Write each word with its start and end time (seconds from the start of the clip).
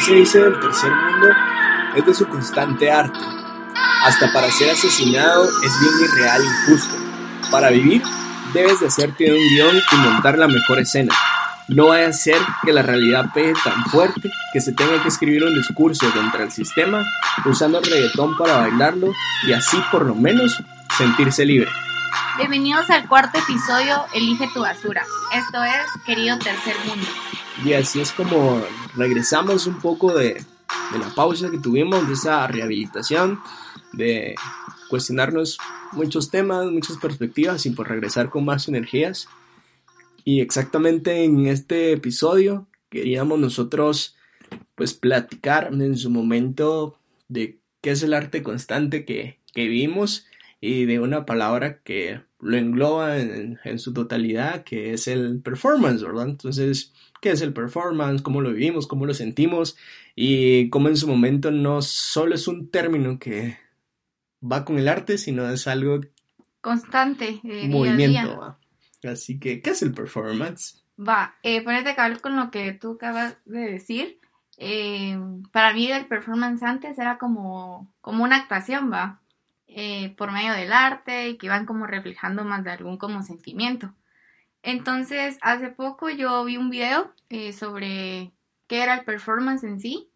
se 0.00 0.14
dice 0.14 0.38
del 0.38 0.58
tercer 0.58 0.90
mundo 0.90 1.28
es 1.94 2.06
de 2.06 2.14
su 2.14 2.26
constante 2.26 2.90
arte. 2.90 3.18
Hasta 4.04 4.32
para 4.32 4.50
ser 4.50 4.70
asesinado 4.70 5.44
es 5.44 5.80
bien 5.80 6.10
irreal 6.10 6.42
e 6.42 6.46
injusto. 6.46 6.96
Para 7.50 7.70
vivir, 7.70 8.02
debes 8.54 8.80
de 8.80 8.86
hacerte 8.86 9.30
un 9.30 9.48
guion 9.48 9.76
y 9.76 9.96
montar 9.96 10.38
la 10.38 10.48
mejor 10.48 10.78
escena. 10.78 11.14
No 11.68 11.88
vaya 11.88 12.08
a 12.08 12.12
ser 12.12 12.38
que 12.64 12.72
la 12.72 12.82
realidad 12.82 13.26
pegue 13.34 13.52
tan 13.62 13.84
fuerte 13.86 14.30
que 14.52 14.60
se 14.60 14.72
tenga 14.72 15.02
que 15.02 15.08
escribir 15.08 15.44
un 15.44 15.54
discurso 15.54 16.10
contra 16.12 16.44
el 16.44 16.50
sistema 16.50 17.04
usando 17.44 17.78
el 17.78 17.84
reggaetón 17.84 18.36
para 18.36 18.56
bailarlo 18.56 19.12
y 19.46 19.52
así 19.52 19.76
por 19.92 20.06
lo 20.06 20.14
menos 20.14 20.62
sentirse 20.96 21.44
libre. 21.44 21.70
Bienvenidos 22.38 22.88
al 22.90 23.06
cuarto 23.06 23.38
episodio 23.38 24.06
Elige 24.14 24.48
tu 24.54 24.62
basura. 24.62 25.04
Esto 25.34 25.62
es 25.62 26.02
Querido 26.04 26.38
Tercer 26.38 26.74
Mundo. 26.86 27.06
Y 27.64 27.74
así 27.74 28.00
es 28.00 28.12
como 28.12 28.62
regresamos 28.96 29.66
un 29.66 29.78
poco 29.80 30.14
de, 30.14 30.34
de 30.92 30.98
la 30.98 31.14
pausa 31.14 31.50
que 31.50 31.58
tuvimos, 31.58 32.06
de 32.06 32.14
esa 32.14 32.46
rehabilitación, 32.46 33.40
de 33.92 34.34
cuestionarnos 34.88 35.58
muchos 35.92 36.30
temas, 36.30 36.66
muchas 36.70 36.96
perspectivas 36.96 37.66
y 37.66 37.70
por 37.70 37.88
regresar 37.88 38.30
con 38.30 38.44
más 38.44 38.68
energías. 38.68 39.28
Y 40.24 40.40
exactamente 40.40 41.24
en 41.24 41.46
este 41.46 41.92
episodio 41.92 42.66
queríamos 42.88 43.38
nosotros 43.38 44.16
pues 44.74 44.94
platicar 44.94 45.70
en 45.72 45.96
su 45.96 46.10
momento 46.10 46.98
de 47.28 47.60
qué 47.80 47.90
es 47.90 48.02
el 48.02 48.14
arte 48.14 48.42
constante 48.42 49.04
que, 49.04 49.38
que 49.54 49.68
vimos 49.68 50.26
y 50.60 50.84
de 50.84 51.00
una 51.00 51.24
palabra 51.24 51.80
que 51.82 52.20
lo 52.40 52.56
engloba 52.56 53.18
en, 53.18 53.58
en, 53.64 53.78
su 53.78 53.92
totalidad, 53.92 54.64
que 54.64 54.92
es 54.92 55.08
el 55.08 55.40
performance, 55.40 56.02
¿verdad? 56.02 56.28
Entonces, 56.28 56.92
¿qué 57.20 57.30
es 57.30 57.40
el 57.40 57.52
performance? 57.52 58.22
¿Cómo 58.22 58.40
lo 58.40 58.52
vivimos? 58.52 58.86
¿Cómo 58.86 59.06
lo 59.06 59.14
sentimos? 59.14 59.76
Y 60.14 60.70
cómo 60.70 60.88
en 60.88 60.96
su 60.96 61.06
momento 61.06 61.50
no 61.50 61.82
solo 61.82 62.34
es 62.34 62.48
un 62.48 62.70
término 62.70 63.18
que 63.18 63.58
va 64.42 64.64
con 64.64 64.78
el 64.78 64.88
arte, 64.88 65.18
sino 65.18 65.48
es 65.48 65.66
algo 65.66 66.00
constante, 66.60 67.40
eh, 67.44 67.68
movimiento. 67.68 68.20
Día 68.20 68.56
día. 69.02 69.12
Así 69.12 69.38
que, 69.38 69.62
¿qué 69.62 69.70
es 69.70 69.82
el 69.82 69.92
performance? 69.92 70.82
Va, 70.98 71.36
eh, 71.42 71.62
ponerte 71.62 71.94
cabal 71.94 72.20
con 72.20 72.36
lo 72.36 72.50
que 72.50 72.72
tú 72.72 72.92
acabas 72.92 73.36
de 73.44 73.60
decir. 73.60 74.20
Eh, 74.58 75.18
para 75.52 75.72
mí 75.72 75.90
el 75.90 76.06
performance 76.06 76.62
antes 76.62 76.98
era 76.98 77.16
como, 77.16 77.90
como 78.02 78.24
una 78.24 78.36
actuación, 78.36 78.92
va, 78.92 79.20
eh, 79.66 80.14
por 80.16 80.32
medio 80.32 80.52
del 80.52 80.72
arte 80.72 81.30
y 81.30 81.38
que 81.38 81.46
iban 81.46 81.64
como 81.64 81.86
reflejando 81.86 82.44
más 82.44 82.64
de 82.64 82.72
algún 82.72 82.98
como 82.98 83.22
sentimiento. 83.22 83.94
Entonces, 84.62 85.38
hace 85.42 85.68
poco 85.68 86.10
yo 86.10 86.44
vi 86.44 86.56
un 86.56 86.70
video 86.70 87.12
eh, 87.28 87.52
sobre 87.52 88.32
qué 88.66 88.82
era 88.82 88.94
el 88.94 89.04
performance 89.04 89.64
en 89.64 89.80
sí 89.80 90.10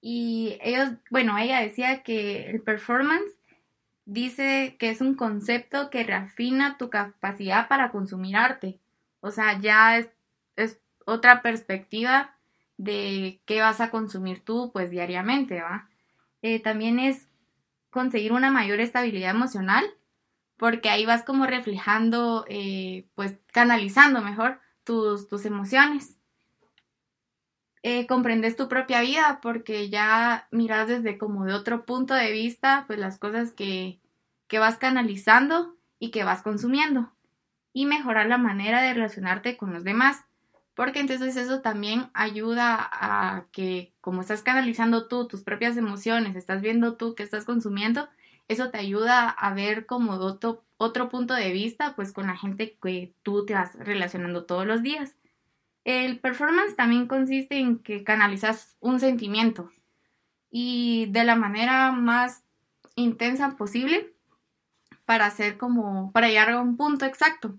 y 0.00 0.58
ellos, 0.62 0.90
bueno, 1.10 1.36
ella 1.38 1.60
decía 1.60 2.02
que 2.02 2.48
el 2.50 2.62
performance 2.62 3.32
dice 4.04 4.76
que 4.78 4.90
es 4.90 5.00
un 5.00 5.14
concepto 5.14 5.90
que 5.90 6.04
reafina 6.04 6.78
tu 6.78 6.90
capacidad 6.90 7.68
para 7.68 7.90
consumir 7.90 8.36
arte. 8.36 8.80
O 9.20 9.30
sea, 9.30 9.60
ya 9.60 9.98
es, 9.98 10.08
es 10.56 10.80
otra 11.04 11.42
perspectiva 11.42 12.34
de 12.76 13.40
qué 13.44 13.60
vas 13.60 13.80
a 13.80 13.90
consumir 13.90 14.44
tú, 14.44 14.70
pues 14.72 14.90
diariamente, 14.90 15.60
¿va? 15.60 15.88
Eh, 16.42 16.60
también 16.60 17.00
es 17.00 17.28
conseguir 17.90 18.32
una 18.32 18.50
mayor 18.50 18.80
estabilidad 18.80 19.30
emocional, 19.30 19.84
porque 20.58 20.90
ahí 20.90 21.06
vas 21.06 21.22
como 21.22 21.46
reflejando, 21.46 22.44
eh, 22.48 23.06
pues 23.14 23.38
canalizando 23.52 24.20
mejor 24.20 24.60
tus, 24.84 25.28
tus 25.28 25.44
emociones. 25.44 26.16
Eh, 27.82 28.06
comprendes 28.06 28.56
tu 28.56 28.68
propia 28.68 29.00
vida 29.00 29.38
porque 29.40 29.88
ya 29.88 30.48
miras 30.50 30.88
desde 30.88 31.16
como 31.16 31.44
de 31.44 31.54
otro 31.54 31.86
punto 31.86 32.14
de 32.14 32.32
vista, 32.32 32.84
pues 32.86 32.98
las 32.98 33.18
cosas 33.18 33.52
que, 33.52 34.00
que 34.48 34.58
vas 34.58 34.76
canalizando 34.78 35.76
y 35.98 36.10
que 36.10 36.24
vas 36.24 36.42
consumiendo. 36.42 37.12
Y 37.72 37.86
mejorar 37.86 38.26
la 38.26 38.38
manera 38.38 38.82
de 38.82 38.94
relacionarte 38.94 39.56
con 39.56 39.72
los 39.72 39.84
demás 39.84 40.24
porque 40.78 41.00
entonces 41.00 41.36
eso 41.36 41.60
también 41.60 42.08
ayuda 42.14 42.76
a 42.78 43.46
que 43.50 43.92
como 44.00 44.20
estás 44.20 44.42
canalizando 44.42 45.08
tú 45.08 45.26
tus 45.26 45.42
propias 45.42 45.76
emociones, 45.76 46.36
estás 46.36 46.62
viendo 46.62 46.94
tú 46.94 47.16
que 47.16 47.24
estás 47.24 47.44
consumiendo, 47.44 48.08
eso 48.48 48.70
te 48.70 48.78
ayuda 48.78 49.28
a 49.28 49.54
ver 49.54 49.86
como 49.86 50.12
otro, 50.12 50.64
otro 50.78 51.08
punto 51.08 51.34
de 51.34 51.52
vista 51.52 51.94
pues 51.94 52.12
con 52.12 52.26
la 52.26 52.36
gente 52.36 52.76
que 52.82 53.12
tú 53.22 53.44
te 53.46 53.54
vas 53.54 53.74
relacionando 53.76 54.44
todos 54.44 54.66
los 54.66 54.82
días. 54.82 55.16
El 55.84 56.18
performance 56.18 56.76
también 56.76 57.06
consiste 57.06 57.58
en 57.58 57.78
que 57.78 58.04
canalizas 58.04 58.76
un 58.80 59.00
sentimiento 59.00 59.70
y 60.50 61.06
de 61.10 61.24
la 61.24 61.36
manera 61.36 61.92
más 61.92 62.42
intensa 62.94 63.56
posible 63.56 64.12
para 65.04 65.26
hacer 65.26 65.56
como 65.56 66.12
para 66.12 66.28
llegar 66.28 66.50
a 66.50 66.60
un 66.60 66.76
punto 66.76 67.06
exacto. 67.06 67.58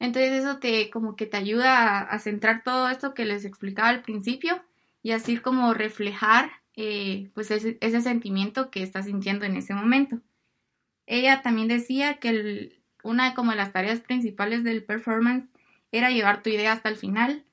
Entonces 0.00 0.44
eso 0.44 0.58
te 0.58 0.90
como 0.90 1.16
que 1.16 1.26
te 1.26 1.36
ayuda 1.36 2.00
a, 2.00 2.18
centrar 2.18 2.62
todo 2.62 2.88
esto 2.88 3.14
que 3.14 3.24
les 3.24 3.44
explicaba 3.44 3.88
al 3.88 4.02
principio 4.02 4.62
y 5.02 5.12
así 5.12 5.38
como 5.38 5.74
reflejar 5.74 6.50
eh, 6.76 7.30
pues 7.34 7.50
ese, 7.50 7.78
ese, 7.80 8.00
sentimiento 8.00 8.70
que 8.70 8.82
estás 8.82 9.06
sintiendo 9.06 9.44
en 9.44 9.56
ese 9.56 9.74
momento. 9.74 10.20
Ella 11.10 11.40
también 11.40 11.68
decía 11.68 12.18
que 12.18 12.28
el, 12.28 12.82
una 13.02 13.34
como 13.34 13.52
de 13.52 13.56
las 13.56 13.72
tareas 13.72 14.00
principales 14.00 14.62
del 14.62 14.84
performance 14.84 15.48
era 15.90 16.10
llevar 16.10 16.42
tu 16.42 16.50
idea 16.50 16.72
hasta 16.72 16.90
el 16.90 16.96
final 16.96 17.46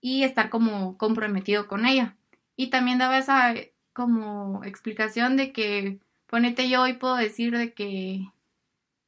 y 0.00 0.24
estar 0.24 0.48
como 0.48 0.96
comprometido 0.96 1.68
con 1.68 1.84
ella. 1.84 2.16
Y 2.56 2.68
también 2.68 2.96
daba 2.98 3.18
esa 3.18 3.54
como 3.92 4.64
explicación 4.64 5.36
de 5.36 5.52
que 5.52 6.00
ponete 6.26 6.70
yo 6.70 6.82
hoy 6.82 6.94
puedo 6.94 7.16
decir 7.16 7.56
de 7.56 7.74
que 7.74 8.32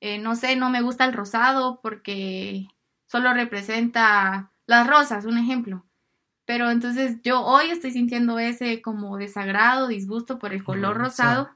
eh, 0.02 0.18
no 0.18 0.36
sé, 0.36 0.56
no 0.56 0.68
me 0.68 0.82
gusta 0.82 1.06
el 1.06 1.14
rosado 1.14 1.80
porque 1.82 2.68
solo 3.06 3.32
representa 3.32 4.52
las 4.66 4.86
rosas, 4.86 5.24
un 5.24 5.38
ejemplo. 5.38 5.85
Pero 6.46 6.70
entonces 6.70 7.20
yo 7.22 7.42
hoy 7.42 7.70
estoy 7.70 7.90
sintiendo 7.90 8.38
ese 8.38 8.80
como 8.80 9.18
desagrado, 9.18 9.88
disgusto 9.88 10.38
por 10.38 10.52
el 10.52 10.62
color 10.62 10.96
rosado 10.96 11.50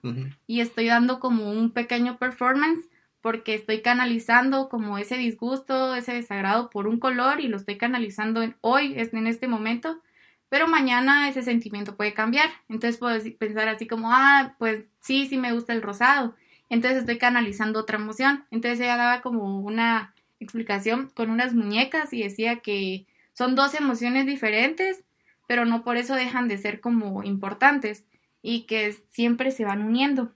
y 0.49 0.61
estoy 0.61 0.87
dando 0.87 1.21
como 1.21 1.51
un 1.51 1.71
pequeño 1.71 2.19
performance 2.19 2.81
porque 3.21 3.55
estoy 3.55 3.83
canalizando 3.83 4.69
como 4.69 4.99
ese 4.99 5.17
disgusto, 5.17 5.95
ese 5.95 6.13
desagrado 6.15 6.71
por 6.71 6.89
un 6.89 6.99
color 6.99 7.41
y 7.41 7.47
lo 7.47 7.57
estoy 7.57 7.77
canalizando 7.77 8.43
en, 8.43 8.57
hoy, 8.63 8.95
en 8.97 9.27
este 9.29 9.47
momento, 9.47 10.03
pero 10.49 10.67
mañana 10.67 11.29
ese 11.29 11.43
sentimiento 11.43 11.97
puede 11.97 12.13
cambiar. 12.13 12.51
Entonces 12.69 12.99
puedo 12.99 13.17
pensar 13.39 13.69
así 13.69 13.87
como, 13.87 14.11
ah, 14.13 14.57
pues 14.59 14.85
sí, 14.99 15.27
sí 15.29 15.37
me 15.37 15.53
gusta 15.53 15.73
el 15.73 15.83
rosado. 15.83 16.35
Entonces 16.69 17.01
estoy 17.01 17.19
canalizando 17.19 17.79
otra 17.79 17.99
emoción. 17.99 18.45
Entonces 18.51 18.81
ella 18.81 18.97
daba 18.97 19.23
como 19.23 19.61
una 19.61 20.15
explicación 20.41 21.11
con 21.15 21.31
unas 21.31 21.55
muñecas 21.55 22.13
y 22.13 22.23
decía 22.23 22.57
que 22.57 23.07
son 23.41 23.55
dos 23.55 23.73
emociones 23.73 24.27
diferentes, 24.27 25.03
pero 25.49 25.65
no 25.65 25.83
por 25.83 25.97
eso 25.97 26.15
dejan 26.15 26.47
de 26.47 26.59
ser 26.59 26.79
como 26.79 27.23
importantes 27.23 28.05
y 28.43 28.67
que 28.67 28.93
siempre 29.09 29.51
se 29.51 29.65
van 29.65 29.81
uniendo. 29.81 30.35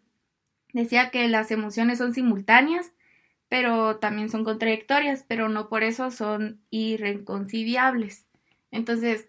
Decía 0.72 1.10
que 1.10 1.28
las 1.28 1.50
emociones 1.50 1.98
son 1.98 2.15
simultáneas, 2.15 2.92
pero 3.50 3.97
también 3.97 4.31
son 4.31 4.42
contradictorias, 4.42 5.22
pero 5.28 5.50
no 5.50 5.69
por 5.69 5.82
eso 5.82 6.10
son 6.10 6.62
irreconciliables. 6.70 8.25
Entonces, 8.70 9.28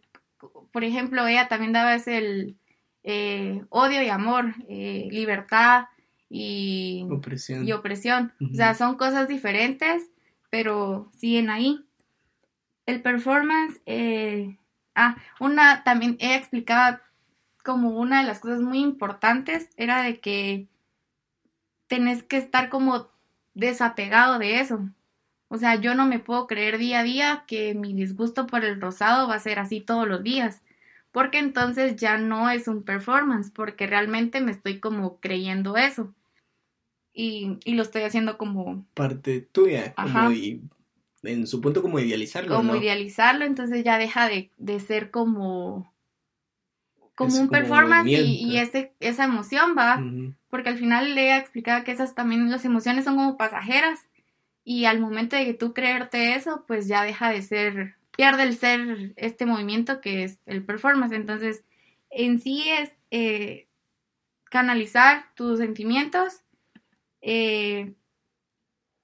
por 0.72 0.86
ejemplo, 0.86 1.28
ella 1.28 1.50
también 1.50 1.74
daba 1.74 1.96
ese 1.96 2.18
el, 2.20 2.58
eh, 3.04 3.62
odio 3.68 4.02
y 4.02 4.08
amor, 4.08 4.56
eh, 4.70 5.10
libertad 5.12 5.88
y 6.30 7.06
opresión. 7.12 7.68
Y 7.68 7.74
opresión. 7.74 8.32
O 8.40 8.56
sea, 8.56 8.74
son 8.74 8.96
cosas 8.96 9.28
diferentes, 9.28 10.10
pero 10.50 11.12
siguen 11.18 11.50
ahí. 11.50 11.86
El 12.86 13.02
performance, 13.02 13.82
eh, 13.86 14.58
ah, 14.94 15.18
una 15.40 15.84
también 15.84 16.18
he 16.20 16.36
explicado 16.36 17.00
como 17.64 17.90
una 18.00 18.22
de 18.22 18.28
las 18.28 18.40
cosas 18.40 18.62
muy 18.62 18.80
importantes 18.80 19.70
era 19.76 20.04
de 20.04 20.20
que 20.20 20.68
tenés 21.88 22.24
que 22.24 22.38
estar 22.38 22.70
como 22.70 23.10
desapegado 23.54 24.38
de 24.40 24.60
eso. 24.60 24.88
O 25.48 25.58
sea, 25.58 25.76
yo 25.76 25.96
no 25.96 26.06
me 26.06 26.20
puedo 26.20 26.48
creer 26.48 26.78
día 26.78 27.00
a 27.00 27.04
día 27.04 27.44
que 27.48 27.74
mi 27.74 27.94
disgusto 27.94 28.48
por 28.48 28.64
el 28.64 28.82
rosado 28.82 29.28
va 29.28 29.36
a 29.36 29.40
ser 29.40 29.60
así 29.60 29.82
todos 29.82 30.08
los 30.08 30.24
días, 30.24 30.62
porque 31.12 31.40
entonces 31.40 31.96
ya 31.96 32.18
no 32.18 32.50
es 32.50 32.68
un 32.68 32.84
performance, 32.84 33.52
porque 33.52 33.88
realmente 33.88 34.42
me 34.42 34.52
estoy 34.52 34.80
como 34.80 35.20
creyendo 35.20 35.78
eso 35.78 36.14
y, 37.14 37.58
y 37.64 37.76
lo 37.76 37.84
estoy 37.84 38.04
haciendo 38.04 38.38
como... 38.38 38.86
Parte 38.94 39.42
tuya, 39.42 39.94
como 39.96 40.30
en 41.26 41.48
su 41.48 41.62
punto 41.62 41.82
como 41.82 42.00
idealizarlo. 42.00 42.56
Como 42.56 42.76
idealizarlo, 42.76 43.46
entonces 43.46 43.84
ya 43.84 43.98
deja 43.98 44.28
de, 44.28 44.52
de 44.58 44.80
ser 44.80 45.12
como 45.12 45.92
como 47.16 47.38
un 47.38 47.48
performance 47.48 48.10
y, 48.10 48.44
y, 48.44 48.58
ese, 48.58 48.94
esa 49.00 49.24
emoción 49.24 49.74
va, 49.78 50.04
porque 50.50 50.70
al 50.70 50.78
final 50.78 51.16
le 51.16 51.30
he 51.30 51.38
explicado 51.38 51.84
que 51.86 51.94
esas 51.94 52.14
también, 52.14 52.52
las 52.52 52.66
emociones 52.66 53.06
son 53.06 53.16
como 53.16 53.38
pasajeras 53.38 54.02
y 54.66 54.86
al 54.86 55.00
momento 55.00 55.36
de 55.36 55.46
que 55.46 55.54
tú 55.54 55.74
creerte 55.74 56.36
eso, 56.36 56.66
pues 56.68 56.88
ya 56.88 57.04
deja 57.04 57.30
de 57.30 57.42
ser, 57.42 57.96
pierde 58.16 58.44
el 58.44 58.58
ser 58.58 59.14
este 59.16 59.46
movimiento 59.46 60.02
que 60.02 60.24
es 60.24 60.40
el 60.46 60.66
performance. 60.66 61.14
Entonces, 61.14 61.64
en 62.10 62.42
sí 62.42 62.64
es 62.68 62.92
eh, 63.12 63.68
canalizar 64.50 65.28
tus 65.36 65.60
sentimientos. 65.60 66.42
Eh, 67.22 67.94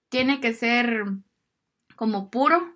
tiene 0.10 0.42
que 0.42 0.54
ser 0.54 1.06
como 2.02 2.32
puro 2.32 2.76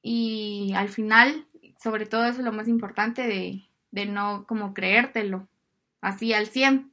y 0.00 0.72
al 0.76 0.90
final, 0.90 1.48
sobre 1.82 2.06
todo 2.06 2.24
eso 2.24 2.38
es 2.38 2.44
lo 2.44 2.52
más 2.52 2.68
importante 2.68 3.26
de, 3.26 3.64
de 3.90 4.06
no 4.06 4.46
como 4.46 4.74
creértelo 4.74 5.48
así 6.00 6.32
al 6.32 6.46
100. 6.46 6.88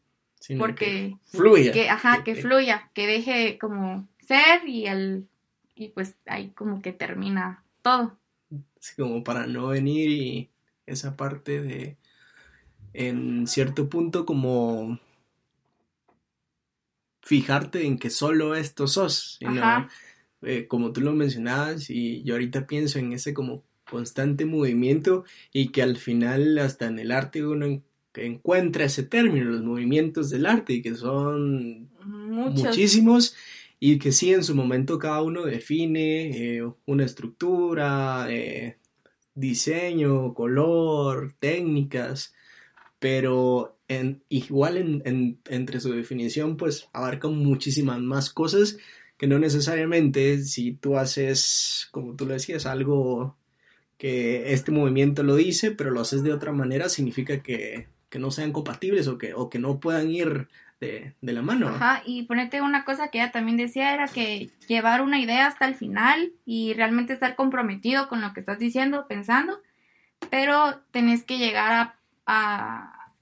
porque 0.58 1.16
que 1.30 1.38
fluya. 1.38 1.72
Que, 1.72 1.88
ajá, 1.88 2.24
que 2.24 2.34
fluya, 2.34 2.90
que 2.96 3.06
deje 3.06 3.60
como 3.60 4.08
ser 4.28 4.68
y 4.68 4.88
al 4.88 5.28
y 5.76 5.90
pues 5.90 6.16
ahí 6.26 6.50
como 6.50 6.82
que 6.82 6.94
termina 6.94 7.64
todo. 7.84 8.18
Así 8.80 8.96
como 8.96 9.24
para 9.24 9.46
no 9.46 9.68
venir 9.68 10.10
y 10.10 10.50
esa 10.88 11.16
parte 11.16 11.62
de 11.62 11.96
en 12.94 13.46
cierto 13.46 13.88
punto 13.88 14.26
como 14.26 15.00
fijarte 17.22 17.86
en 17.86 18.00
que 18.00 18.10
solo 18.10 18.56
esto 18.56 18.88
sos, 18.88 19.38
eh, 20.42 20.68
como 20.68 20.92
tú 20.92 21.02
lo 21.02 21.14
mencionabas 21.14 21.90
y 21.90 22.24
yo 22.24 22.36
ahorita 22.36 22.68
pienso 22.68 23.00
en 23.00 23.14
ese 23.14 23.34
como 23.34 23.64
constante 23.90 24.46
movimiento 24.46 25.24
y 25.54 25.70
que 25.70 25.82
al 25.82 25.98
final 25.98 26.58
hasta 26.60 26.88
en 26.88 27.00
el 27.00 27.12
arte 27.12 27.46
uno 27.46 27.82
encuentra 28.16 28.86
ese 28.86 29.04
término, 29.04 29.46
los 29.46 29.64
movimientos 29.64 30.30
del 30.30 30.46
arte 30.46 30.74
y 30.74 30.82
que 30.82 30.96
son 30.96 31.90
muchísimos 32.04 33.36
y 33.80 34.00
que 34.00 34.12
sí 34.12 34.34
en 34.34 34.44
su 34.44 34.56
momento 34.56 35.00
cada 35.00 35.22
uno 35.22 35.44
define 35.44 36.58
eh, 36.58 36.72
una 36.86 37.06
estructura, 37.06 38.28
eh, 38.30 38.78
diseño, 39.34 40.34
color, 40.34 41.36
técnicas, 41.40 42.34
pero 43.00 43.78
en, 43.88 44.24
igual 44.30 44.78
en, 44.78 45.40
entre 45.50 45.80
su 45.80 45.92
definición 45.92 46.58
pues 46.58 46.90
abarca 46.94 47.28
muchísimas 47.28 48.00
más 48.00 48.30
cosas 48.30 48.78
que 49.18 49.28
no 49.28 49.40
necesariamente 49.40 50.44
si 50.44 50.74
tú 50.74 50.98
haces, 50.98 51.88
como 51.92 52.16
tú 52.16 52.26
lo 52.26 52.34
decías, 52.34 52.66
algo 52.66 53.38
que 53.98 54.54
este 54.54 54.72
movimiento 54.72 55.24
lo 55.24 55.36
dice, 55.36 55.72
pero 55.72 55.92
lo 55.92 56.02
haces 56.02 56.24
de 56.24 56.34
otra 56.34 56.52
manera, 56.52 56.90
significa 56.90 57.42
que, 57.42 57.88
que 58.10 58.20
no 58.20 58.32
sean 58.32 58.52
compatibles 58.52 59.08
o 59.08 59.18
que, 59.18 59.34
o 59.34 59.50
que 59.50 59.60
no 59.60 59.80
puedan 59.80 60.12
ir 60.12 60.48
de, 60.80 61.16
la 61.22 61.42
mano. 61.42 61.70
Ajá, 61.70 62.04
y 62.06 62.24
ponete 62.24 62.62
una 62.62 62.86
cosa 62.86 63.10
que 63.10 63.20
ella 63.20 63.32
también 63.32 63.58
decía, 63.58 63.94
era 63.94 64.08
que 64.08 64.52
llevar 64.68 65.02
una 65.02 65.20
idea 65.20 65.48
hasta 65.48 65.66
el 65.68 65.76
final 65.76 66.34
y 66.46 66.74
realmente 66.74 67.14
estar 67.14 67.36
comprometido 67.36 68.08
con 68.08 68.22
lo 68.22 68.34
que 68.34 68.42
estás 68.42 68.60
diciendo, 68.60 69.08
pensando, 69.08 69.62
pero 70.30 70.82
tenés 70.92 71.24
que 71.24 71.38
llegar 71.38 71.96
a, 72.26 73.14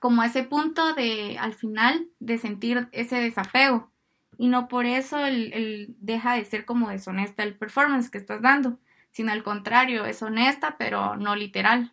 como 0.00 0.22
a 0.22 0.26
ese 0.26 0.42
punto 0.42 0.94
de, 0.94 1.38
al 1.38 1.54
final, 1.54 2.08
de 2.18 2.38
sentir 2.38 2.88
ese 2.92 3.16
desapego. 3.16 3.90
Y 4.38 4.46
no 4.46 4.68
por 4.68 4.86
eso 4.86 5.26
el, 5.26 5.96
deja 5.98 6.36
de 6.36 6.44
ser 6.44 6.64
como 6.64 6.88
deshonesta 6.88 7.42
el 7.42 7.56
performance 7.56 8.08
que 8.08 8.18
estás 8.18 8.40
dando, 8.40 8.78
sino 9.10 9.32
al 9.32 9.42
contrario, 9.42 10.06
es 10.06 10.22
honesta, 10.22 10.76
pero 10.78 11.16
no 11.16 11.34
literal. 11.34 11.92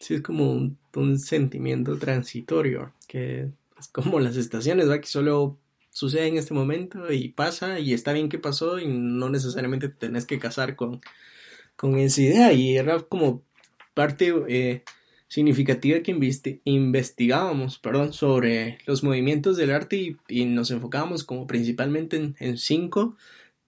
Sí, 0.00 0.14
es 0.14 0.22
como 0.22 0.52
un, 0.52 1.18
sentimiento 1.18 1.98
transitorio 1.98 2.94
que 3.06 3.50
es 3.78 3.88
como 3.88 4.18
las 4.18 4.36
estaciones, 4.36 4.88
¿va? 4.88 5.00
Que 5.00 5.06
solo 5.06 5.58
sucede 5.90 6.26
en 6.26 6.38
este 6.38 6.54
momento 6.54 7.12
y 7.12 7.28
pasa 7.28 7.78
y 7.78 7.92
está 7.92 8.12
bien 8.12 8.30
que 8.30 8.38
pasó 8.38 8.78
y 8.78 8.86
no 8.88 9.28
necesariamente 9.28 9.88
te 9.88 10.06
tenés 10.06 10.24
que 10.24 10.38
casar 10.38 10.76
con, 10.76 11.02
con 11.76 11.98
esa 11.98 12.22
idea 12.22 12.52
y 12.52 12.76
era 12.76 13.00
como 13.00 13.42
parte 13.92 14.34
eh, 14.48 14.82
significativa 15.28 16.00
que 16.00 16.16
investigábamos 16.64 17.78
perdón, 17.78 18.12
sobre 18.12 18.78
los 18.86 19.02
movimientos 19.02 19.56
del 19.56 19.72
arte 19.72 20.16
y, 20.28 20.44
nos 20.44 20.70
enfocábamos 20.70 21.24
como 21.24 21.46
principalmente 21.46 22.16
en, 22.16 22.36
en, 22.38 22.58
cinco 22.58 23.16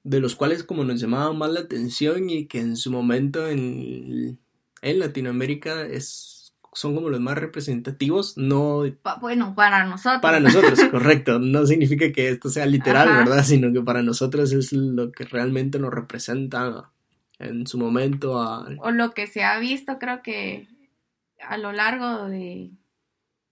de 0.04 0.20
los 0.20 0.36
cuales 0.36 0.62
como 0.62 0.84
nos 0.84 1.00
llamaba 1.00 1.32
más 1.32 1.50
la 1.50 1.60
atención 1.60 2.30
y 2.30 2.46
que 2.46 2.60
en 2.60 2.76
su 2.76 2.90
momento 2.90 3.48
en, 3.48 4.38
en 4.82 4.98
Latinoamérica 4.98 5.84
es 5.86 6.38
son 6.78 6.94
como 6.94 7.08
los 7.08 7.18
más 7.18 7.36
representativos, 7.36 8.36
no... 8.36 8.84
bueno, 9.20 9.54
para 9.56 9.84
nosotros. 9.84 10.22
Para 10.22 10.38
nosotros, 10.38 10.78
correcto. 10.92 11.40
No 11.40 11.66
significa 11.66 12.12
que 12.12 12.28
esto 12.28 12.50
sea 12.50 12.66
literal, 12.66 13.08
¿verdad? 13.08 13.42
Sino 13.42 13.72
que 13.72 13.80
para 13.80 14.02
nosotros 14.02 14.52
es 14.52 14.72
lo 14.72 15.10
que 15.10 15.24
realmente 15.24 15.80
nos 15.80 15.92
representa 15.92 16.92
en 17.40 17.66
su 17.66 17.78
momento. 17.78 18.34
O 18.78 18.90
lo 18.92 19.10
que 19.10 19.26
se 19.26 19.42
ha 19.42 19.58
visto, 19.58 19.98
creo 19.98 20.22
que 20.22 20.68
a 21.40 21.56
lo 21.58 21.72
largo 21.72 22.28
de... 22.28 22.70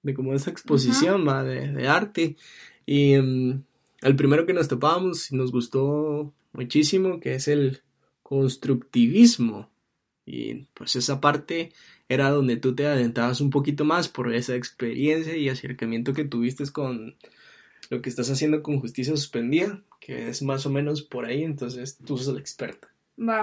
De 0.03 0.15
como 0.15 0.35
esa 0.35 0.51
exposición, 0.51 1.27
¿va? 1.27 1.43
De, 1.43 1.89
arte. 1.89 2.37
Y 2.85 3.17
mm, 3.17 3.63
el 4.03 4.17
primero 4.17 4.47
que 4.47 4.53
nos 4.53 4.69
topamos 4.69 5.33
y 5.33 5.37
nos 5.37 5.51
gustó 5.51 6.33
muchísimo, 6.53 7.19
que 7.19 7.35
es 7.35 7.49
el 7.49 7.83
constructivismo. 8.23 9.71
Y 10.25 10.67
pues 10.75 10.97
esa 10.97 11.21
parte 11.21 11.73
era 12.09 12.31
donde 12.31 12.57
tú 12.57 12.75
te 12.75 12.87
adentrabas 12.87 13.41
un 13.41 13.51
poquito 13.51 13.85
más 13.85 14.09
por 14.09 14.33
esa 14.33 14.55
experiencia 14.55 15.37
y 15.37 15.49
acercamiento 15.49 16.13
que 16.13 16.25
tuviste 16.25 16.65
con 16.71 17.17
lo 17.91 18.03
que 18.03 18.09
estás 18.09 18.31
haciendo 18.31 18.63
con 18.63 18.81
justicia 18.81 19.17
suspendida, 19.17 19.83
que 20.01 20.29
es 20.29 20.43
más 20.43 20.67
o 20.67 20.71
menos 20.71 21.03
por 21.03 21.25
ahí, 21.25 21.45
entonces 21.45 21.99
tú 21.99 22.17
sos 22.17 22.35
la 22.35 22.41
experta. 22.41 22.89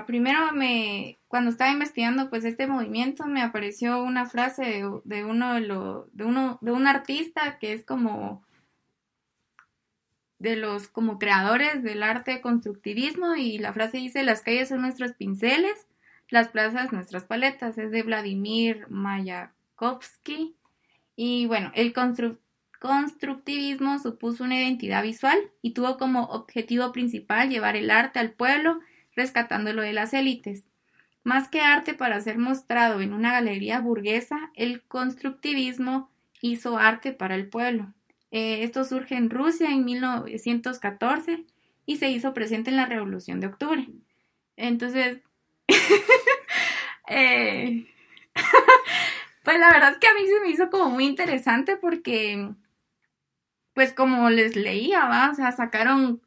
Primero 0.06 0.52
me, 0.54 1.20
cuando 1.28 1.50
estaba 1.50 1.72
investigando 1.72 2.30
pues 2.30 2.46
este 2.46 2.68
movimiento 2.68 3.26
me 3.26 3.42
apareció 3.42 4.04
una 4.04 4.26
frase 4.26 4.84
de, 5.04 5.26
uno 5.26 5.56
de 5.56 5.62
los, 5.62 6.16
de 6.16 6.26
uno, 6.26 6.60
de 6.62 6.72
un 6.72 6.86
artista 6.86 7.58
que 7.58 7.74
es 7.74 7.84
como 7.84 8.44
de 10.38 10.58
los 10.58 10.90
como 10.90 11.18
creadores 11.18 11.82
del 11.84 12.04
arte 12.04 12.42
constructivismo 12.42 13.36
y 13.36 13.58
la 13.58 13.74
frase 13.74 13.98
dice 13.98 14.24
las 14.24 14.42
calles 14.42 14.70
son 14.70 14.82
nuestros 14.82 15.14
pinceles 15.14 15.88
las 16.34 16.50
plazas, 16.50 16.92
nuestras 16.92 17.26
paletas, 17.26 17.78
es 17.78 17.92
de 17.92 18.02
Vladimir 18.02 18.88
Mayakovsky. 18.90 20.56
Y 21.16 21.46
bueno, 21.46 21.72
el 21.76 21.94
constructivismo 22.80 24.00
supuso 24.00 24.44
una 24.44 24.60
identidad 24.60 25.04
visual 25.04 25.38
y 25.62 25.72
tuvo 25.76 25.98
como 25.98 26.24
objetivo 26.24 26.92
principal 26.92 27.50
llevar 27.50 27.76
el 27.76 27.92
arte 27.92 28.18
al 28.18 28.32
pueblo, 28.32 28.80
rescatándolo 29.16 29.82
de 29.82 29.94
las 29.94 30.14
élites. 30.14 30.66
Más 31.24 31.48
que 31.48 31.62
arte 31.62 31.94
para 31.94 32.20
ser 32.20 32.38
mostrado 32.38 33.02
en 33.02 33.14
una 33.14 33.32
galería 33.32 33.80
burguesa, 33.80 34.52
el 34.56 34.82
constructivismo 34.82 36.10
hizo 36.42 36.78
arte 36.78 37.14
para 37.14 37.36
el 37.36 37.48
pueblo. 37.48 37.94
Eh, 38.32 38.64
esto 38.64 38.84
surge 38.84 39.16
en 39.16 39.30
Rusia 39.30 39.70
en 39.70 39.86
1914 39.86 41.46
y 41.86 41.98
se 41.98 42.10
hizo 42.10 42.34
presente 42.34 42.72
en 42.72 42.78
la 42.78 42.86
Revolución 42.86 43.40
de 43.40 43.48
Octubre. 43.48 43.88
Entonces, 44.58 45.20
eh, 47.08 47.88
pues 49.44 49.60
la 49.60 49.72
verdad 49.72 49.92
es 49.94 49.98
que 50.00 50.08
a 50.08 50.14
mí 50.14 50.28
se 50.28 50.40
me 50.42 50.50
hizo 50.50 50.70
como 50.70 50.90
muy 50.90 51.06
interesante 51.06 51.78
porque, 51.78 52.50
pues 53.74 53.94
como 53.94 54.30
les 54.30 54.56
leía. 54.56 55.30
O 55.32 55.36
sea, 55.36 55.52
sacaron 55.52 56.22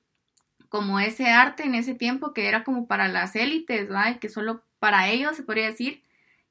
como 0.69 1.01
ese 1.01 1.29
arte 1.29 1.65
en 1.65 1.75
ese 1.75 1.95
tiempo 1.95 2.33
que 2.33 2.49
era 2.49 2.65
como 2.65 2.87
para 2.87 3.09
las 3.09 3.37
élites, 3.37 3.91
¿va? 3.91 4.11
Y 4.11 4.19
que 4.19 4.29
solo 4.29 4.63
para 4.79 5.09
ellos 5.09 5.37
se 5.37 5.43
podría 5.43 5.67
decir, 5.67 6.03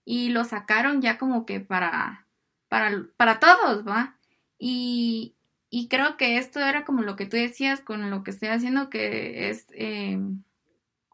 y 0.04 0.30
lo 0.30 0.44
sacaron 0.44 1.02
ya 1.02 1.18
como 1.18 1.46
que 1.46 1.60
para, 1.60 2.26
para, 2.70 3.06
para 3.18 3.40
todos, 3.40 3.88
¿va? 3.88 4.16
Y, 4.58 5.36
y 5.70 5.88
creo 5.88 6.18
que 6.18 6.38
esto 6.38 6.60
era 6.60 6.86
como 6.86 7.02
lo 7.02 7.16
que 7.16 7.26
tú 7.26 7.38
decías 7.38 7.82
con 7.82 8.10
lo 8.10 8.24
que 8.24 8.32
estoy 8.32 8.50
haciendo, 8.50 8.90
que 8.90 9.50
es... 9.50 9.68
Eh, 9.74 10.20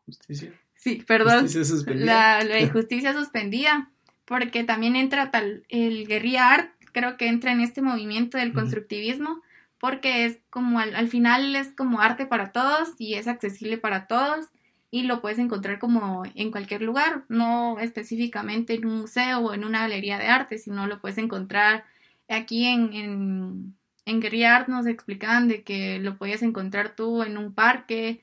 Justicia. 0.06 0.54
Sí, 0.82 1.04
perdón. 1.06 1.48
La, 1.88 2.44
la, 2.44 2.60
injusticia 2.62 3.14
suspendida. 3.14 3.92
Porque 4.26 4.64
también 4.64 4.96
entra 4.96 5.30
tal, 5.30 5.64
el 5.70 6.08
guerrilla 6.08 6.52
art, 6.52 6.72
creo 6.92 7.18
que 7.18 7.28
entra 7.28 7.52
en 7.52 7.62
este 7.62 7.82
movimiento 7.82 8.38
del 8.38 8.54
constructivismo, 8.54 9.42
porque 9.82 10.26
es 10.26 10.40
como 10.50 10.80
al, 10.80 10.96
al, 10.96 11.10
final 11.10 11.56
es 11.58 11.74
como 11.74 12.00
arte 12.00 12.26
para 12.26 12.54
todos 12.54 12.94
y 12.98 13.16
es 13.16 13.28
accesible 13.28 13.78
para 13.78 14.08
todos 14.08 14.48
y 14.92 15.04
lo 15.04 15.22
puedes 15.22 15.40
encontrar 15.40 15.80
como 15.80 16.24
en 16.36 16.52
cualquier 16.52 16.82
lugar, 16.82 17.26
no 17.28 17.80
específicamente 17.80 18.76
en 18.76 18.86
un 18.86 19.02
museo 19.02 19.40
o 19.40 19.54
en 19.54 19.66
una 19.66 19.82
galería 19.82 20.18
de 20.18 20.28
arte, 20.28 20.58
sino 20.58 20.88
lo 20.88 21.02
puedes 21.02 21.18
encontrar 21.18 21.84
aquí 22.30 22.66
en, 22.66 22.94
en, 22.94 23.76
en 24.06 24.22
Guerrilla 24.22 24.56
Art 24.56 24.70
nos 24.70 24.88
explicaban 24.88 25.50
de 25.50 25.64
que 25.64 26.00
lo 26.00 26.18
podías 26.18 26.44
encontrar 26.44 26.96
tú 26.96 27.24
en 27.24 27.38
un 27.38 27.54
parque, 27.54 28.22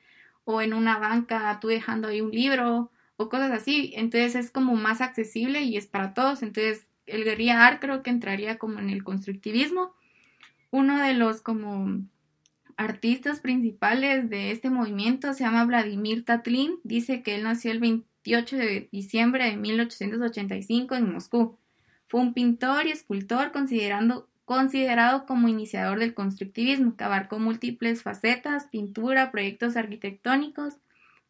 o 0.50 0.62
en 0.62 0.72
una 0.72 0.98
banca 0.98 1.58
tú 1.60 1.68
dejando 1.68 2.08
ahí 2.08 2.22
un 2.22 2.30
libro 2.30 2.90
o 3.18 3.28
cosas 3.28 3.52
así. 3.52 3.92
Entonces 3.94 4.34
es 4.34 4.50
como 4.50 4.76
más 4.76 5.02
accesible 5.02 5.60
y 5.60 5.76
es 5.76 5.86
para 5.86 6.14
todos. 6.14 6.42
Entonces 6.42 6.86
el 7.04 7.24
guerrilla 7.24 7.66
art 7.66 7.82
creo 7.82 8.02
que 8.02 8.08
entraría 8.08 8.56
como 8.56 8.78
en 8.78 8.88
el 8.88 9.04
constructivismo. 9.04 9.92
Uno 10.70 11.00
de 11.00 11.14
los 11.14 11.40
como 11.40 12.02
artistas 12.76 13.40
principales 13.40 14.28
de 14.28 14.50
este 14.50 14.70
movimiento 14.70 15.32
se 15.32 15.44
llama 15.44 15.64
Vladimir 15.64 16.24
Tatlin. 16.24 16.78
Dice 16.84 17.22
que 17.22 17.34
él 17.34 17.42
nació 17.44 17.72
el 17.72 17.80
28 17.80 18.56
de 18.56 18.88
diciembre 18.92 19.46
de 19.46 19.56
1885 19.56 20.94
en 20.94 21.12
Moscú. 21.12 21.58
Fue 22.06 22.20
un 22.20 22.34
pintor 22.34 22.86
y 22.86 22.90
escultor 22.90 23.50
considerando, 23.50 24.28
considerado 24.44 25.26
como 25.26 25.48
iniciador 25.48 25.98
del 25.98 26.14
constructivismo, 26.14 26.96
que 26.96 27.04
abarcó 27.04 27.38
múltiples 27.38 28.02
facetas, 28.02 28.66
pintura, 28.66 29.30
proyectos 29.30 29.76
arquitectónicos, 29.76 30.74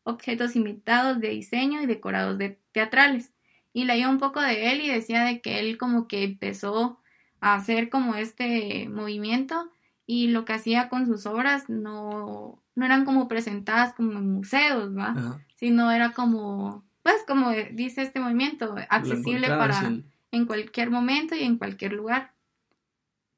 objetos 0.02 0.56
imitados 0.56 1.20
de 1.20 1.30
diseño 1.30 1.80
y 1.82 1.86
decorados 1.86 2.38
de 2.38 2.58
teatrales. 2.72 3.32
Y 3.72 3.84
leía 3.84 4.08
un 4.08 4.18
poco 4.18 4.40
de 4.40 4.72
él 4.72 4.80
y 4.80 4.88
decía 4.88 5.22
de 5.22 5.40
que 5.40 5.60
él 5.60 5.78
como 5.78 6.08
que 6.08 6.24
empezó 6.24 6.98
a 7.40 7.54
hacer 7.54 7.88
como 7.88 8.14
este 8.14 8.88
movimiento 8.88 9.70
y 10.06 10.28
lo 10.28 10.44
que 10.44 10.54
hacía 10.54 10.88
con 10.88 11.06
sus 11.06 11.26
obras 11.26 11.68
no, 11.68 12.62
no 12.74 12.84
eran 12.84 13.04
como 13.04 13.28
presentadas 13.28 13.94
como 13.94 14.12
en 14.12 14.32
museos, 14.32 14.96
¿va? 14.96 15.38
Sino 15.54 15.90
era 15.90 16.12
como, 16.12 16.84
pues 17.02 17.16
como 17.26 17.50
dice 17.72 18.02
este 18.02 18.18
movimiento, 18.18 18.74
accesible 18.88 19.48
para 19.48 20.00
en... 20.30 20.46
cualquier 20.46 20.90
momento 20.90 21.34
y 21.34 21.42
en 21.42 21.58
cualquier 21.58 21.92
lugar. 21.92 22.32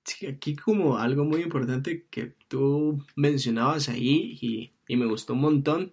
Sí, 0.04 0.26
aquí 0.26 0.54
como 0.57 0.97
algo 0.97 1.25
muy 1.25 1.42
importante 1.42 2.07
que 2.09 2.35
tú 2.49 3.04
mencionabas 3.16 3.88
ahí 3.88 4.38
y, 4.40 4.73
y 4.87 4.97
me 4.97 5.07
gustó 5.07 5.35
un 5.35 5.40
montón, 5.40 5.90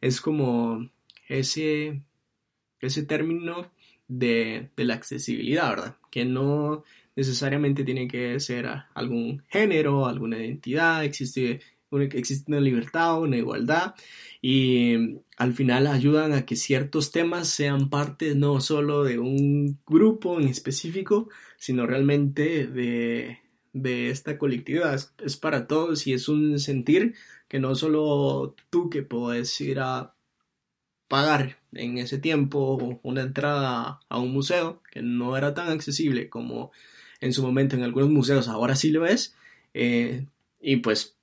es 0.00 0.20
como 0.20 0.88
ese, 1.28 2.02
ese 2.80 3.02
término 3.04 3.70
de, 4.08 4.70
de 4.76 4.84
la 4.84 4.94
accesibilidad, 4.94 5.70
¿verdad? 5.70 5.96
Que 6.10 6.24
no 6.24 6.84
necesariamente 7.16 7.82
tiene 7.82 8.06
que 8.06 8.38
ser 8.38 8.68
algún 8.94 9.42
género, 9.48 10.06
alguna 10.06 10.38
identidad, 10.38 11.02
existe 11.02 11.60
una, 11.90 12.04
existe 12.04 12.52
una 12.52 12.60
libertad, 12.60 13.20
una 13.20 13.38
igualdad 13.38 13.94
y 14.42 15.18
al 15.38 15.54
final 15.54 15.86
ayudan 15.86 16.32
a 16.32 16.44
que 16.44 16.56
ciertos 16.56 17.10
temas 17.10 17.48
sean 17.48 17.88
parte 17.88 18.34
no 18.34 18.60
solo 18.60 19.02
de 19.02 19.18
un 19.18 19.80
grupo 19.86 20.38
en 20.38 20.48
específico, 20.48 21.30
sino 21.56 21.86
realmente 21.86 22.66
de, 22.66 23.38
de 23.72 24.10
esta 24.10 24.38
colectividad. 24.38 24.94
Es, 24.94 25.14
es, 25.24 25.36
para 25.36 25.66
todos 25.66 26.06
y 26.06 26.12
es 26.12 26.28
un 26.28 26.58
sentir 26.58 27.14
que 27.48 27.58
no 27.60 27.74
solo 27.74 28.54
tú 28.70 28.90
que 28.90 29.02
puedes 29.02 29.58
ir 29.60 29.80
a 29.80 30.14
pagar 31.08 31.58
en 31.72 31.98
ese 31.98 32.18
tiempo 32.18 33.00
una 33.02 33.22
entrada 33.22 34.00
a 34.08 34.18
un 34.18 34.32
museo 34.32 34.82
que 34.90 35.02
no 35.02 35.36
era 35.36 35.54
tan 35.54 35.68
accesible 35.68 36.28
como 36.28 36.72
en 37.26 37.32
su 37.32 37.42
momento 37.42 37.76
en 37.76 37.82
algunos 37.82 38.10
museos, 38.10 38.48
ahora 38.48 38.76
sí 38.76 38.90
lo 38.90 39.06
es, 39.06 39.34
eh, 39.74 40.26
y 40.60 40.76
pues 40.76 41.16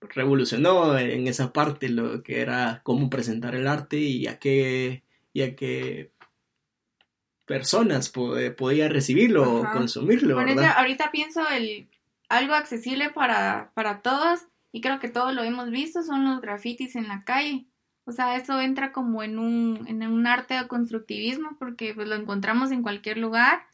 revolucionó 0.00 0.98
en 0.98 1.26
esa 1.26 1.52
parte 1.52 1.88
lo 1.88 2.22
que 2.22 2.40
era 2.40 2.80
cómo 2.84 3.10
presentar 3.10 3.54
el 3.54 3.66
arte 3.66 3.98
y 3.98 4.26
a 4.26 4.38
qué, 4.38 5.02
y 5.32 5.42
a 5.42 5.56
qué 5.56 6.10
personas 7.46 8.08
podía 8.10 8.88
recibirlo 8.88 9.60
o 9.60 9.70
consumirlo. 9.72 10.38
Ahorita, 10.38 11.10
pienso 11.12 11.48
el 11.48 11.88
algo 12.28 12.54
accesible 12.54 13.10
para, 13.10 13.70
para 13.74 14.02
todos 14.02 14.40
y 14.72 14.80
creo 14.80 14.98
que 14.98 15.08
todos 15.08 15.32
lo 15.32 15.42
hemos 15.44 15.70
visto 15.70 16.02
son 16.02 16.24
los 16.24 16.40
grafitis 16.40 16.96
en 16.96 17.08
la 17.08 17.24
calle. 17.24 17.66
O 18.04 18.12
sea, 18.12 18.36
eso 18.36 18.60
entra 18.60 18.92
como 18.92 19.22
en 19.22 19.38
un, 19.38 19.84
en 19.88 20.02
un 20.02 20.26
arte 20.26 20.54
de 20.54 20.68
constructivismo 20.68 21.56
porque 21.58 21.94
pues 21.94 22.08
lo 22.08 22.14
encontramos 22.14 22.70
en 22.72 22.82
cualquier 22.82 23.18
lugar. 23.18 23.64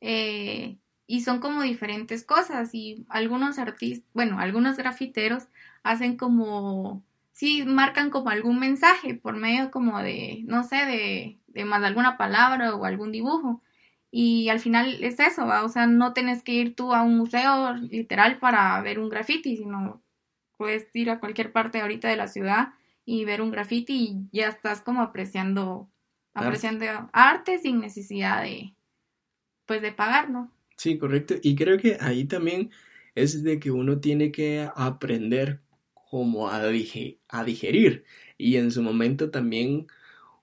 Eh, 0.00 0.78
y 1.12 1.20
son 1.20 1.40
como 1.40 1.60
diferentes 1.60 2.24
cosas 2.24 2.74
y 2.74 3.04
algunos 3.10 3.58
artistas, 3.58 4.08
bueno, 4.14 4.38
algunos 4.38 4.78
grafiteros 4.78 5.46
hacen 5.82 6.16
como, 6.16 7.04
sí, 7.32 7.64
marcan 7.66 8.08
como 8.08 8.30
algún 8.30 8.58
mensaje 8.58 9.12
por 9.14 9.36
medio 9.36 9.70
como 9.70 9.98
de, 9.98 10.40
no 10.46 10.64
sé, 10.64 10.86
de, 10.86 11.38
de 11.48 11.64
más 11.66 11.84
alguna 11.84 12.16
palabra 12.16 12.74
o 12.74 12.86
algún 12.86 13.12
dibujo. 13.12 13.60
Y 14.10 14.48
al 14.48 14.58
final 14.58 15.04
es 15.04 15.20
eso, 15.20 15.44
¿va? 15.46 15.64
o 15.64 15.68
sea, 15.68 15.86
no 15.86 16.14
tienes 16.14 16.42
que 16.42 16.52
ir 16.52 16.74
tú 16.74 16.94
a 16.94 17.02
un 17.02 17.18
museo 17.18 17.74
literal 17.74 18.38
para 18.38 18.80
ver 18.80 18.98
un 18.98 19.10
graffiti, 19.10 19.58
sino 19.58 20.02
puedes 20.56 20.88
ir 20.94 21.10
a 21.10 21.20
cualquier 21.20 21.52
parte 21.52 21.82
ahorita 21.82 22.08
de 22.08 22.16
la 22.16 22.28
ciudad 22.28 22.72
y 23.04 23.26
ver 23.26 23.42
un 23.42 23.50
graffiti 23.50 24.28
y 24.32 24.38
ya 24.38 24.48
estás 24.48 24.80
como 24.80 25.02
apreciando, 25.02 25.90
apreciando 26.32 26.86
arte 27.12 27.58
sin 27.58 27.80
necesidad 27.80 28.40
de, 28.40 28.74
pues 29.66 29.82
de 29.82 29.92
pagar, 29.92 30.30
¿no? 30.30 30.50
Sí, 30.82 30.98
correcto. 30.98 31.34
Y 31.42 31.54
creo 31.54 31.78
que 31.78 31.96
ahí 32.00 32.24
también 32.24 32.72
es 33.14 33.44
de 33.44 33.60
que 33.60 33.70
uno 33.70 34.00
tiene 34.00 34.32
que 34.32 34.68
aprender 34.74 35.60
como 36.10 36.48
a, 36.48 36.56
a 36.58 37.44
digerir 37.44 38.04
y 38.36 38.56
en 38.56 38.72
su 38.72 38.82
momento 38.82 39.30
también 39.30 39.86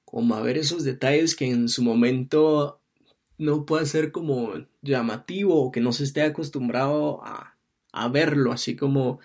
como 0.06 0.36
a 0.36 0.42
ver 0.42 0.58
esos 0.58 0.86
detalles 0.86 1.36
que 1.36 1.48
en 1.48 1.70
su 1.70 1.84
momento 1.84 2.82
no 3.38 3.66
puede 3.66 3.86
ser 3.86 4.12
como 4.14 4.54
llamativo 4.82 5.62
o 5.66 5.72
que 5.72 5.82
no 5.82 5.94
se 5.94 6.06
esté 6.06 6.22
acostumbrado 6.24 7.22
a 7.24 8.08
verlo 8.10 8.54
así 8.54 8.76
como 8.78 9.20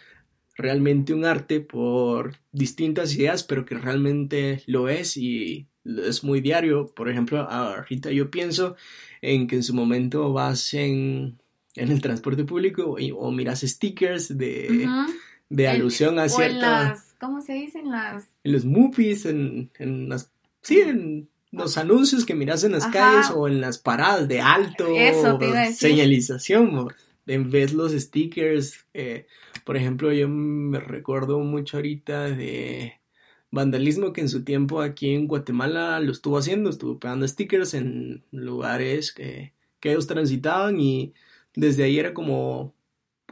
realmente 0.57 1.15
un 1.15 1.25
arte 1.27 1.61
por 1.61 2.37
distintas 2.53 3.15
ideas 3.17 3.45
pero 3.45 3.65
que 3.65 3.77
realmente 3.77 4.63
lo 4.67 4.89
es 4.89 5.17
y 5.17 5.69
es 5.85 6.25
muy 6.25 6.41
diario. 6.41 6.87
Por 6.87 7.09
ejemplo 7.09 7.41
ahorita 7.41 8.11
yo 8.11 8.31
pienso 8.31 8.77
en 9.23 9.47
que 9.47 9.57
en 9.57 9.63
su 9.63 9.75
momento 9.75 10.33
vas 10.33 10.75
en, 10.75 11.39
en 11.75 11.91
el 11.91 12.01
transporte 12.01 12.45
público 12.45 12.97
o 13.17 13.31
miras 13.31 13.61
stickers 13.61 14.37
de, 14.37 14.89
de 15.49 15.69
alusión 15.69 16.19
a 16.19 16.29
ciertas... 16.29 17.15
¿Cómo 17.21 17.41
se 17.41 17.55
dicen 17.55 17.91
las...? 17.91 18.27
En 18.45 18.53
los 18.53 18.65
movies, 18.65 19.25
en, 19.25 19.71
en 19.79 20.09
las... 20.09 20.31
Sí, 20.61 20.81
en 20.81 21.29
los 21.55 21.79
anuncios 21.79 22.25
que 22.25 22.35
miras 22.35 22.65
en 22.65 22.73
las 22.73 22.87
calles 22.87 23.31
o 23.31 23.47
en 23.49 23.61
las 23.61 23.79
paradas 23.79 24.29
de 24.29 24.41
alto 24.41 24.89
Eso 24.89 25.39
señalización 25.73 26.89
en 27.27 27.51
vez 27.51 27.73
los 27.73 27.93
stickers 27.93 28.85
eh, 28.93 29.27
por 29.65 29.77
ejemplo 29.77 30.13
yo 30.13 30.29
me 30.29 30.81
recuerdo 30.81 31.39
mucho 31.39 31.77
ahorita 31.77 32.25
de 32.25 32.95
vandalismo 33.55 34.13
que 34.13 34.21
en 34.21 34.29
su 34.29 34.45
tiempo 34.45 34.81
aquí 34.81 35.15
en 35.15 35.27
Guatemala 35.29 36.01
lo 36.01 36.13
estuvo 36.13 36.39
haciendo, 36.39 36.71
estuvo 36.71 36.99
pegando 36.99 37.27
stickers 37.27 37.75
en 37.75 38.25
lugares 38.33 39.13
que, 39.13 39.53
ellos 39.83 40.07
transitaban 40.07 40.81
y 40.81 41.13
desde 41.55 41.85
ahí 41.85 41.99
era 41.99 42.15
como 42.15 42.75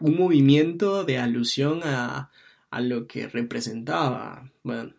un 0.01 0.17
movimiento 0.19 1.03
de 1.03 1.17
alusión 1.17 1.81
a, 1.83 2.31
a 2.71 2.81
lo 2.83 3.07
que 3.07 3.27
representaba 3.27 4.53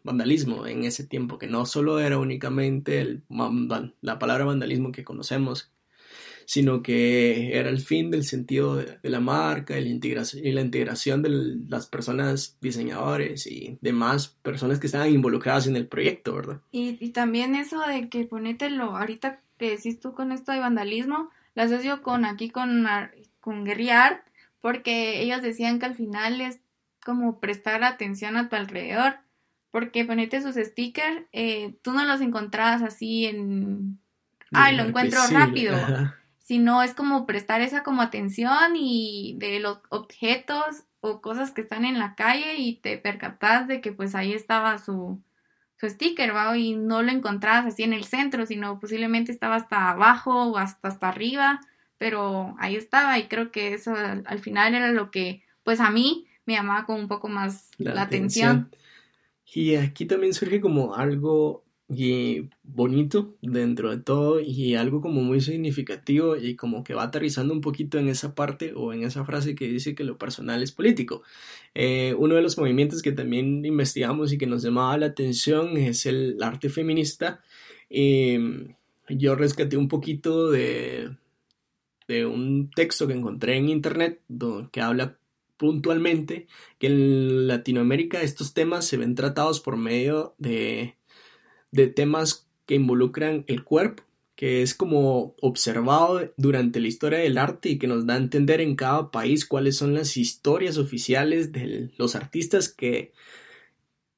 vandalismo 0.04 0.66
en 0.66 0.84
ese 0.84 1.06
tiempo, 1.06 1.38
que 1.38 1.46
no 1.46 1.68
solo 1.68 2.00
era 2.00 2.18
únicamente 2.18 3.02
el, 3.02 3.22
la 4.02 4.18
palabra 4.18 4.46
vandalismo 4.46 4.92
que 4.92 5.04
conocemos, 5.04 5.73
sino 6.46 6.82
que 6.82 7.58
era 7.58 7.70
el 7.70 7.80
fin 7.80 8.12
del 8.12 8.24
sentido 8.24 8.76
de, 8.76 8.98
la 9.04 9.20
marca 9.20 9.78
y 9.78 9.84
la, 9.84 9.90
integración, 9.90 10.46
y 10.46 10.52
la 10.52 10.62
integración 10.62 11.22
de 11.22 11.30
las 11.68 11.88
personas 11.88 12.58
diseñadores 12.62 13.48
y 13.48 13.78
demás 13.82 14.38
personas 14.42 14.80
que 14.80 14.88
estaban 14.88 15.10
involucradas 15.10 15.68
en 15.68 15.76
el 15.76 15.88
proyecto, 15.88 16.36
¿verdad? 16.36 16.62
Y, 16.72 16.98
y 17.00 17.10
también 17.10 17.56
eso 17.56 17.80
de 17.82 18.10
que 18.10 18.26
ponételo, 18.26 18.96
ahorita 18.96 19.42
que 19.58 19.72
decís 19.72 20.00
tú 20.00 20.14
con 20.14 20.32
esto 20.32 20.52
de 20.52 20.60
vandalismo, 20.60 21.30
lo 21.56 21.64
asocio 21.64 22.02
con 22.02 22.26
aquí 22.26 22.50
con, 22.50 22.86
con 23.40 23.64
Guerrilla 23.64 24.24
porque 24.62 25.22
ellos 25.22 25.42
decían 25.42 25.80
que 25.80 25.86
al 25.86 25.96
final 25.96 26.40
es 26.42 26.60
como 27.04 27.40
prestar 27.40 27.84
atención 27.84 28.38
a 28.38 28.48
tu 28.48 28.56
alrededor, 28.56 29.16
porque 29.72 30.06
ponete 30.06 30.42
sus 30.42 30.56
stickers, 30.56 31.24
eh, 31.34 31.76
tú 31.82 31.92
no 31.92 32.06
los 32.06 32.22
encontrabas 32.22 32.82
así 32.82 33.26
en... 33.26 34.00
Ay, 34.52 34.78
lo 34.78 34.84
encuentro 34.84 35.20
rápido 35.32 35.76
sino 36.44 36.84
es 36.84 36.94
como 36.94 37.26
prestar 37.26 37.62
esa 37.62 37.84
como 37.84 38.02
atención 38.02 38.76
y 38.76 39.36
de 39.40 39.60
los 39.60 39.80
objetos 39.90 40.84
o 41.00 41.22
cosas 41.22 41.52
que 41.52 41.62
están 41.62 41.86
en 41.86 41.98
la 41.98 42.16
calle 42.16 42.58
y 42.58 42.76
te 42.76 42.98
percatas 42.98 43.68
de 43.68 43.82
que 43.82 43.94
pues 43.94 44.14
ahí 44.14 44.34
estaba 44.34 44.78
su, 44.78 45.22
su 45.78 45.90
sticker, 45.90 46.36
¿va? 46.36 46.56
Y 46.58 46.76
no 46.76 47.02
lo 47.02 47.12
encontrabas 47.12 47.66
así 47.66 47.84
en 47.84 47.94
el 47.94 48.04
centro, 48.04 48.46
sino 48.46 48.80
posiblemente 48.80 49.32
estaba 49.32 49.56
hasta 49.56 49.90
abajo 49.90 50.52
o 50.52 50.58
hasta 50.58 50.90
hasta 50.90 51.08
arriba, 51.08 51.62
pero 51.98 52.56
ahí 52.60 52.76
estaba 52.76 53.18
y 53.18 53.28
creo 53.28 53.50
que 53.50 53.74
eso 53.74 53.96
al, 53.96 54.40
final 54.40 54.76
era 54.76 54.92
lo 54.92 55.12
que 55.12 55.44
pues 55.64 55.80
a 55.80 55.92
mí 55.92 56.28
me 56.46 56.56
llamaba 56.56 56.86
como 56.86 57.00
un 57.00 57.08
poco 57.08 57.30
más 57.30 57.72
la, 57.78 58.02
atención. 58.02 58.70
Y 59.46 59.76
aquí 59.76 60.06
también 60.06 60.34
surge 60.34 60.60
como 60.60 60.96
algo 60.96 61.64
y 61.96 62.50
bonito 62.64 63.36
dentro 63.42 63.92
de 63.92 63.98
todo 63.98 64.40
y 64.40 64.76
algo 64.76 65.02
como 65.02 65.22
muy 65.22 65.42
significativo 65.42 66.36
y 66.36 66.56
como 66.56 66.84
que 66.84 66.94
va 66.94 67.04
aterrizando 67.04 67.54
un 67.54 67.62
poquito 67.62 67.98
en 67.98 68.10
esa 68.10 68.36
parte 68.36 68.74
o 68.76 68.94
en 68.94 69.04
esa 69.04 69.26
frase 69.26 69.56
que 69.56 69.68
dice 69.68 69.96
que 69.96 70.04
lo 70.04 70.18
personal 70.18 70.64
es 70.64 70.72
político. 70.72 71.24
Eh, 71.76 72.16
uno 72.18 72.36
de 72.36 72.42
los 72.42 72.58
movimientos 72.58 73.02
que 73.02 73.12
también 73.12 73.66
investigamos 73.66 74.32
y 74.34 74.38
que 74.38 74.48
nos 74.48 74.64
llamaba 74.64 74.98
la 74.98 75.08
atención 75.08 75.78
es 75.78 76.06
el 76.06 76.38
arte 76.42 76.70
feminista. 76.70 77.42
Em, 77.90 78.76
yo 79.10 79.36
rescaté 79.36 79.78
un 79.78 79.88
poquito 79.88 80.50
de, 80.52 81.16
de 82.08 82.26
un 82.26 82.70
texto 82.72 83.08
que 83.08 83.14
encontré 83.14 83.58
en 83.58 83.70
internet 83.70 84.22
que 84.72 84.82
habla 84.82 85.18
puntualmente 85.58 86.48
que 86.80 86.88
en 86.88 87.48
Latinoamérica 87.48 88.22
estos 88.22 88.54
temas 88.54 88.86
se 88.86 88.98
ven 88.98 89.16
tratados 89.16 89.60
por 89.62 89.78
medio 89.78 90.36
de 90.38 90.96
de 91.74 91.88
temas 91.88 92.48
que 92.66 92.76
involucran 92.76 93.44
el 93.48 93.64
cuerpo, 93.64 94.04
que 94.36 94.62
es 94.62 94.76
como 94.76 95.36
observado 95.42 96.32
durante 96.38 96.80
la 96.80 96.88
historia 96.88 97.20
del 97.20 97.38
arte 97.38 97.70
y 97.70 97.80
que 97.80 97.88
nos 97.88 98.06
da 98.06 98.14
a 98.14 98.18
entender 98.18 98.62
en 98.62 98.76
cada 98.76 99.12
país 99.12 99.46
cuáles 99.46 99.76
son 99.76 99.94
las 99.94 100.16
historias 100.16 100.78
oficiales 100.78 101.52
de 101.52 101.92
los 101.98 102.16
artistas 102.16 102.70
que, 102.70 103.12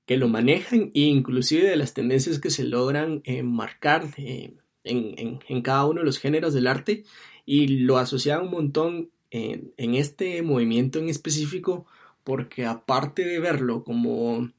que 0.05 0.17
lo 0.17 0.27
manejan 0.27 0.91
e 0.93 1.01
inclusive 1.01 1.67
de 1.67 1.77
las 1.77 1.93
tendencias 1.93 2.39
que 2.39 2.49
se 2.49 2.65
logran 2.65 3.21
eh, 3.23 3.41
marcar 3.41 4.05
eh, 4.17 4.53
en, 4.83 5.39
en, 5.47 5.61
cada 5.61 5.85
uno 5.85 6.01
de 6.01 6.05
los 6.05 6.19
géneros 6.19 6.53
del 6.53 6.67
arte. 6.67 7.05
Y 7.45 7.67
lo 7.67 7.97
asocia 7.97 8.41
un 8.41 8.51
montón 8.51 9.11
en, 9.31 9.73
en 9.77 9.95
este 9.95 10.41
movimiento 10.41 10.99
en 10.99 11.09
específico 11.09 11.85
porque 12.23 12.65
aparte 12.65 13.23
de 13.23 13.39
verlo 13.39 13.83
como 13.83 14.49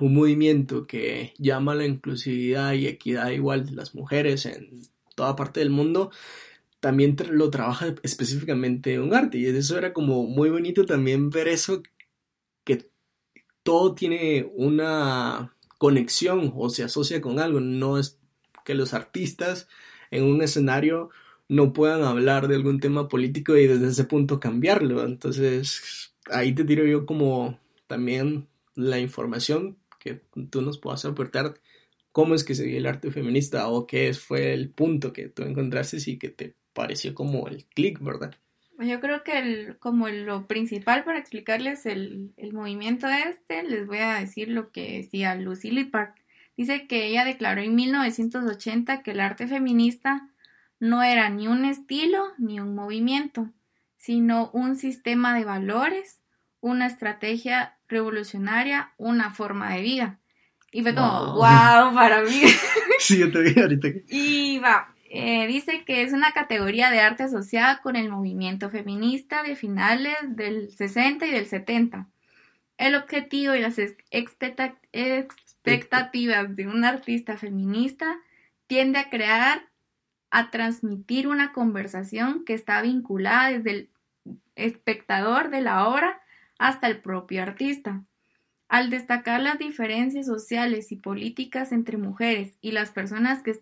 un 0.00 0.14
movimiento 0.14 0.86
que 0.86 1.34
llama 1.38 1.72
a 1.72 1.76
la 1.76 1.86
inclusividad 1.86 2.72
y 2.72 2.86
equidad 2.86 3.30
igual 3.30 3.66
de 3.66 3.72
las 3.72 3.94
mujeres 3.94 4.46
en 4.46 4.82
toda 5.14 5.36
parte 5.36 5.60
del 5.60 5.70
mundo, 5.70 6.10
también 6.80 7.16
lo 7.30 7.50
trabaja 7.50 7.94
específicamente 8.02 8.94
en 8.94 9.02
un 9.02 9.14
arte. 9.14 9.38
Y 9.38 9.46
eso 9.46 9.78
era 9.78 9.92
como 9.92 10.24
muy 10.24 10.50
bonito 10.50 10.84
también 10.84 11.30
ver 11.30 11.48
eso, 11.48 11.82
que 12.64 12.90
todo 13.62 13.94
tiene 13.94 14.50
una 14.54 15.54
conexión 15.78 16.52
o 16.56 16.68
se 16.70 16.84
asocia 16.84 17.20
con 17.20 17.38
algo. 17.38 17.60
No 17.60 17.98
es 17.98 18.18
que 18.64 18.74
los 18.74 18.94
artistas 18.94 19.68
en 20.10 20.24
un 20.24 20.42
escenario 20.42 21.10
no 21.48 21.72
puedan 21.72 22.02
hablar 22.02 22.48
de 22.48 22.56
algún 22.56 22.80
tema 22.80 23.08
político 23.08 23.56
y 23.56 23.66
desde 23.66 23.88
ese 23.88 24.04
punto 24.04 24.40
cambiarlo. 24.40 25.04
Entonces, 25.04 26.14
ahí 26.30 26.54
te 26.54 26.64
tiro 26.64 26.84
yo 26.84 27.06
como 27.06 27.58
también 27.86 28.48
la 28.74 28.98
información 28.98 29.76
que 30.04 30.20
tú 30.50 30.62
nos 30.62 30.78
puedas 30.78 31.04
aportar 31.04 31.54
cómo 32.12 32.34
es 32.34 32.44
que 32.44 32.54
se 32.54 32.64
vio 32.64 32.78
el 32.78 32.86
arte 32.86 33.10
feminista 33.10 33.68
o 33.68 33.86
qué 33.86 34.12
fue 34.14 34.52
el 34.54 34.70
punto 34.70 35.12
que 35.12 35.28
tú 35.28 35.42
encontraste 35.42 35.98
y 36.06 36.18
que 36.18 36.28
te 36.28 36.54
pareció 36.72 37.14
como 37.14 37.48
el 37.48 37.64
clic, 37.64 37.98
¿verdad? 38.00 38.36
Yo 38.78 39.00
creo 39.00 39.22
que 39.22 39.38
el, 39.38 39.78
como 39.78 40.08
lo 40.08 40.46
principal 40.46 41.04
para 41.04 41.18
explicarles 41.18 41.86
el, 41.86 42.32
el, 42.36 42.52
movimiento 42.52 43.06
este, 43.08 43.62
les 43.62 43.86
voy 43.86 43.98
a 43.98 44.14
decir 44.14 44.48
lo 44.48 44.72
que 44.72 44.98
decía 44.98 45.34
Lucy 45.36 45.70
Lippard. 45.70 46.14
Dice 46.56 46.86
que 46.86 47.06
ella 47.06 47.24
declaró 47.24 47.60
en 47.60 47.74
1980 47.74 49.02
que 49.02 49.12
el 49.12 49.20
arte 49.20 49.46
feminista 49.46 50.28
no 50.80 51.02
era 51.02 51.30
ni 51.30 51.46
un 51.46 51.64
estilo 51.64 52.24
ni 52.38 52.60
un 52.60 52.74
movimiento, 52.74 53.50
sino 53.96 54.50
un 54.52 54.76
sistema 54.76 55.36
de 55.36 55.44
valores, 55.44 56.20
una 56.64 56.86
estrategia 56.86 57.76
revolucionaria, 57.88 58.92
una 58.96 59.30
forma 59.30 59.74
de 59.74 59.82
vida. 59.82 60.18
Y 60.72 60.80
fue 60.80 60.94
como, 60.94 61.34
wow, 61.34 61.94
para 61.94 62.22
mí. 62.22 62.40
sí, 62.98 63.18
yo 63.18 63.30
te 63.30 63.42
vi 63.42 63.60
ahorita. 63.60 63.88
Y 64.08 64.60
va, 64.60 64.94
eh, 65.10 65.46
dice 65.46 65.84
que 65.84 66.00
es 66.00 66.14
una 66.14 66.32
categoría 66.32 66.90
de 66.90 67.00
arte 67.00 67.24
asociada 67.24 67.82
con 67.82 67.96
el 67.96 68.08
movimiento 68.08 68.70
feminista 68.70 69.42
de 69.42 69.56
finales 69.56 70.16
del 70.26 70.70
60 70.70 71.26
y 71.26 71.32
del 71.32 71.44
70. 71.44 72.08
El 72.78 72.94
objetivo 72.94 73.54
y 73.54 73.60
las 73.60 73.78
expectativas 74.10 76.56
de 76.56 76.66
un 76.66 76.86
artista 76.86 77.36
feminista 77.36 78.16
tiende 78.66 79.00
a 79.00 79.10
crear, 79.10 79.68
a 80.30 80.50
transmitir 80.50 81.28
una 81.28 81.52
conversación 81.52 82.42
que 82.46 82.54
está 82.54 82.80
vinculada 82.80 83.50
desde 83.50 83.70
el 83.70 83.90
espectador 84.56 85.50
de 85.50 85.60
la 85.60 85.86
obra 85.86 86.22
hasta 86.58 86.86
el 86.88 87.00
propio 87.00 87.42
artista. 87.42 88.02
Al 88.68 88.90
destacar 88.90 89.40
las 89.40 89.58
diferencias 89.58 90.26
sociales 90.26 90.90
y 90.92 90.96
políticas 90.96 91.72
entre 91.72 91.96
mujeres 91.96 92.56
y 92.60 92.72
las 92.72 92.90
personas 92.90 93.42
que 93.42 93.60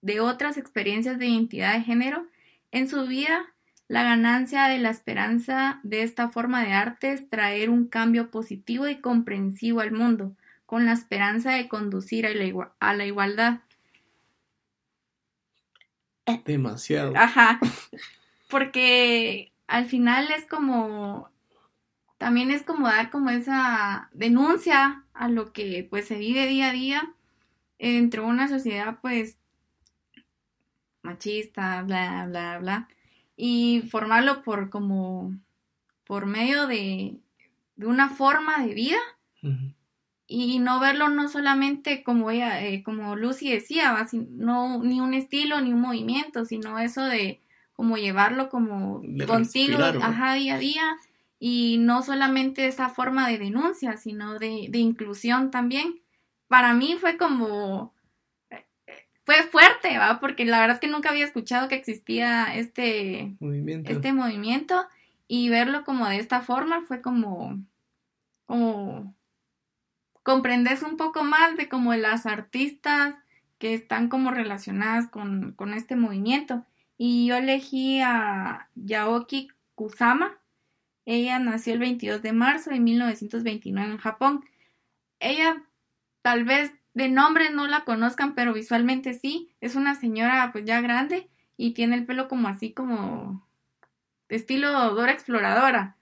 de 0.00 0.20
otras 0.20 0.56
experiencias 0.56 1.18
de 1.18 1.26
identidad 1.26 1.74
de 1.74 1.82
género 1.82 2.26
en 2.70 2.88
su 2.88 3.06
vida, 3.06 3.46
la 3.88 4.02
ganancia 4.02 4.68
de 4.68 4.78
la 4.78 4.90
esperanza 4.90 5.80
de 5.82 6.02
esta 6.02 6.28
forma 6.28 6.64
de 6.64 6.72
arte 6.72 7.12
es 7.12 7.28
traer 7.28 7.70
un 7.70 7.86
cambio 7.86 8.30
positivo 8.30 8.88
y 8.88 9.00
comprensivo 9.00 9.80
al 9.80 9.92
mundo, 9.92 10.34
con 10.66 10.86
la 10.86 10.92
esperanza 10.92 11.52
de 11.52 11.68
conducir 11.68 12.26
a 12.26 12.30
la, 12.30 12.72
a 12.80 12.94
la 12.94 13.04
igualdad. 13.04 13.60
Demasiado. 16.44 17.12
Ajá. 17.16 17.60
Porque 18.48 19.52
al 19.66 19.86
final 19.86 20.30
es 20.30 20.46
como 20.46 21.31
también 22.22 22.52
es 22.52 22.62
como 22.62 22.86
dar 22.86 23.10
como 23.10 23.30
esa 23.30 24.08
denuncia 24.12 25.02
a 25.12 25.28
lo 25.28 25.52
que 25.52 25.84
pues 25.90 26.06
se 26.06 26.18
vive 26.18 26.46
día 26.46 26.70
a 26.70 26.72
día 26.72 27.14
entre 27.80 28.20
una 28.20 28.46
sociedad 28.46 28.98
pues 29.02 29.38
machista, 31.02 31.82
bla, 31.82 32.26
bla, 32.28 32.58
bla, 32.60 32.88
y 33.36 33.82
formarlo 33.90 34.44
por 34.44 34.70
como 34.70 35.34
por 36.04 36.26
medio 36.26 36.68
de, 36.68 37.16
de 37.74 37.86
una 37.86 38.08
forma 38.08 38.64
de 38.64 38.72
vida 38.72 39.00
y 40.28 40.60
no 40.60 40.78
verlo 40.78 41.08
no 41.08 41.28
solamente 41.28 42.04
como 42.04 42.30
ella, 42.30 42.64
eh, 42.64 42.84
como 42.84 43.16
Lucy 43.16 43.50
decía, 43.50 43.96
no 44.12 44.80
ni 44.80 45.00
un 45.00 45.12
estilo 45.12 45.60
ni 45.60 45.72
un 45.72 45.80
movimiento, 45.80 46.44
sino 46.44 46.78
eso 46.78 47.04
de 47.04 47.40
como 47.72 47.96
llevarlo 47.96 48.48
como 48.48 49.02
contigo, 49.26 49.78
ajá, 49.82 50.34
día 50.34 50.54
a 50.54 50.58
día 50.58 50.96
y 51.44 51.78
no 51.78 52.04
solamente 52.04 52.68
esa 52.68 52.88
forma 52.88 53.26
de 53.26 53.36
denuncia, 53.36 53.96
sino 53.96 54.38
de, 54.38 54.70
inclusión 54.74 55.50
también. 55.50 56.00
Para 56.46 56.72
mí 56.72 56.96
fue 57.00 57.16
como, 57.16 57.92
fue 59.24 59.42
fuerte, 59.50 59.98
¿va? 59.98 60.20
Porque 60.20 60.44
la 60.44 60.60
verdad 60.60 60.76
es 60.76 60.80
que 60.80 60.86
nunca 60.86 61.10
había 61.10 61.24
escuchado 61.24 61.66
que 61.66 61.74
existía 61.74 62.54
este 62.54 63.34
movimiento, 63.40 63.90
este 63.90 64.12
movimiento 64.12 64.86
y 65.26 65.48
verlo 65.48 65.82
como 65.82 66.06
de 66.06 66.18
esta 66.18 66.42
forma 66.42 66.82
fue 66.82 67.02
como, 67.02 67.58
como, 68.46 69.12
comprendes 70.22 70.84
un 70.84 70.96
poco 70.96 71.24
más 71.24 71.56
de 71.56 71.68
como 71.68 71.92
las 71.96 72.24
artistas 72.24 73.16
que 73.58 73.74
están 73.74 74.08
como 74.08 74.30
relacionadas 74.30 75.08
con, 75.08 75.54
con 75.56 75.74
este 75.74 75.96
movimiento. 75.96 76.64
Y 76.96 77.26
yo 77.26 77.34
elegí 77.34 78.00
a 78.00 78.68
Yaoki 78.76 79.48
Kusama, 79.74 80.38
ella 81.04 81.38
nació 81.38 81.74
el 81.74 81.80
22 81.80 82.22
de 82.22 82.32
marzo 82.32 82.70
de 82.70 82.80
1929 82.80 83.92
en 83.92 83.98
Japón. 83.98 84.44
Ella 85.20 85.62
tal 86.22 86.44
vez 86.44 86.72
de 86.94 87.08
nombre 87.08 87.50
no 87.50 87.66
la 87.66 87.84
conozcan, 87.84 88.34
pero 88.34 88.52
visualmente 88.52 89.14
sí. 89.14 89.50
Es 89.60 89.74
una 89.74 89.94
señora 89.94 90.50
pues 90.52 90.64
ya 90.64 90.80
grande 90.80 91.28
y 91.56 91.74
tiene 91.74 91.96
el 91.96 92.06
pelo 92.06 92.28
como 92.28 92.48
así 92.48 92.72
como 92.72 93.46
estilo 94.28 94.94
Dora 94.94 95.12
Exploradora. 95.12 95.96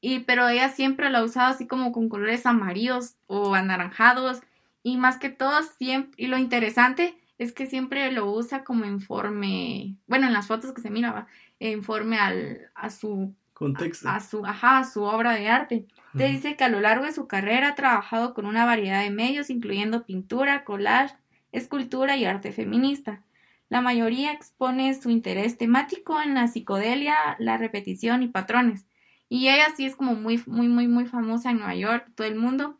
Y 0.00 0.20
pero 0.20 0.48
ella 0.48 0.68
siempre 0.68 1.10
lo 1.10 1.18
ha 1.18 1.24
usado 1.24 1.52
así 1.52 1.66
como 1.66 1.92
con 1.92 2.08
colores 2.08 2.46
amarillos 2.46 3.16
o 3.26 3.54
anaranjados 3.54 4.40
y 4.82 4.98
más 4.98 5.18
que 5.18 5.30
todo 5.30 5.62
siempre 5.62 6.12
y 6.22 6.28
lo 6.28 6.38
interesante 6.38 7.16
es 7.38 7.52
que 7.52 7.66
siempre 7.66 8.12
lo 8.12 8.30
usa 8.30 8.64
como 8.64 8.84
informe, 8.84 9.96
bueno, 10.06 10.26
en 10.26 10.32
las 10.32 10.46
fotos 10.46 10.72
que 10.72 10.82
se 10.82 10.90
miraba, 10.90 11.26
informe 11.58 12.18
al, 12.18 12.70
a 12.74 12.90
su 12.90 13.34
Contexto. 13.54 14.08
A, 14.08 14.20
su, 14.20 14.44
ajá, 14.44 14.84
su 14.84 15.02
obra 15.04 15.32
de 15.32 15.48
arte. 15.48 15.86
Te 16.16 16.28
dice 16.28 16.56
que 16.56 16.64
a 16.64 16.68
lo 16.68 16.80
largo 16.80 17.06
de 17.06 17.12
su 17.12 17.26
carrera 17.26 17.68
ha 17.68 17.74
trabajado 17.74 18.34
con 18.34 18.46
una 18.46 18.66
variedad 18.66 19.02
de 19.02 19.10
medios, 19.10 19.48
incluyendo 19.48 20.04
pintura, 20.04 20.64
collage, 20.64 21.16
escultura 21.52 22.16
y 22.16 22.24
arte 22.24 22.52
feminista. 22.52 23.22
La 23.68 23.80
mayoría 23.80 24.32
expone 24.32 25.00
su 25.00 25.10
interés 25.10 25.56
temático 25.56 26.20
en 26.20 26.34
la 26.34 26.48
psicodelia, 26.48 27.16
la 27.38 27.56
repetición 27.56 28.22
y 28.22 28.28
patrones. 28.28 28.86
Y 29.28 29.48
ella 29.48 29.66
sí 29.76 29.86
es 29.86 29.96
como 29.96 30.14
muy, 30.14 30.42
muy, 30.46 30.68
muy, 30.68 30.86
muy 30.86 31.06
famosa 31.06 31.50
en 31.50 31.58
Nueva 31.58 31.74
York, 31.74 32.10
todo 32.14 32.26
el 32.26 32.36
mundo. 32.36 32.78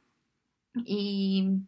Y, 0.84 1.60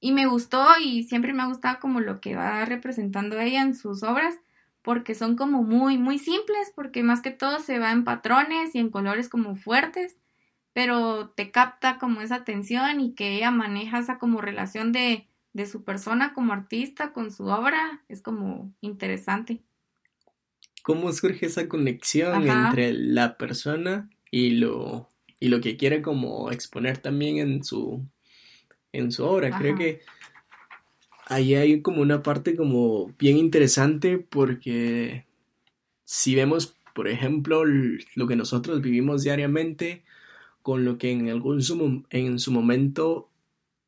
y 0.00 0.12
me 0.12 0.26
gustó 0.26 0.66
y 0.82 1.04
siempre 1.04 1.32
me 1.32 1.42
ha 1.42 1.46
gustado 1.46 1.78
como 1.80 2.00
lo 2.00 2.20
que 2.20 2.36
va 2.36 2.64
representando 2.64 3.38
ella 3.38 3.62
en 3.62 3.74
sus 3.74 4.02
obras 4.02 4.34
porque 4.82 5.14
son 5.14 5.36
como 5.36 5.62
muy, 5.62 5.98
muy 5.98 6.18
simples, 6.18 6.72
porque 6.74 7.02
más 7.02 7.20
que 7.20 7.30
todo 7.30 7.60
se 7.60 7.78
va 7.78 7.92
en 7.92 8.04
patrones 8.04 8.74
y 8.74 8.78
en 8.78 8.90
colores 8.90 9.28
como 9.28 9.56
fuertes, 9.56 10.16
pero 10.72 11.30
te 11.30 11.50
capta 11.50 11.98
como 11.98 12.20
esa 12.20 12.36
atención 12.36 13.00
y 13.00 13.14
que 13.14 13.36
ella 13.36 13.50
maneja 13.50 13.98
esa 13.98 14.18
como 14.18 14.40
relación 14.40 14.92
de, 14.92 15.26
de 15.52 15.66
su 15.66 15.84
persona 15.84 16.32
como 16.34 16.52
artista 16.52 17.12
con 17.12 17.32
su 17.32 17.46
obra, 17.46 18.02
es 18.08 18.22
como 18.22 18.72
interesante. 18.80 19.60
¿Cómo 20.82 21.12
surge 21.12 21.46
esa 21.46 21.68
conexión 21.68 22.48
entre 22.48 22.92
la 22.92 23.36
persona 23.36 24.08
y 24.30 24.50
lo, 24.50 25.08
y 25.40 25.48
lo 25.48 25.60
que 25.60 25.76
quiere 25.76 26.00
como 26.00 26.50
exponer 26.50 26.98
también 26.98 27.38
en 27.38 27.64
su, 27.64 28.06
en 28.92 29.12
su 29.12 29.24
obra? 29.24 29.58
Creo 29.58 29.76
que 29.76 30.00
ahí 31.28 31.54
hay 31.54 31.82
como 31.82 32.02
una 32.02 32.22
parte 32.22 32.56
como 32.56 33.12
bien 33.18 33.36
interesante 33.36 34.18
porque 34.18 35.26
si 36.04 36.34
vemos, 36.34 36.74
por 36.94 37.08
ejemplo, 37.08 37.64
lo 37.64 38.26
que 38.26 38.36
nosotros 38.36 38.80
vivimos 38.80 39.22
diariamente 39.22 40.02
con 40.62 40.84
lo 40.84 40.98
que 40.98 41.12
en 41.12 41.28
algún 41.28 41.60
en 42.10 42.38
su 42.38 42.52
momento 42.52 43.28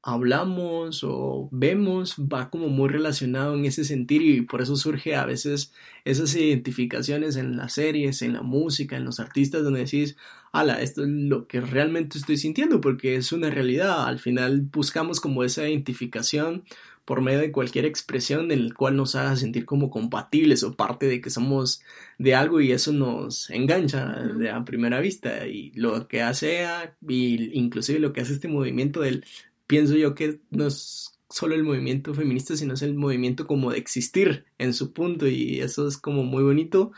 hablamos 0.03 1.05
o 1.05 1.48
vemos 1.53 2.16
va 2.16 2.48
como 2.50 2.68
muy 2.68 2.88
relacionado 2.88 3.55
en 3.55 3.66
ese 3.66 3.85
sentido 3.85 4.24
y 4.24 4.40
por 4.42 4.62
eso 4.62 4.76
surge 4.76 5.14
a 5.14 5.26
veces 5.26 5.72
esas 6.05 6.35
identificaciones 6.35 7.37
en 7.37 7.57
las 7.57 7.74
series, 7.74 8.22
en 8.22 8.33
la 8.33 8.42
música, 8.42 8.96
en 8.96 9.05
los 9.05 9.20
artistas 9.20 9.62
donde 9.62 9.81
decís, 9.81 10.16
ala, 10.53 10.81
esto 10.81 11.03
es 11.03 11.09
lo 11.09 11.46
que 11.46 11.61
realmente 11.61 12.18
estoy 12.18 12.38
sintiendo 12.38 12.81
porque 12.81 13.16
es 13.16 13.33
una 13.33 13.50
realidad. 13.50 14.07
Al 14.07 14.18
final 14.18 14.62
buscamos 14.62 15.20
como 15.20 15.44
esa 15.44 15.68
identificación 15.68 16.64
por 17.04 17.22
medio 17.22 17.40
de 17.40 17.52
cualquier 17.52 17.86
expresión 17.86 18.50
en 18.52 18.58
el 18.58 18.74
cual 18.74 18.96
nos 18.96 19.14
haga 19.14 19.36
sentir 19.36 19.64
como 19.64 19.90
compatibles 19.90 20.62
o 20.62 20.76
parte 20.76 21.06
de 21.06 21.20
que 21.20 21.30
somos 21.30 21.82
de 22.18 22.34
algo 22.34 22.60
y 22.60 22.72
eso 22.72 22.92
nos 22.92 23.50
engancha 23.50 24.06
de 24.06 24.50
a 24.50 24.64
primera 24.64 25.00
vista. 25.00 25.46
Y 25.46 25.72
lo 25.72 26.06
que 26.08 26.22
hace 26.22 26.66
y 27.08 27.58
inclusive 27.58 27.98
lo 27.98 28.12
que 28.12 28.20
hace 28.20 28.34
este 28.34 28.48
movimiento 28.48 29.00
del 29.00 29.24
pienso 29.66 29.96
yo 29.96 30.14
que 30.14 30.40
no 30.50 30.66
es 30.66 31.18
solo 31.28 31.54
el 31.54 31.62
movimiento 31.64 32.12
feminista 32.14 32.56
sino 32.56 32.74
es 32.74 32.82
el 32.82 32.94
movimiento 32.94 33.46
como 33.46 33.72
de 33.72 33.78
existir 33.78 34.44
en 34.58 34.74
su 34.74 34.92
punto. 34.92 35.26
Y 35.26 35.60
eso 35.60 35.88
es 35.88 35.98
como 35.98 36.22
muy 36.24 36.42
bonito 36.42 36.92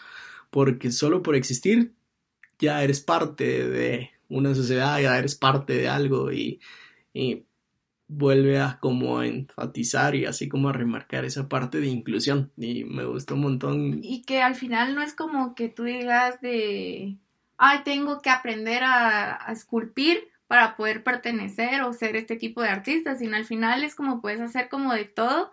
porque 0.50 0.90
solo 0.92 1.22
por 1.22 1.36
existir 1.36 1.92
ya 2.58 2.82
eres 2.84 3.00
parte 3.00 3.68
de 3.68 4.10
una 4.28 4.54
sociedad 4.54 5.00
ya 5.00 5.18
eres 5.18 5.34
parte 5.36 5.74
de 5.74 5.88
algo. 5.88 6.32
Y, 6.32 6.60
y 7.14 7.44
vuelve 8.14 8.60
a 8.60 8.78
como 8.80 9.22
enfatizar 9.22 10.14
y 10.14 10.26
así 10.26 10.48
como 10.48 10.68
a 10.68 10.72
remarcar 10.72 11.24
esa 11.24 11.48
parte 11.48 11.80
de 11.80 11.86
inclusión 11.86 12.52
y 12.56 12.84
me 12.84 13.04
gusta 13.04 13.34
un 13.34 13.40
montón. 13.40 14.00
Y 14.02 14.22
que 14.22 14.42
al 14.42 14.54
final 14.54 14.94
no 14.94 15.02
es 15.02 15.14
como 15.14 15.54
que 15.54 15.68
tú 15.68 15.84
digas 15.84 16.40
de, 16.40 17.16
ay, 17.56 17.80
tengo 17.84 18.20
que 18.20 18.30
aprender 18.30 18.82
a, 18.84 19.46
esculpir 19.50 20.28
para 20.46 20.76
poder 20.76 21.02
pertenecer 21.02 21.82
o 21.82 21.92
ser 21.92 22.16
este 22.16 22.36
tipo 22.36 22.62
de 22.62 22.68
artista, 22.68 23.14
sino 23.16 23.36
al 23.36 23.46
final 23.46 23.84
es 23.84 23.94
como 23.94 24.20
puedes 24.20 24.40
hacer 24.40 24.68
como 24.68 24.92
de 24.92 25.06
todo, 25.06 25.50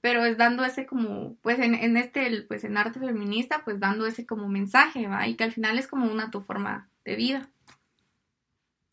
pero 0.00 0.24
es 0.24 0.36
dando 0.36 0.64
ese 0.64 0.84
como, 0.84 1.36
pues 1.42 1.58
en, 1.58 1.74
en 1.74 1.96
este, 1.96 2.42
pues 2.42 2.64
en 2.64 2.76
arte 2.76 3.00
feminista, 3.00 3.62
pues 3.64 3.80
dando 3.80 4.06
ese 4.06 4.26
como 4.26 4.48
mensaje, 4.48 5.06
¿va? 5.08 5.26
Y 5.26 5.36
que 5.36 5.44
al 5.44 5.52
final 5.52 5.78
es 5.78 5.86
como 5.86 6.10
una 6.10 6.30
tu 6.30 6.42
forma 6.42 6.90
de 7.04 7.16
vida. 7.16 7.48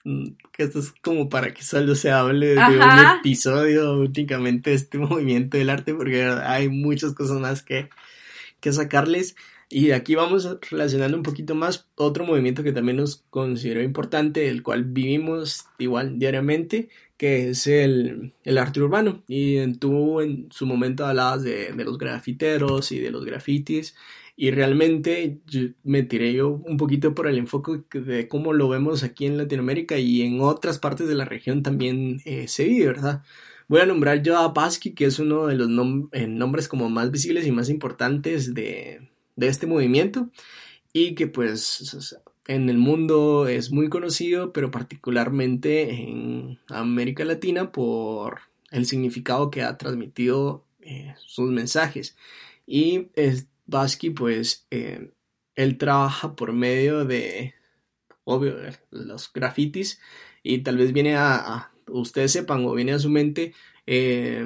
Mm, 0.09 0.37
que 0.51 0.63
esto 0.63 0.79
es 0.79 0.91
como 1.03 1.29
para 1.29 1.53
que 1.53 1.61
solo 1.61 1.93
se 1.93 2.09
hable 2.09 2.55
de 2.55 2.57
un 2.57 3.17
episodio 3.19 3.99
únicamente 3.99 4.71
de 4.71 4.75
este 4.75 4.97
movimiento 4.97 5.57
del 5.57 5.69
arte, 5.69 5.93
porque 5.93 6.23
hay 6.23 6.67
muchas 6.67 7.13
cosas 7.13 7.39
más 7.39 7.61
que, 7.61 7.89
que 8.59 8.73
sacarles. 8.73 9.35
Y 9.69 9.91
aquí 9.91 10.15
vamos 10.15 10.49
relacionando 10.71 11.15
un 11.15 11.21
poquito 11.21 11.53
más 11.53 11.87
otro 11.93 12.25
movimiento 12.25 12.63
que 12.63 12.71
también 12.71 12.97
nos 12.97 13.23
considero 13.29 13.83
importante, 13.83 14.49
el 14.49 14.63
cual 14.63 14.83
vivimos 14.83 15.67
igual 15.77 16.17
diariamente, 16.17 16.89
que 17.17 17.49
es 17.49 17.67
el, 17.67 18.33
el 18.43 18.57
arte 18.57 18.81
urbano. 18.81 19.23
Y 19.27 19.73
tú 19.73 20.21
en 20.21 20.47
su 20.51 20.65
momento 20.65 21.05
hablabas 21.05 21.43
de, 21.43 21.71
de 21.73 21.85
los 21.85 21.99
grafiteros 21.99 22.91
y 22.91 22.99
de 22.99 23.11
los 23.11 23.25
grafitis. 23.25 23.95
Y 24.41 24.51
realmente 24.51 25.41
me 25.83 26.03
tiré 26.03 26.31
yo 26.31 26.47
un 26.47 26.77
poquito 26.77 27.13
por 27.13 27.27
el 27.27 27.37
enfoque 27.37 27.83
de 27.99 28.29
cómo 28.29 28.53
lo 28.53 28.69
vemos 28.69 29.03
aquí 29.03 29.25
en 29.25 29.37
Latinoamérica 29.37 29.97
y 29.97 30.21
en 30.21 30.39
otras 30.39 30.79
partes 30.79 31.09
de 31.09 31.15
la 31.15 31.25
región 31.25 31.61
también 31.61 32.21
eh, 32.23 32.47
se 32.47 32.63
vive, 32.63 32.85
¿verdad? 32.85 33.21
Voy 33.67 33.81
a 33.81 33.85
nombrar 33.85 34.23
yo 34.23 34.37
a 34.37 34.53
Pasky, 34.53 34.91
que 34.93 35.03
es 35.03 35.19
uno 35.19 35.47
de 35.47 35.55
los 35.55 35.67
eh, 36.13 36.27
nombres 36.27 36.69
como 36.69 36.89
más 36.89 37.11
visibles 37.11 37.45
y 37.47 37.51
más 37.51 37.69
importantes 37.69 38.53
de, 38.53 39.09
de 39.35 39.47
este 39.47 39.67
movimiento 39.67 40.29
y 40.93 41.15
que 41.15 41.27
pues 41.27 42.17
en 42.47 42.69
el 42.69 42.77
mundo 42.77 43.45
es 43.49 43.73
muy 43.73 43.89
conocido, 43.89 44.53
pero 44.53 44.71
particularmente 44.71 45.91
en 45.91 46.59
América 46.69 47.25
Latina 47.25 47.73
por 47.73 48.39
el 48.71 48.85
significado 48.85 49.51
que 49.51 49.63
ha 49.63 49.77
transmitido 49.77 50.63
eh, 50.79 51.13
sus 51.17 51.51
mensajes. 51.51 52.15
Y 52.65 53.09
es, 53.15 53.49
Basky, 53.69 54.09
pues, 54.11 54.67
eh, 54.71 55.11
él 55.55 55.77
trabaja 55.77 56.35
por 56.35 56.53
medio 56.53 57.05
de, 57.05 57.53
obvio, 58.23 58.55
los 58.91 59.31
grafitis 59.31 59.99
y 60.43 60.59
tal 60.59 60.77
vez 60.77 60.93
viene 60.93 61.15
a, 61.15 61.71
ustedes 61.87 62.31
sepan 62.31 62.65
o 62.65 62.73
viene 62.73 62.93
a 62.93 62.99
su 62.99 63.09
mente 63.09 63.53
eh, 63.85 64.45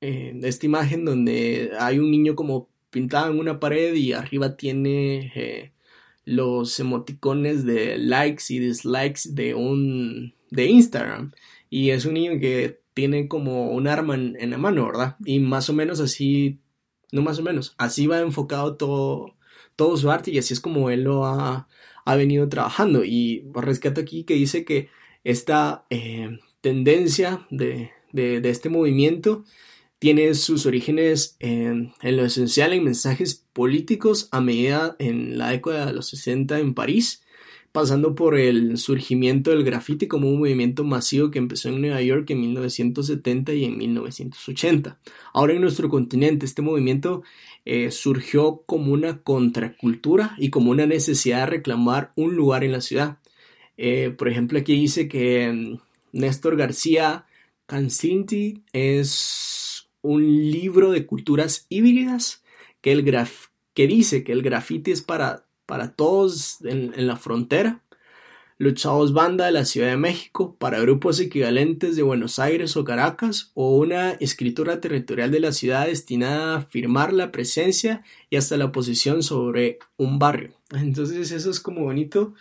esta 0.00 0.66
imagen 0.66 1.04
donde 1.04 1.72
hay 1.78 1.98
un 1.98 2.10
niño 2.10 2.34
como 2.34 2.68
pintado 2.90 3.30
en 3.30 3.38
una 3.38 3.60
pared 3.60 3.94
y 3.94 4.12
arriba 4.12 4.56
tiene 4.56 5.32
eh, 5.34 5.72
los 6.24 6.78
emoticones 6.80 7.64
de 7.64 7.98
likes 7.98 8.44
y 8.48 8.58
dislikes 8.58 9.30
de 9.30 9.54
un 9.54 10.34
de 10.50 10.66
Instagram 10.66 11.32
y 11.70 11.90
es 11.90 12.04
un 12.04 12.14
niño 12.14 12.38
que 12.40 12.80
tiene 12.94 13.28
como 13.28 13.70
un 13.70 13.88
arma 13.88 14.14
en 14.14 14.50
la 14.50 14.58
mano, 14.58 14.86
¿verdad? 14.86 15.16
Y 15.24 15.40
más 15.40 15.70
o 15.70 15.72
menos 15.72 16.00
así 16.00 16.58
no 17.12 17.22
más 17.22 17.38
o 17.38 17.42
menos. 17.42 17.74
Así 17.78 18.08
va 18.08 18.18
enfocado 18.20 18.76
todo, 18.76 19.36
todo 19.76 19.96
su 19.96 20.10
arte 20.10 20.32
y 20.32 20.38
así 20.38 20.54
es 20.54 20.60
como 20.60 20.90
él 20.90 21.04
lo 21.04 21.24
ha, 21.26 21.68
venido 22.06 22.48
trabajando. 22.48 23.04
Y 23.04 23.44
rescato 23.54 24.00
aquí 24.00 24.24
que 24.24 24.34
dice 24.34 24.64
que 24.64 24.88
esta 25.22 25.86
eh, 25.90 26.40
tendencia 26.60 27.46
de, 27.50 27.92
este 28.12 28.68
movimiento 28.68 29.44
tiene 30.00 30.34
sus 30.34 30.66
orígenes 30.66 31.36
en, 31.38 31.92
en, 32.02 32.16
lo 32.16 32.24
esencial 32.24 32.72
en 32.72 32.82
mensajes 32.82 33.46
políticos 33.52 34.28
a 34.32 34.40
medida 34.40 34.96
en 34.98 35.38
la 35.38 35.50
década 35.50 35.86
de 35.86 35.92
los 35.92 36.08
60 36.08 36.58
en 36.58 36.74
París 36.74 37.22
pasando 37.72 38.14
por 38.14 38.38
el 38.38 38.76
surgimiento 38.76 39.50
del 39.50 39.64
graffiti 39.64 40.06
como 40.06 40.28
un 40.28 40.38
movimiento 40.38 40.84
masivo 40.84 41.30
que 41.30 41.38
empezó 41.38 41.70
en 41.70 41.80
Nueva 41.80 42.02
York 42.02 42.28
en 42.30 42.40
1970 42.40 43.54
y 43.54 43.64
en 43.64 43.78
1980. 43.78 44.98
Ahora 45.32 45.54
en 45.54 45.62
nuestro 45.62 45.88
continente 45.88 46.44
este 46.44 46.60
movimiento 46.60 47.22
eh, 47.64 47.90
surgió 47.90 48.62
como 48.66 48.92
una 48.92 49.22
contracultura 49.22 50.34
y 50.38 50.50
como 50.50 50.70
una 50.70 50.86
necesidad 50.86 51.40
de 51.40 51.46
reclamar 51.46 52.12
un 52.14 52.36
lugar 52.36 52.62
en 52.62 52.72
la 52.72 52.82
ciudad. 52.82 53.18
Eh, 53.78 54.14
por 54.16 54.28
ejemplo, 54.28 54.58
aquí 54.58 54.74
dice 54.74 55.08
que 55.08 55.50
mm, 55.50 55.78
Néstor 56.12 56.56
García 56.56 57.24
Cancinti 57.66 58.62
es 58.72 59.88
un 60.02 60.50
libro 60.50 60.90
de 60.90 61.06
culturas 61.06 61.66
híbridas 61.70 62.42
que, 62.82 62.92
el 62.92 63.02
graf 63.02 63.46
que 63.72 63.86
dice 63.86 64.24
que 64.24 64.32
el 64.32 64.42
graffiti 64.42 64.90
es 64.90 65.00
para 65.00 65.46
para 65.66 65.92
todos 65.92 66.58
en, 66.64 67.06
la 67.06 67.16
frontera. 67.16 67.82
Los 68.58 68.74
chavos 68.74 69.12
banda 69.12 69.46
de 69.46 69.52
la 69.52 69.64
Ciudad 69.64 69.88
de 69.88 69.96
México 69.96 70.56
para 70.56 70.80
grupos 70.80 71.18
equivalentes 71.18 71.96
de 71.96 72.02
Buenos 72.02 72.38
Aires 72.38 72.76
o 72.76 72.84
Caracas 72.84 73.50
o 73.54 73.76
una 73.76 74.12
escritura 74.12 74.80
territorial 74.80 75.30
de 75.30 75.40
la 75.40 75.52
ciudad 75.52 75.86
destinada 75.86 76.54
a 76.54 76.58
afirmar 76.58 77.12
la 77.12 77.32
presencia 77.32 78.04
y 78.30 78.36
hasta 78.36 78.56
la 78.56 78.70
posición 78.70 79.22
sobre 79.22 79.78
un 79.96 80.18
barrio. 80.18 80.54
Entonces 80.70 81.32
eso 81.32 81.50
es 81.50 81.58
como 81.58 81.82
bonito 81.82 82.34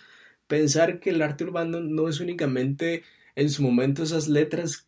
pensar 0.48 1.00
que 1.00 1.12
el 1.12 1.22
arte 1.22 1.46
urbano 1.46 1.80
no 1.80 2.08
es 2.08 2.20
únicamente 2.20 3.04
en 3.36 3.50
su 3.50 3.64
momento 3.64 4.04
esas 4.04 4.28
letras 4.28 4.86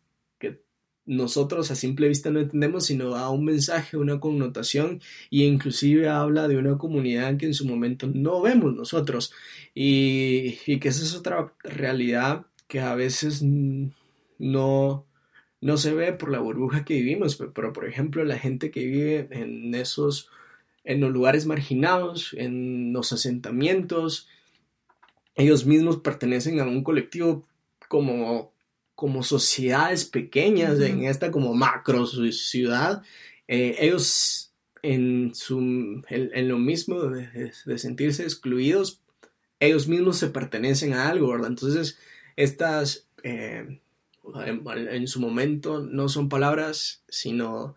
nosotros 1.06 1.70
a 1.70 1.74
simple 1.74 2.08
vista 2.08 2.30
no 2.30 2.40
entendemos, 2.40 2.86
sino 2.86 3.10
da 3.10 3.28
un 3.28 3.44
mensaje, 3.44 3.96
una 3.96 4.20
connotación 4.20 5.00
e 5.30 5.44
inclusive 5.44 6.08
habla 6.08 6.48
de 6.48 6.56
una 6.56 6.78
comunidad 6.78 7.36
que 7.36 7.46
en 7.46 7.54
su 7.54 7.66
momento 7.66 8.06
no 8.12 8.40
vemos 8.40 8.74
nosotros. 8.74 9.32
Y, 9.74 10.58
y 10.66 10.78
que 10.80 10.88
esa 10.88 11.02
es 11.02 11.14
otra 11.14 11.52
realidad 11.62 12.46
que 12.68 12.80
a 12.80 12.94
veces 12.94 13.42
no, 13.42 15.06
no 15.60 15.76
se 15.76 15.94
ve 15.94 16.12
por 16.12 16.30
la 16.30 16.40
burbuja 16.40 16.84
que 16.84 16.94
vivimos, 16.94 17.36
pero 17.54 17.72
por 17.72 17.86
ejemplo 17.86 18.24
la 18.24 18.38
gente 18.38 18.70
que 18.70 18.86
vive 18.86 19.28
en 19.30 19.74
esos, 19.74 20.30
en 20.84 21.00
los 21.00 21.12
lugares 21.12 21.46
marginados, 21.46 22.34
en 22.36 22.92
los 22.92 23.12
asentamientos, 23.12 24.28
ellos 25.34 25.66
mismos 25.66 25.98
pertenecen 25.98 26.60
a 26.60 26.64
un 26.64 26.82
colectivo 26.82 27.46
como 27.88 28.53
como 28.94 29.22
sociedades 29.22 30.04
pequeñas 30.04 30.80
en 30.80 31.04
esta 31.04 31.30
como 31.30 31.54
macro 31.54 32.06
ciudad, 32.06 33.02
eh, 33.48 33.76
ellos 33.80 34.52
en, 34.82 35.34
su, 35.34 36.02
en, 36.08 36.48
lo 36.48 36.58
mismo 36.58 37.02
de, 37.04 37.52
sentirse 37.78 38.22
excluidos, 38.22 39.00
ellos 39.58 39.88
mismos 39.88 40.18
se 40.18 40.28
pertenecen 40.28 40.92
a 40.92 41.08
algo, 41.08 41.28
¿verdad? 41.28 41.48
Entonces, 41.48 41.98
estas 42.36 43.08
eh, 43.22 43.80
en, 44.46 45.08
su 45.08 45.20
momento 45.20 45.80
no 45.80 46.08
son 46.08 46.28
palabras, 46.28 47.02
sino 47.08 47.74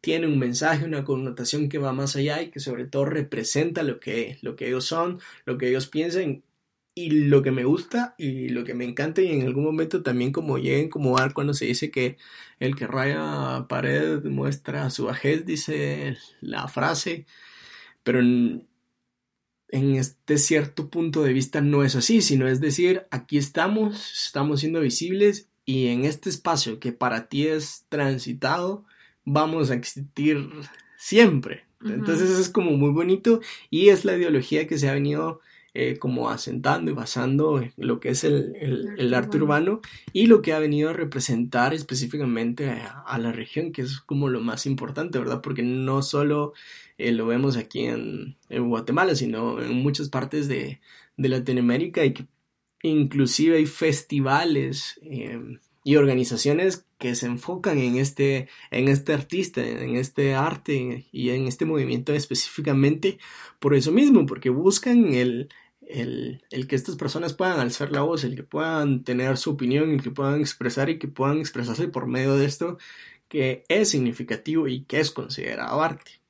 tienen 0.00 0.30
un 0.30 0.38
mensaje, 0.38 0.84
una 0.84 1.04
connotación 1.04 1.68
que 1.68 1.78
va 1.78 1.92
más 1.92 2.16
allá 2.16 2.40
y 2.42 2.50
que 2.50 2.60
sobre 2.60 2.86
todo 2.86 3.04
representa 3.04 3.82
lo 3.82 4.00
que, 4.00 4.38
lo 4.40 4.56
que 4.56 4.68
ellos 4.68 4.86
son, 4.86 5.20
lo 5.44 5.58
que 5.58 5.68
ellos 5.68 5.88
piensan 5.88 6.42
y 6.94 7.10
lo 7.10 7.42
que 7.42 7.50
me 7.50 7.64
gusta 7.64 8.14
y 8.18 8.48
lo 8.48 8.64
que 8.64 8.74
me 8.74 8.84
encanta 8.84 9.22
y 9.22 9.28
en 9.28 9.46
algún 9.46 9.64
momento 9.64 10.02
también 10.02 10.32
como 10.32 10.58
lleguen 10.58 10.88
como 10.88 11.16
dar 11.16 11.32
cuando 11.32 11.54
se 11.54 11.66
dice 11.66 11.90
que 11.90 12.18
el 12.58 12.76
que 12.76 12.86
raya 12.86 13.66
pared 13.68 14.22
muestra 14.24 14.90
su 14.90 15.06
bajez, 15.06 15.46
dice 15.46 16.16
la 16.40 16.68
frase, 16.68 17.26
pero 18.02 18.20
en, 18.20 18.68
en 19.68 19.94
este 19.94 20.38
cierto 20.38 20.90
punto 20.90 21.22
de 21.22 21.32
vista 21.32 21.60
no 21.60 21.84
es 21.84 21.96
así, 21.96 22.22
sino 22.22 22.48
es 22.48 22.60
decir, 22.60 23.06
aquí 23.10 23.38
estamos, 23.38 24.26
estamos 24.26 24.60
siendo 24.60 24.80
visibles 24.80 25.48
y 25.64 25.88
en 25.88 26.04
este 26.04 26.28
espacio 26.28 26.80
que 26.80 26.92
para 26.92 27.28
ti 27.28 27.46
es 27.46 27.86
transitado, 27.88 28.84
vamos 29.24 29.70
a 29.70 29.74
existir 29.74 30.48
siempre. 30.96 31.64
Entonces 31.82 32.30
es 32.30 32.50
como 32.50 32.72
muy 32.72 32.90
bonito 32.90 33.40
y 33.70 33.88
es 33.88 34.04
la 34.04 34.14
ideología 34.14 34.66
que 34.66 34.78
se 34.78 34.88
ha 34.88 34.92
venido 34.92 35.40
eh, 35.72 35.98
como 35.98 36.30
asentando 36.30 36.90
y 36.90 36.94
basando 36.94 37.62
lo 37.76 38.00
que 38.00 38.08
es 38.08 38.24
el, 38.24 39.14
arte 39.14 39.36
urbano 39.36 39.80
y 40.12 40.26
lo 40.26 40.42
que 40.42 40.52
ha 40.52 40.58
venido 40.58 40.90
a 40.90 40.94
representar 40.94 41.74
específicamente 41.74 42.70
a, 42.70 43.18
la 43.18 43.30
región, 43.30 43.70
que 43.70 43.82
es 43.82 44.00
como 44.00 44.28
lo 44.28 44.40
más 44.40 44.66
importante, 44.66 45.18
¿verdad? 45.18 45.40
Porque 45.42 45.62
no 45.62 46.02
solo 46.02 46.54
eh, 46.98 47.12
lo 47.12 47.26
vemos 47.26 47.56
aquí 47.56 47.84
en, 47.84 48.36
Guatemala, 48.48 49.14
sino 49.14 49.62
en 49.62 49.74
muchas 49.74 50.08
partes 50.08 50.48
de, 50.48 50.80
Latinoamérica 51.16 52.04
y 52.04 52.14
que 52.14 52.26
inclusive 52.82 53.58
hay 53.58 53.66
festivales 53.66 54.98
em, 55.02 55.58
y 55.82 55.96
organizaciones 55.96 56.86
que 56.98 57.14
se 57.14 57.26
enfocan 57.26 57.78
en 57.78 57.96
este, 57.96 58.48
en 58.70 58.88
este 58.88 59.14
artista, 59.14 59.66
en 59.66 59.96
este 59.96 60.34
arte 60.34 61.06
y 61.10 61.30
en 61.30 61.46
este 61.46 61.64
movimiento 61.64 62.12
específicamente 62.12 63.18
por 63.58 63.74
eso 63.74 63.90
mismo, 63.90 64.26
porque 64.26 64.50
buscan 64.50 65.14
el, 65.14 65.48
el, 65.80 66.42
el, 66.50 66.66
que 66.66 66.76
estas 66.76 66.96
personas 66.96 67.32
puedan 67.32 67.60
alzar 67.60 67.92
la 67.92 68.02
voz, 68.02 68.24
el 68.24 68.36
que 68.36 68.42
puedan 68.42 69.04
tener 69.04 69.36
su 69.38 69.50
opinión, 69.50 69.90
el 69.90 70.02
que 70.02 70.10
puedan 70.10 70.40
expresar 70.40 70.90
y 70.90 70.98
que 70.98 71.08
puedan 71.08 71.38
expresarse 71.38 71.88
por 71.88 72.06
medio 72.06 72.36
de 72.36 72.46
esto 72.46 72.78
que 73.28 73.64
es 73.68 73.88
significativo 73.88 74.66
y 74.66 74.82
que 74.82 74.98
es 74.98 75.12
considerado 75.12 75.80
arte. 75.80 76.20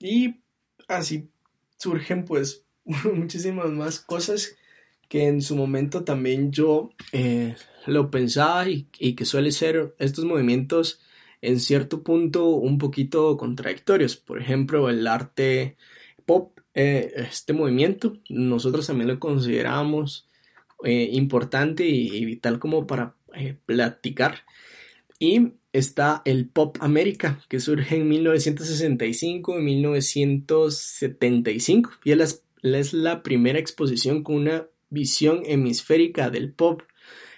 Y 0.00 0.40
así 0.88 1.28
surgen 1.76 2.24
pues 2.24 2.64
muchísimas 2.84 3.70
más 3.70 4.00
cosas 4.00 4.56
que 5.14 5.28
en 5.28 5.42
su 5.42 5.54
momento 5.54 6.02
también 6.02 6.50
yo 6.50 6.90
eh, 7.12 7.54
lo 7.86 8.10
pensaba 8.10 8.68
y, 8.68 9.14
que 9.14 9.24
suele 9.24 9.52
ser 9.52 9.94
estos 10.00 10.24
movimientos 10.24 11.00
en 11.40 11.60
cierto 11.60 12.02
punto 12.02 12.48
un 12.48 12.78
poquito 12.78 13.36
contradictorios. 13.36 14.16
Por 14.16 14.40
ejemplo, 14.40 14.90
el 14.90 15.06
arte 15.06 15.76
pop, 16.26 16.58
eh, 16.74 17.12
este 17.30 17.52
movimiento, 17.52 18.14
nosotros 18.28 18.88
también 18.88 19.06
lo 19.06 19.20
consideramos 19.20 20.28
eh, 20.82 21.10
importante 21.12 21.86
y, 21.86 22.24
vital 22.24 22.58
como 22.58 22.88
para 22.88 23.14
eh, 23.36 23.56
platicar. 23.66 24.38
Y 25.20 25.52
está 25.72 26.22
el 26.24 26.48
Pop 26.48 26.78
América, 26.80 27.40
que 27.48 27.60
surge 27.60 27.98
en 27.98 28.08
1965 28.08 29.60
y 29.60 29.62
1975. 29.62 31.92
Y 32.02 32.10
es 32.10 32.42
la 32.92 33.22
primera 33.22 33.60
exposición 33.60 34.24
con 34.24 34.34
una 34.34 34.66
visión 34.94 35.42
hemisférica 35.44 36.30
del 36.30 36.52
pop 36.52 36.82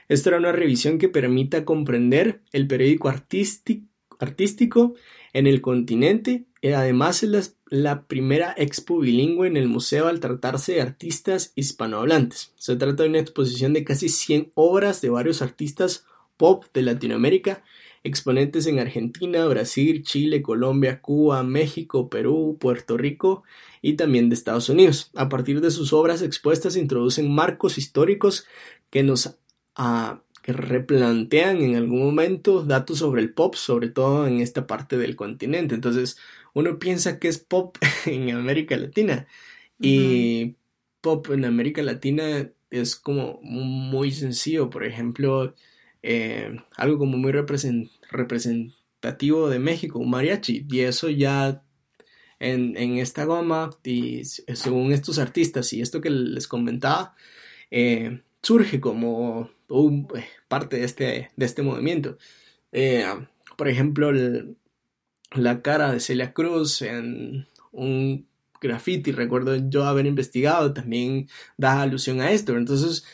esto 0.08 0.28
era 0.28 0.38
una 0.38 0.52
revisión 0.52 0.98
que 0.98 1.08
permita 1.08 1.64
comprender 1.64 2.40
el 2.52 2.66
periódico 2.68 3.08
artístico 3.08 4.94
en 5.32 5.46
el 5.46 5.60
continente 5.60 6.46
y 6.62 6.68
además 6.68 7.22
es 7.22 7.56
la, 7.66 8.06
primera 8.06 8.54
expo 8.56 9.00
bilingüe 9.00 9.48
en 9.48 9.56
el 9.56 9.68
museo 9.68 10.06
al 10.06 10.20
tratarse 10.20 10.74
de 10.74 10.82
artistas 10.82 11.52
hispanohablantes. 11.56 12.52
Se 12.56 12.76
trata 12.76 13.02
de 13.02 13.08
una 13.08 13.18
exposición 13.18 13.72
de 13.72 13.84
casi 13.84 14.08
100 14.08 14.52
obras 14.54 15.00
de 15.00 15.10
varios 15.10 15.42
artistas 15.42 16.06
pop 16.36 16.64
de 16.72 16.82
Latinoamérica, 16.82 17.64
exponentes 18.06 18.66
en 18.66 18.78
Argentina, 18.78 19.46
Brasil, 19.46 20.02
Chile, 20.02 20.42
Colombia, 20.42 21.00
Cuba, 21.00 21.42
México, 21.42 22.08
Perú, 22.08 22.56
Puerto 22.60 22.96
Rico 22.96 23.42
y 23.82 23.94
también 23.94 24.28
de 24.28 24.34
Estados 24.34 24.68
Unidos. 24.68 25.10
A 25.14 25.28
partir 25.28 25.60
de 25.60 25.70
sus 25.70 25.92
obras 25.92 26.22
expuestas 26.22 26.76
introducen 26.76 27.34
marcos 27.34 27.78
históricos 27.78 28.46
que 28.90 29.02
nos 29.02 29.36
que 30.42 30.52
replantean 30.52 31.60
en 31.60 31.74
algún 31.74 32.04
momento 32.04 32.62
datos 32.62 32.98
sobre 32.98 33.20
el 33.20 33.34
pop, 33.34 33.56
sobre 33.56 33.88
todo 33.88 34.26
en 34.28 34.40
esta 34.40 34.66
parte 34.66 34.96
del 34.96 35.16
continente. 35.16 35.74
Entonces, 35.74 36.18
uno 36.54 36.78
piensa 36.78 37.18
que 37.18 37.28
es 37.28 37.38
pop 37.38 37.76
en 38.06 38.30
América 38.30 38.76
Latina 38.76 39.26
y 39.80 40.54
pop 41.00 41.28
en 41.30 41.44
América 41.44 41.82
Latina 41.82 42.50
es 42.70 42.96
como 42.96 43.40
muy 43.42 44.12
sencillo. 44.12 44.70
Por 44.70 44.84
ejemplo, 44.84 45.54
eh, 46.08 46.56
algo 46.76 46.98
como 46.98 47.18
muy 47.18 47.32
representativo 47.32 49.48
de 49.48 49.58
México, 49.58 49.98
un 49.98 50.10
mariachi, 50.10 50.64
y 50.70 50.80
eso 50.80 51.10
ya 51.10 51.64
en, 52.38 52.98
esta 52.98 53.24
goma 53.24 53.70
y 53.82 54.24
según 54.24 54.92
estos 54.92 55.18
artistas 55.18 55.72
y 55.72 55.80
esto 55.80 56.00
que 56.00 56.10
les 56.10 56.46
comentaba, 56.46 57.16
eh, 57.72 58.22
surge 58.40 58.80
como 58.80 59.50
eh, 59.68 60.24
parte 60.46 60.76
de 60.76 60.84
este, 60.84 61.30
de 61.34 61.46
este 61.46 61.62
movimiento. 61.62 62.18
Por 63.56 63.68
ejemplo, 63.68 64.12
la 65.32 65.62
cara 65.62 65.92
de 65.92 65.98
Celia 65.98 66.32
Cruz 66.32 66.82
en 66.82 67.48
un 67.72 68.28
graffiti, 68.60 69.10
recuerdo 69.10 69.56
yo 69.56 69.86
haber 69.86 70.06
investigado, 70.06 70.72
también 70.72 71.28
da 71.56 71.82
alusión 71.82 72.20
a 72.20 72.30
esto. 72.30 72.56
Entonces, 72.56 73.04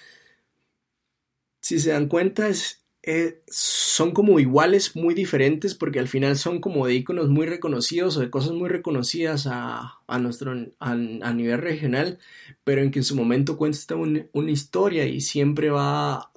si 1.63 1.79
se 1.79 1.93
dan 1.93 2.09
cuenta, 2.09 2.49
es, 2.49 2.82
eh, 3.05 3.43
son 3.49 4.13
como 4.13 4.39
iguales, 4.39 4.95
muy 4.95 5.15
diferentes, 5.15 5.75
porque 5.75 5.99
al 5.99 6.07
final 6.07 6.37
son 6.37 6.61
como 6.61 6.87
de 6.87 6.95
iconos 6.95 7.29
muy 7.29 7.47
reconocidos 7.47 8.17
o 8.17 8.21
de 8.21 8.31
cosas 8.31 8.53
muy 8.53 8.69
reconocidas 8.69 9.49
a, 9.51 9.99
nuestro, 10.21 10.55
a, 10.79 10.95
nivel 10.95 11.59
regional, 11.59 12.19
pero 12.63 12.83
en 12.83 12.91
que 12.93 13.01
en 13.01 13.05
su 13.05 13.17
momento 13.17 13.57
cuenta 13.57 13.97
una 13.97 14.51
historia 14.51 15.07
y 15.07 15.21
siempre 15.21 15.71
va 15.71 16.33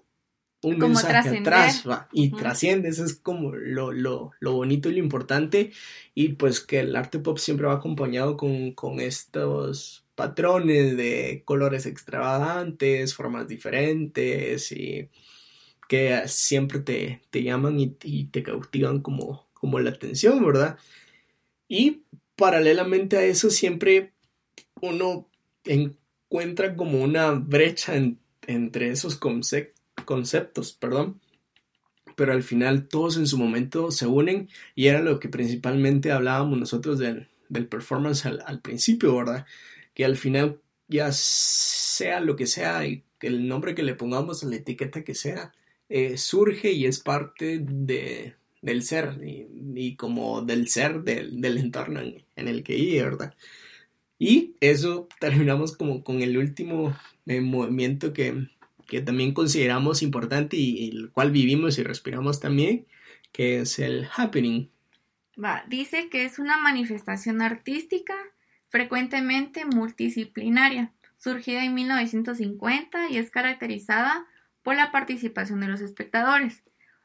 un 0.65 0.79
mensaje 0.79 1.39
atrás 1.39 1.83
va, 1.87 2.09
y 2.11 2.31
trasciende, 2.31 2.89
eso 2.89 3.05
es 3.05 3.15
como 3.15 3.53
lo, 3.53 3.91
lo, 3.91 4.31
lo, 4.39 4.53
bonito 4.53 4.89
y 4.89 4.93
lo 4.93 4.99
importante, 4.99 5.71
y 6.13 6.29
pues 6.29 6.59
que 6.59 6.79
el 6.79 6.95
arte 6.95 7.19
pop 7.19 7.37
siempre 7.37 7.67
va 7.67 7.73
acompañado 7.73 8.37
con, 8.37 8.71
con 8.71 8.99
estos 8.99 10.05
patrones 10.15 10.97
de 10.97 11.43
colores 11.45 11.85
extravagantes, 11.85 13.13
formas 13.13 13.47
diferentes 13.47 14.71
y 14.71 15.09
que 15.87 16.21
siempre 16.27 16.79
te, 16.79 17.21
te 17.29 17.43
llaman 17.43 17.79
y, 17.79 18.25
te 18.25 18.43
cautivan 18.43 19.01
como, 19.01 19.47
como 19.53 19.79
la 19.79 19.91
atención, 19.91 20.43
¿verdad? 20.45 20.77
Y 21.67 22.03
paralelamente 22.35 23.17
a 23.17 23.23
eso 23.23 23.49
siempre 23.49 24.13
uno 24.81 25.29
encuentra 25.63 26.75
como 26.75 27.03
una 27.03 27.31
brecha 27.31 27.93
entre 28.47 28.89
esos 28.89 29.15
conceptos, 29.15 30.73
perdón. 30.73 31.21
Pero 32.15 32.31
al 32.31 32.43
final 32.43 32.87
todos 32.87 33.17
en 33.17 33.27
su 33.27 33.37
momento 33.37 33.91
se 33.91 34.07
unen 34.07 34.49
y 34.73 34.87
era 34.87 35.01
lo 35.01 35.19
que 35.19 35.27
principalmente 35.27 36.11
hablábamos 36.11 36.57
nosotros 36.57 36.97
del, 36.97 37.29
del 37.49 37.67
performance 37.67 38.25
al, 38.25 38.41
al, 38.45 38.61
principio, 38.61 39.15
¿verdad? 39.17 39.45
Que 39.93 40.05
al 40.05 40.15
final 40.15 40.61
ya 40.87 41.09
sea 41.11 42.21
lo 42.21 42.35
que 42.35 42.47
sea 42.47 42.85
y 42.87 43.03
el 43.19 43.47
nombre 43.47 43.75
que 43.75 43.83
le 43.83 43.95
pongamos 43.95 44.43
la 44.43 44.55
etiqueta 44.55 45.03
que 45.03 45.15
sea, 45.15 45.51
eh, 45.89 46.17
surge 46.17 46.71
y 46.71 46.85
es 46.85 46.99
parte 46.99 47.59
de, 47.59 48.35
del 48.61 48.81
ser 48.81 49.21
y, 49.23 49.95
como 49.95 50.41
del 50.41 50.67
ser 50.67 51.03
del, 51.03 51.57
entorno 51.57 51.99
en, 52.01 52.47
el 52.47 52.63
que 52.63 52.75
vive, 52.75 53.03
¿verdad? 53.03 53.35
Y 54.17 54.55
eso 54.61 55.07
terminamos 55.19 55.77
como 55.77 56.03
con 56.03 56.21
el 56.21 56.37
último 56.37 56.97
eh, 57.27 57.41
movimiento 57.41 58.13
que, 58.13 58.47
también 59.03 59.33
consideramos 59.33 60.01
importante 60.01 60.57
y, 60.57 60.89
el 60.89 61.11
cual 61.11 61.31
vivimos 61.31 61.77
y 61.77 61.83
respiramos 61.83 62.39
también, 62.39 62.87
que 63.31 63.59
es 63.59 63.77
el 63.79 64.07
happening. 64.15 64.69
Va, 65.41 65.65
dice 65.67 66.09
que 66.09 66.25
es 66.25 66.39
una 66.39 66.57
manifestación 66.57 67.41
artística 67.41 68.15
frecuentemente 68.69 69.65
multidisciplinaria, 69.65 70.91
surgida 71.17 71.63
en 71.63 71.73
1950 71.75 73.09
y 73.09 73.17
es 73.17 73.29
caracterizada 73.29 74.25
por 74.65 74.75
la 74.75 74.91
participación 74.91 75.59
de 75.59 75.67
los 75.67 75.79
espectadores. 75.79 76.63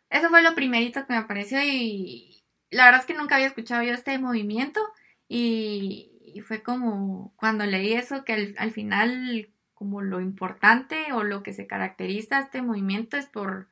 Eso 0.08 0.30
fue 0.30 0.42
lo 0.42 0.54
primerito 0.54 1.06
que 1.06 1.12
me 1.12 1.18
apareció 1.18 1.62
y 1.62 2.42
la 2.70 2.86
verdad 2.86 3.00
es 3.00 3.06
que 3.06 3.14
nunca 3.14 3.34
había 3.34 3.48
escuchado 3.48 3.82
yo 3.82 3.92
este 3.92 4.18
movimiento 4.18 4.80
y, 5.28 6.06
fue 6.46 6.62
como 6.62 7.34
cuando 7.36 7.66
leí 7.66 7.92
eso 7.92 8.24
que 8.24 8.54
al, 8.56 8.70
final 8.70 9.50
como 9.74 10.00
lo 10.00 10.20
importante 10.20 11.12
o 11.12 11.22
lo 11.22 11.42
que 11.42 11.52
se 11.52 11.66
caracteriza 11.66 12.38
este 12.38 12.62
movimiento 12.62 13.16
es 13.16 13.26
por, 13.26 13.68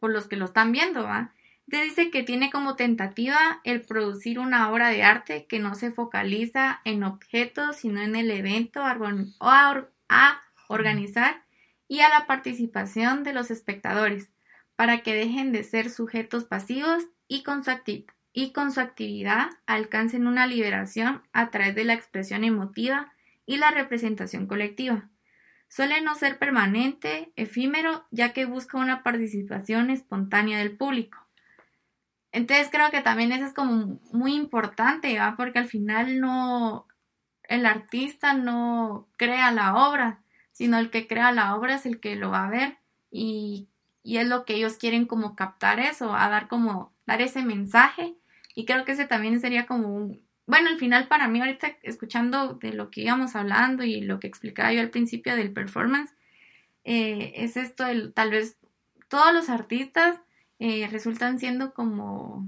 por 0.00 0.10
los 0.10 0.26
que 0.26 0.36
lo 0.36 0.44
están 0.44 0.70
viendo, 0.70 1.04
¿va? 1.04 1.32
dice 1.66 2.10
que 2.10 2.24
tiene 2.24 2.50
como 2.50 2.76
tentativa 2.76 3.60
el 3.64 3.80
producir 3.82 4.38
una 4.38 4.70
obra 4.70 4.88
de 4.88 5.02
arte 5.02 5.46
que 5.46 5.60
no 5.60 5.76
se 5.76 5.92
focaliza 5.92 6.80
en 6.84 7.04
objetos, 7.04 7.76
sino 7.76 8.02
en 8.02 8.16
el 8.16 8.30
evento 8.30 8.82
a 8.84 10.42
organizar 10.68 11.42
y 11.90 12.02
a 12.02 12.08
la 12.08 12.24
participación 12.28 13.24
de 13.24 13.32
los 13.32 13.50
espectadores, 13.50 14.32
para 14.76 15.02
que 15.02 15.12
dejen 15.12 15.50
de 15.50 15.64
ser 15.64 15.90
sujetos 15.90 16.44
pasivos 16.44 17.02
y 17.26 17.42
con 17.42 17.64
su, 17.64 17.72
y 18.32 18.52
con 18.52 18.70
su 18.70 18.78
actividad 18.78 19.50
alcancen 19.66 20.28
una 20.28 20.46
liberación 20.46 21.24
a 21.32 21.50
través 21.50 21.74
de 21.74 21.82
la 21.84 21.94
expresión 21.94 22.44
emotiva 22.44 23.12
y 23.44 23.56
la 23.56 23.72
representación 23.72 24.46
colectiva. 24.46 25.10
suele 25.66 26.00
no 26.00 26.14
ser 26.14 26.38
permanente, 26.38 27.32
efímero, 27.34 28.06
ya 28.12 28.32
que 28.32 28.44
busca 28.44 28.78
una 28.78 29.02
participación 29.02 29.90
espontánea 29.90 30.58
del 30.58 30.76
público. 30.76 31.18
Entonces 32.30 32.68
creo 32.70 32.92
que 32.92 33.00
también 33.00 33.32
eso 33.32 33.46
es 33.46 33.52
como 33.52 34.00
muy 34.12 34.34
importante, 34.34 35.18
porque 35.36 35.58
al 35.58 35.66
final 35.66 36.20
no, 36.20 36.86
el 37.42 37.66
artista 37.66 38.32
no 38.34 39.08
crea 39.16 39.50
la 39.50 39.74
obra, 39.74 40.19
sino 40.60 40.78
el 40.78 40.90
que 40.90 41.06
crea 41.06 41.32
la 41.32 41.56
obra 41.56 41.76
es 41.76 41.86
el 41.86 42.00
que 42.00 42.16
lo 42.16 42.30
va 42.30 42.44
a 42.44 42.50
ver 42.50 42.76
y, 43.10 43.66
y 44.02 44.18
es 44.18 44.28
lo 44.28 44.44
que 44.44 44.56
ellos 44.56 44.76
quieren 44.76 45.06
como 45.06 45.34
captar 45.34 45.80
eso, 45.80 46.14
a 46.14 46.28
dar 46.28 46.48
como, 46.48 46.92
dar 47.06 47.22
ese 47.22 47.42
mensaje 47.42 48.14
y 48.54 48.66
creo 48.66 48.84
que 48.84 48.92
ese 48.92 49.06
también 49.06 49.40
sería 49.40 49.64
como 49.64 49.88
un, 49.88 50.20
bueno, 50.44 50.68
al 50.68 50.76
final 50.76 51.08
para 51.08 51.28
mí 51.28 51.40
ahorita 51.40 51.78
escuchando 51.82 52.58
de 52.60 52.74
lo 52.74 52.90
que 52.90 53.00
íbamos 53.00 53.36
hablando 53.36 53.84
y 53.84 54.02
lo 54.02 54.20
que 54.20 54.26
explicaba 54.26 54.70
yo 54.70 54.82
al 54.82 54.90
principio 54.90 55.34
del 55.34 55.50
performance, 55.50 56.12
eh, 56.84 57.32
es 57.36 57.56
esto, 57.56 57.86
el, 57.86 58.12
tal 58.12 58.30
vez 58.30 58.58
todos 59.08 59.32
los 59.32 59.48
artistas 59.48 60.20
eh, 60.58 60.86
resultan 60.92 61.38
siendo 61.38 61.72
como 61.72 62.46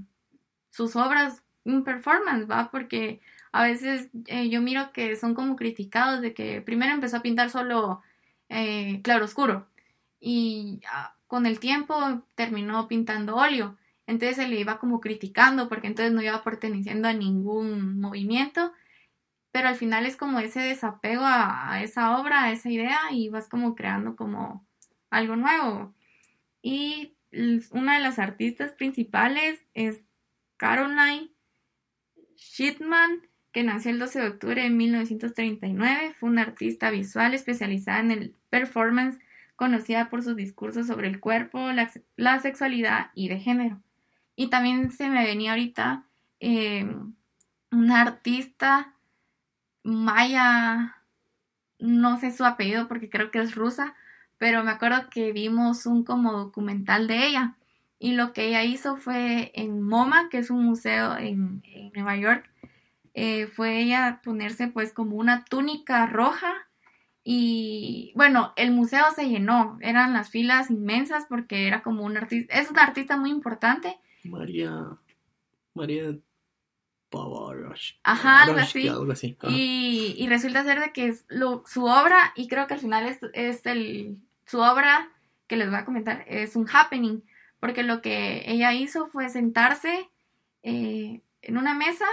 sus 0.69 0.95
obras 0.95 1.41
un 1.63 1.83
performance, 1.83 2.47
¿va? 2.47 2.69
Porque 2.69 3.21
a 3.53 3.63
veces 3.63 4.09
eh, 4.25 4.49
yo 4.49 4.61
miro 4.61 4.91
que 4.91 5.15
son 5.15 5.35
como 5.35 5.55
criticados 5.55 6.21
de 6.21 6.33
que 6.33 6.61
primero 6.61 6.93
empezó 6.93 7.17
a 7.17 7.21
pintar 7.21 7.49
solo 7.49 8.01
eh, 8.49 8.99
claro 9.03 9.25
oscuro 9.25 9.67
y 10.19 10.81
ah, 10.91 11.15
con 11.27 11.45
el 11.45 11.59
tiempo 11.59 11.95
terminó 12.35 12.87
pintando 12.87 13.35
óleo. 13.35 13.77
Entonces 14.07 14.37
se 14.37 14.47
le 14.47 14.59
iba 14.59 14.79
como 14.79 14.99
criticando 15.01 15.69
porque 15.69 15.87
entonces 15.87 16.13
no 16.13 16.21
iba 16.21 16.43
perteneciendo 16.43 17.07
a 17.07 17.13
ningún 17.13 17.99
movimiento. 17.99 18.73
Pero 19.51 19.67
al 19.67 19.75
final 19.75 20.05
es 20.05 20.15
como 20.15 20.39
ese 20.39 20.61
desapego 20.61 21.23
a, 21.25 21.81
esa 21.83 22.17
obra, 22.19 22.43
a 22.43 22.51
esa 22.51 22.69
idea 22.71 22.99
y 23.11 23.29
vas 23.29 23.47
como 23.49 23.75
creando 23.75 24.15
como 24.15 24.65
algo 25.09 25.35
nuevo. 25.35 25.93
Y 26.61 27.15
una 27.71 27.95
de 27.95 28.01
las 28.01 28.17
artistas 28.17 28.71
principales 28.71 29.61
es 29.73 30.03
Caroline 30.57 31.31
Shitman, 32.35 33.21
que 33.53 33.63
nació 33.63 33.91
el 33.91 33.99
12 33.99 34.19
de 34.19 34.27
octubre 34.27 34.61
de 34.61 34.69
1939. 34.69 36.15
Fue 36.19 36.29
una 36.29 36.41
artista 36.41 36.89
visual 36.89 37.33
especializada 37.33 37.99
en 37.99 38.11
el 38.11 38.35
performance, 38.49 39.19
conocida 39.55 40.09
por 40.09 40.23
sus 40.23 40.35
discursos 40.35 40.87
sobre 40.87 41.07
el 41.07 41.19
cuerpo, 41.19 41.69
la, 42.17 42.39
sexualidad 42.39 43.11
y 43.15 43.29
de 43.29 43.39
género. 43.39 43.79
Y 44.35 44.49
también 44.49 44.91
se 44.91 45.09
me 45.09 45.23
venía 45.23 45.51
ahorita 45.51 46.03
eh, 46.41 46.93
una 47.71 48.01
artista 48.01 48.93
maya, 49.83 50.97
no 51.79 52.19
sé 52.19 52.31
su 52.31 52.43
apellido 52.43 52.87
porque 52.87 53.09
creo 53.09 53.31
que 53.31 53.39
es 53.39 53.55
rusa, 53.55 53.93
pero 54.37 54.63
me 54.63 54.71
acuerdo 54.71 55.09
que 55.09 55.31
vimos 55.31 55.85
un 55.85 56.03
como 56.03 56.33
documental 56.33 57.07
de 57.07 57.27
ella 57.27 57.55
y 58.03 58.11
lo 58.11 58.33
que 58.33 58.47
ella 58.47 58.63
hizo 58.63 58.97
fue 58.97 59.53
en 59.55 59.81
MoMA, 59.81 60.27
que 60.29 60.39
es 60.39 60.49
un 60.49 60.65
museo 60.65 61.17
en, 61.17 61.63
Nueva 61.95 62.17
York, 62.17 62.49
eh, 63.13 63.47
fue 63.47 63.79
ella 63.81 64.21
ponerse 64.23 64.67
pues 64.67 64.93
como 64.93 65.17
una 65.17 65.45
túnica 65.45 66.05
roja 66.07 66.53
y 67.23 68.11
bueno, 68.15 68.53
el 68.57 68.71
museo 68.71 69.05
se 69.15 69.29
llenó, 69.29 69.77
eran 69.81 70.13
las 70.13 70.29
filas 70.29 70.69
inmensas 70.69 71.25
porque 71.29 71.67
era 71.67 71.81
como 71.81 72.03
un 72.03 72.17
artista, 72.17 72.53
es 72.59 72.69
una 72.69 72.83
artista 72.83 73.15
muy 73.15 73.29
importante. 73.29 73.97
María, 74.23 74.97
María 75.73 76.15
Ajá, 78.03 78.43
algo 78.43 78.57
así. 78.57 78.89
Y, 79.47 80.15
y, 80.17 80.27
resulta 80.27 80.63
ser 80.63 80.79
de 80.79 80.91
que 80.91 81.07
es 81.07 81.25
lo, 81.29 81.63
su 81.67 81.85
obra, 81.85 82.33
y 82.35 82.47
creo 82.47 82.67
que 82.67 82.73
al 82.73 82.79
final 82.79 83.07
es, 83.07 83.19
es 83.33 83.65
el, 83.67 84.17
su 84.45 84.59
obra 84.59 85.09
que 85.47 85.55
les 85.55 85.69
voy 85.69 85.77
a 85.77 85.85
comentar, 85.85 86.25
es 86.27 86.55
un 86.55 86.67
happening, 86.67 87.21
porque 87.59 87.83
lo 87.83 88.01
que 88.01 88.43
ella 88.47 88.73
hizo 88.73 89.07
fue 89.07 89.29
sentarse 89.29 90.09
eh, 90.63 91.21
en 91.41 91.57
una 91.57 91.75
mesa 91.75 92.07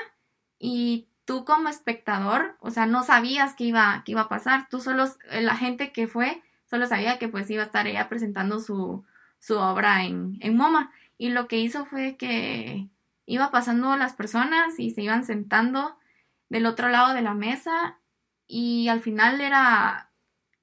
y 0.61 1.09
tú 1.25 1.45
como 1.45 1.69
espectador, 1.69 2.57
o 2.61 2.71
sea, 2.71 2.87
no 2.87 3.03
sabías 3.03 3.55
qué 3.55 3.65
iba, 3.65 4.03
qué 4.05 4.13
iba 4.13 4.23
a 4.23 4.29
pasar, 4.29 4.69
tú 4.69 4.81
solo, 4.81 5.07
la 5.33 5.57
gente 5.57 5.91
que 5.91 6.07
fue, 6.07 6.43
solo 6.67 6.87
sabía 6.87 7.19
que 7.19 7.29
pues 7.29 7.51
iba 7.51 7.63
a 7.63 7.67
estar 7.67 7.87
ella 7.87 8.09
presentando 8.09 8.61
su, 8.61 9.05
su 9.39 9.57
obra 9.59 10.05
en, 10.05 10.39
en 10.41 10.57
MoMA, 10.57 10.93
y 11.19 11.31
lo 11.31 11.49
que 11.49 11.59
hizo 11.59 11.87
fue 11.87 12.17
que 12.17 12.89
iba 13.27 13.51
pasando 13.51 13.97
las 13.97 14.15
personas 14.15 14.79
y 14.79 14.91
se 14.91 15.03
iban 15.03 15.25
sentando 15.25 15.97
del 16.49 16.67
otro 16.67 16.89
lado 16.89 17.15
de 17.15 17.23
la 17.23 17.35
mesa 17.35 17.99
y 18.47 18.89
al 18.89 19.01
final 19.01 19.41
era, 19.41 20.11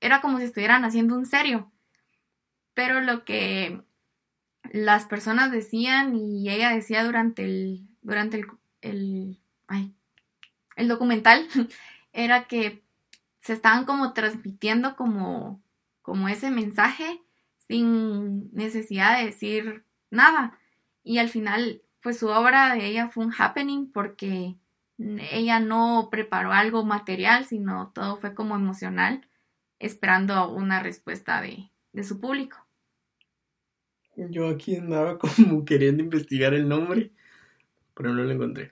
era 0.01 0.21
como 0.21 0.38
si 0.38 0.43
estuvieran 0.43 0.83
haciendo 0.83 1.15
un 1.15 1.25
serio. 1.25 1.71
Pero 2.73 3.01
lo 3.01 3.23
que 3.23 3.81
las 4.71 5.05
personas 5.05 5.51
decían 5.51 6.15
y 6.15 6.49
ella 6.49 6.69
decía 6.69 7.03
durante 7.03 7.45
el, 7.45 7.88
durante 8.01 8.38
el, 8.38 8.47
el 8.81 9.39
documental 10.88 11.47
era 12.13 12.45
que 12.45 12.84
se 13.41 13.53
estaban 13.53 13.86
como 13.86 14.13
transmitiendo 14.13 14.95
como, 14.95 15.62
como 16.01 16.30
ese 16.30 16.51
mensaje 16.51 17.21
sin 17.67 18.53
necesidad 18.53 19.19
de 19.19 19.25
decir 19.25 19.84
nada. 20.10 20.58
Y 21.03 21.19
al 21.19 21.30
final 21.30 21.82
pues 22.01 22.19
su 22.19 22.27
obra 22.27 22.73
de 22.73 22.86
ella 22.86 23.10
fue 23.10 23.25
un 23.25 23.34
happening 23.38 23.91
porque 23.91 24.56
ella 24.97 25.60
no 25.60 26.08
preparó 26.10 26.53
algo 26.53 26.86
material, 26.86 27.45
sino 27.45 27.91
todo 27.93 28.17
fue 28.17 28.34
como 28.34 28.56
emocional, 28.56 29.27
esperando 29.80 30.49
una 30.49 30.82
respuesta 30.82 31.41
de, 31.41 31.69
de 31.93 32.03
su 32.03 32.19
público. 32.19 32.65
Yo 34.15 34.47
aquí 34.47 34.77
andaba 34.77 35.17
como 35.19 35.65
queriendo 35.65 36.01
investigar 36.01 36.53
el 36.53 36.67
nombre, 36.69 37.12
pero 37.93 38.13
no 38.13 38.23
lo 38.23 38.32
encontré. 38.32 38.71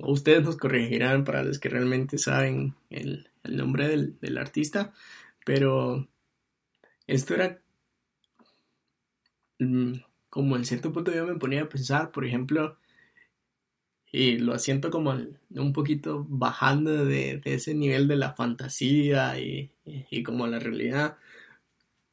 Ustedes 0.00 0.42
nos 0.42 0.56
corregirán 0.56 1.24
para 1.24 1.42
los 1.42 1.58
que 1.58 1.68
realmente 1.68 2.18
saben 2.18 2.74
el, 2.90 3.28
nombre 3.44 3.88
del, 3.88 4.18
del, 4.20 4.38
artista, 4.38 4.92
pero 5.44 6.08
esto 7.06 7.34
era 7.34 7.60
mm, 9.58 9.94
como 10.28 10.56
en 10.56 10.64
cierto 10.64 10.92
punto 10.92 11.12
yo 11.14 11.26
me 11.26 11.36
ponía 11.36 11.62
a 11.62 11.68
pensar, 11.68 12.10
por 12.10 12.26
ejemplo, 12.26 12.78
y 14.12 14.38
lo 14.38 14.58
siento 14.58 14.90
como 14.90 15.14
un 15.50 15.72
poquito 15.72 16.26
bajando 16.28 17.04
de, 17.04 17.40
ese 17.44 17.74
nivel 17.74 18.08
de 18.08 18.16
la 18.16 18.34
fantasía 18.34 19.38
y, 19.38 19.70
y, 19.84 20.22
como 20.22 20.46
la 20.46 20.58
realidad. 20.58 21.18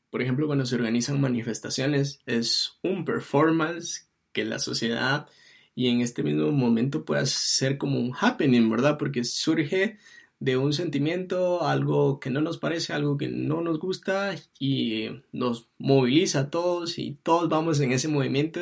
Por 0.10 0.22
ejemplo, 0.22 0.48
cuando 0.48 0.66
se 0.66 0.76
organizan 0.76 1.22
manifestaciones, 1.22 2.20
es 2.26 2.78
un 2.82 3.06
performance 3.06 4.10
que 4.32 4.44
la 4.44 4.60
sociedad 4.60 5.28
y 5.76 5.88
en 5.90 6.02
este 6.02 6.24
mismo 6.24 6.52
momento 6.52 7.06
puede 7.06 7.26
ser 7.26 7.78
como 7.78 8.00
un 8.00 8.14
happening, 8.20 8.70
¿verdad? 8.70 8.98
Porque 8.98 9.24
surge 9.24 9.98
de 10.40 10.58
un 10.58 10.74
sentimiento, 10.74 11.66
algo 11.66 12.20
que 12.20 12.30
no 12.30 12.42
nos 12.42 12.58
parece, 12.58 12.94
algo 12.94 13.18
que 13.18 13.30
no 13.30 13.62
nos 13.62 13.80
gusta 13.80 14.36
y 14.60 15.10
nos 15.32 15.70
moviliza 15.78 16.42
a 16.42 16.50
todos 16.50 17.00
y 17.00 17.18
todos 17.24 17.50
vamos 17.50 17.80
en 17.80 17.94
ese 17.94 18.08
movimiento 18.10 18.60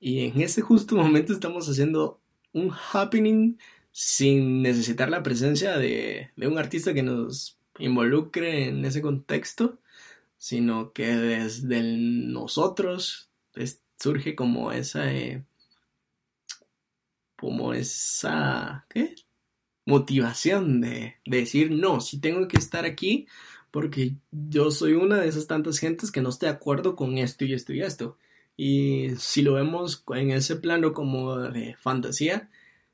y 0.00 0.20
en 0.26 0.40
ese 0.40 0.62
justo 0.62 0.96
momento 0.96 1.32
estamos 1.32 1.68
haciendo 1.68 2.20
un 2.52 2.72
happening 2.92 3.58
sin 3.92 4.62
necesitar 4.62 5.10
la 5.10 5.22
presencia 5.22 5.76
de, 5.76 6.30
un 6.38 6.58
artista 6.58 6.94
que 6.94 7.02
nos 7.02 7.58
involucre 7.78 8.68
en 8.68 8.84
ese 8.84 9.02
contexto, 9.02 9.78
sino 10.38 10.92
que 10.92 11.06
desde 11.08 11.82
nosotros 11.82 13.30
surge 13.98 14.34
como 14.34 14.72
esa 14.72 15.12
eh, 15.12 15.44
como 17.42 17.74
esa 17.74 18.86
motivación 19.84 20.80
de, 20.80 21.16
decir, 21.26 21.72
no, 21.72 22.00
si 22.00 22.20
tengo 22.20 22.46
que 22.46 22.56
estar 22.56 22.84
aquí 22.84 23.26
porque 23.72 24.14
yo 24.30 24.70
soy 24.70 24.92
una 24.92 25.16
de 25.16 25.26
esas 25.26 25.48
tantas 25.48 25.78
gentes 25.78 26.12
que 26.12 26.22
no 26.22 26.28
está 26.28 26.46
de 26.46 26.52
acuerdo 26.52 26.94
con 26.94 27.18
esto 27.18 27.44
y 27.44 27.52
esto 27.52 27.72
y 27.72 27.80
esto. 27.82 28.16
Y 28.56 29.08
si 29.18 29.42
lo 29.42 29.54
vemos 29.54 30.04
en 30.14 30.30
ese 30.30 30.54
plano 30.54 30.92
como 30.92 31.36
de 31.36 31.74
fantasía, 31.80 32.48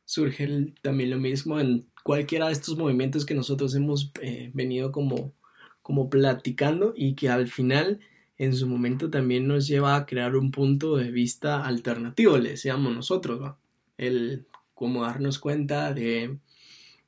surge 0.07 0.73
también 0.81 1.11
lo 1.11 1.19
mismo 1.19 1.61
en 1.61 1.87
cualquiera 2.03 2.47
de 2.47 2.53
estos 2.53 2.79
movimientos 2.79 3.27
que 3.27 3.35
nosotros 3.35 3.75
hemos 3.75 4.13
eh, 4.23 4.51
venido 4.55 4.93
como, 4.93 5.35
como 5.83 6.09
platicando 6.09 6.95
y 6.97 7.15
que 7.17 7.29
al 7.29 7.49
final 7.49 8.01
en 8.39 8.55
su 8.55 8.67
momento 8.67 9.11
también 9.11 9.47
nos 9.47 9.67
lleva 9.67 9.95
a 9.95 10.07
crear 10.07 10.37
un 10.37 10.53
punto 10.53 10.97
de 10.97 11.11
vista 11.11 11.67
alternativo, 11.67 12.39
le 12.39 12.51
decíamos 12.51 12.95
nosotros, 12.95 13.57
el 13.99 14.47
como 14.75 15.03
darnos 15.03 15.39
cuenta 15.39 15.93
de 15.93 16.39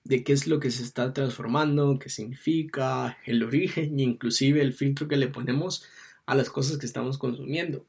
de 0.05 0.25
qué 0.25 0.33
es 0.33 0.47
lo 0.47 0.61
que 0.61 0.71
se 0.71 0.83
está 0.83 1.13
transformando, 1.13 1.99
qué 1.99 2.09
significa, 2.09 3.19
el 3.27 3.43
origen 3.43 3.99
e 3.99 4.03
inclusive 4.11 4.61
el 4.61 4.73
filtro 4.73 5.09
que 5.09 5.17
le 5.17 5.29
ponemos 5.29 5.85
a 6.27 6.35
las 6.35 6.51
cosas 6.51 6.79
que 6.79 6.87
estamos 6.87 7.19
consumiendo. 7.19 7.85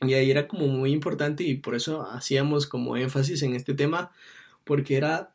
Y 0.00 0.14
ahí 0.14 0.30
era 0.30 0.48
como 0.48 0.66
muy 0.66 0.92
importante 0.92 1.44
y 1.44 1.56
por 1.56 1.74
eso 1.74 2.02
hacíamos 2.02 2.66
como 2.66 2.96
énfasis 2.96 3.42
en 3.42 3.54
este 3.54 3.74
tema, 3.74 4.10
porque 4.64 4.96
era 4.96 5.32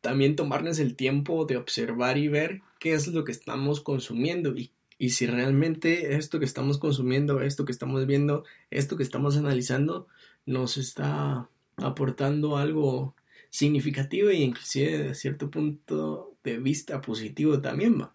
también 0.00 0.36
tomarnos 0.36 0.78
el 0.78 0.94
tiempo 0.94 1.46
de 1.46 1.56
observar 1.56 2.18
y 2.18 2.28
ver 2.28 2.60
qué 2.78 2.94
es 2.94 3.08
lo 3.08 3.24
que 3.24 3.32
estamos 3.32 3.80
consumiendo 3.80 4.56
y, 4.56 4.72
y 4.98 5.10
si 5.10 5.26
realmente 5.26 6.14
esto 6.14 6.38
que 6.38 6.44
estamos 6.44 6.78
consumiendo, 6.78 7.40
esto 7.40 7.64
que 7.64 7.72
estamos 7.72 8.06
viendo, 8.06 8.44
esto 8.70 8.96
que 8.96 9.02
estamos 9.02 9.36
analizando, 9.36 10.06
nos 10.46 10.76
está 10.76 11.48
aportando 11.76 12.56
algo 12.56 13.14
significativo 13.50 14.30
e 14.30 14.36
inclusive 14.36 14.98
de 14.98 15.14
cierto 15.14 15.50
punto 15.50 16.36
de 16.42 16.58
vista 16.58 17.00
positivo 17.00 17.60
también 17.60 18.00
va. 18.00 18.14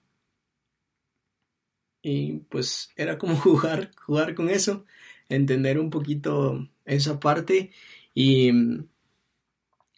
Y 2.01 2.39
pues 2.49 2.91
era 2.95 3.17
como 3.17 3.35
jugar, 3.37 3.91
jugar 3.95 4.35
con 4.35 4.49
eso, 4.49 4.85
entender 5.29 5.79
un 5.79 5.89
poquito 5.89 6.67
esa 6.85 7.19
parte 7.19 7.71
y 8.13 8.51
mm, 8.51 8.87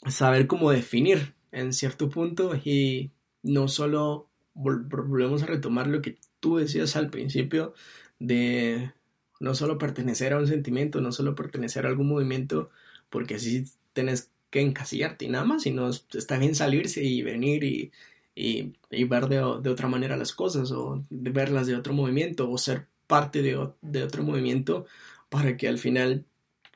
saber 0.08 0.48
cómo 0.48 0.72
definir 0.72 1.36
en 1.52 1.74
cierto 1.74 2.10
punto 2.10 2.56
y 2.56 3.12
no 3.44 3.68
solo 3.68 4.30
volvemos 4.54 5.44
a 5.44 5.48
retomar 5.48 5.88
lo 5.88 6.02
que 6.02 6.18
tú 6.40 6.58
decías 6.58 6.96
al 6.96 7.10
principio 7.10 7.74
de 8.20 8.92
no 9.40 9.56
solo 9.56 9.78
pertenecer 9.78 10.34
a 10.34 10.38
un 10.38 10.48
sentimiento, 10.48 11.00
no 11.02 11.12
solo 11.12 11.36
pertenecer 11.36 11.86
a 11.86 11.90
algún 11.90 12.08
movimiento, 12.10 12.70
porque 13.10 13.36
así 13.36 13.66
tenés 13.94 14.32
que 14.50 14.62
encasillarte 14.62 15.26
y 15.26 15.30
nada 15.30 15.46
más, 15.46 15.64
sino 15.64 15.90
está 15.90 16.38
bien 16.38 16.56
salirse 16.56 17.04
y 17.04 17.22
venir 17.22 17.64
y, 17.64 17.92
y, 18.36 19.04
ver 19.06 19.28
de, 19.28 19.38
de, 19.38 19.70
otra 19.70 19.88
manera 19.88 20.18
las 20.18 20.34
cosas 20.34 20.72
o 20.72 21.06
verlas 21.10 21.68
de 21.68 21.76
otro 21.76 21.94
movimiento 21.94 22.50
o 22.50 22.58
ser 22.58 22.88
parte 23.08 23.42
de, 23.42 23.70
de 23.82 24.04
otro 24.04 24.24
movimiento 24.24 24.86
para 25.30 25.58
que 25.58 25.68
al 25.68 25.78
final 25.78 26.26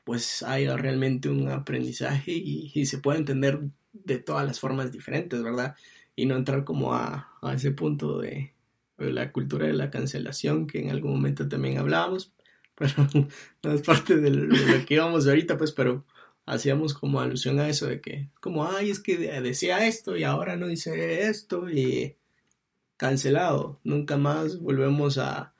pues 0.04 0.42
haya 0.42 0.76
realmente 0.76 1.28
un 1.30 1.48
aprendizaje 1.48 2.32
y, 2.32 2.70
y, 2.74 2.86
se 2.86 2.98
pueda 2.98 3.18
entender 3.18 3.60
de 3.92 4.18
todas 4.18 4.46
las 4.46 4.60
formas 4.60 4.92
diferentes, 4.92 5.42
¿verdad? 5.42 5.76
Y 6.14 6.26
no 6.26 6.36
entrar 6.36 6.64
como 6.64 6.94
a, 6.94 7.30
a 7.42 7.54
ese 7.54 7.70
punto 7.72 8.18
de, 8.18 8.52
la 8.98 9.32
cultura 9.32 9.66
de 9.66 9.72
la 9.72 9.90
cancelación 9.90 10.66
que 10.66 10.80
en 10.80 10.90
algún 10.90 11.12
momento 11.12 11.48
también 11.48 11.78
hablábamos, 11.78 12.32
pero 12.76 13.08
no 13.62 13.72
es 13.72 13.82
parte 13.82 14.16
de 14.16 14.30
lo, 14.30 14.54
de 14.54 14.78
lo 14.78 14.86
que 14.86 14.94
íbamos 14.94 15.26
ahorita, 15.26 15.56
pues, 15.56 15.72
pero 15.72 16.04
hacíamos 16.46 16.94
como 16.94 17.20
alusión 17.20 17.58
a 17.58 17.68
eso 17.68 17.86
de 17.86 18.00
que, 18.00 18.30
como, 18.40 18.66
ay, 18.66 18.90
es 18.90 19.00
que 19.00 19.16
decía 19.16 19.86
esto 19.86 20.16
y 20.16 20.24
ahora 20.24 20.56
no 20.56 20.66
dice 20.66 21.28
esto 21.28 21.70
y 21.70 22.16
cancelado. 22.96 23.80
Nunca 23.84 24.16
más 24.16 24.60
volvemos 24.60 25.18
a 25.18 25.54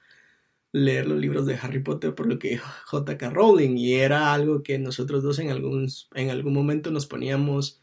leer 0.72 1.07
los 1.07 1.18
libros 1.18 1.47
de 1.47 1.55
Harry 1.55 1.82
Potter 1.82 2.14
por 2.14 2.26
lo 2.26 2.39
que 2.39 2.59
J.K. 2.59 3.30
Rowling 3.30 3.76
y 3.76 3.95
era 3.95 4.32
algo 4.32 4.62
que 4.62 4.78
nosotros 4.78 5.22
dos 5.22 5.39
en 5.39 5.51
algún, 5.51 5.89
en 6.14 6.30
algún 6.30 6.53
momento 6.53 6.91
nos 6.91 7.07
poníamos 7.07 7.80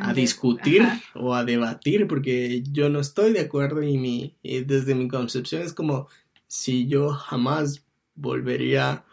a 0.00 0.12
discutir 0.12 0.82
o 1.14 1.34
a 1.34 1.44
debatir 1.44 2.06
porque 2.06 2.62
yo 2.70 2.88
no 2.88 3.00
estoy 3.00 3.32
de 3.32 3.40
acuerdo 3.40 3.82
y, 3.82 3.96
mi, 3.96 4.36
y 4.42 4.60
desde 4.60 4.94
mi 4.94 5.08
concepción 5.08 5.62
es 5.62 5.72
como 5.72 6.08
si 6.46 6.86
yo 6.88 7.10
jamás 7.10 7.84
volvería 8.14 9.04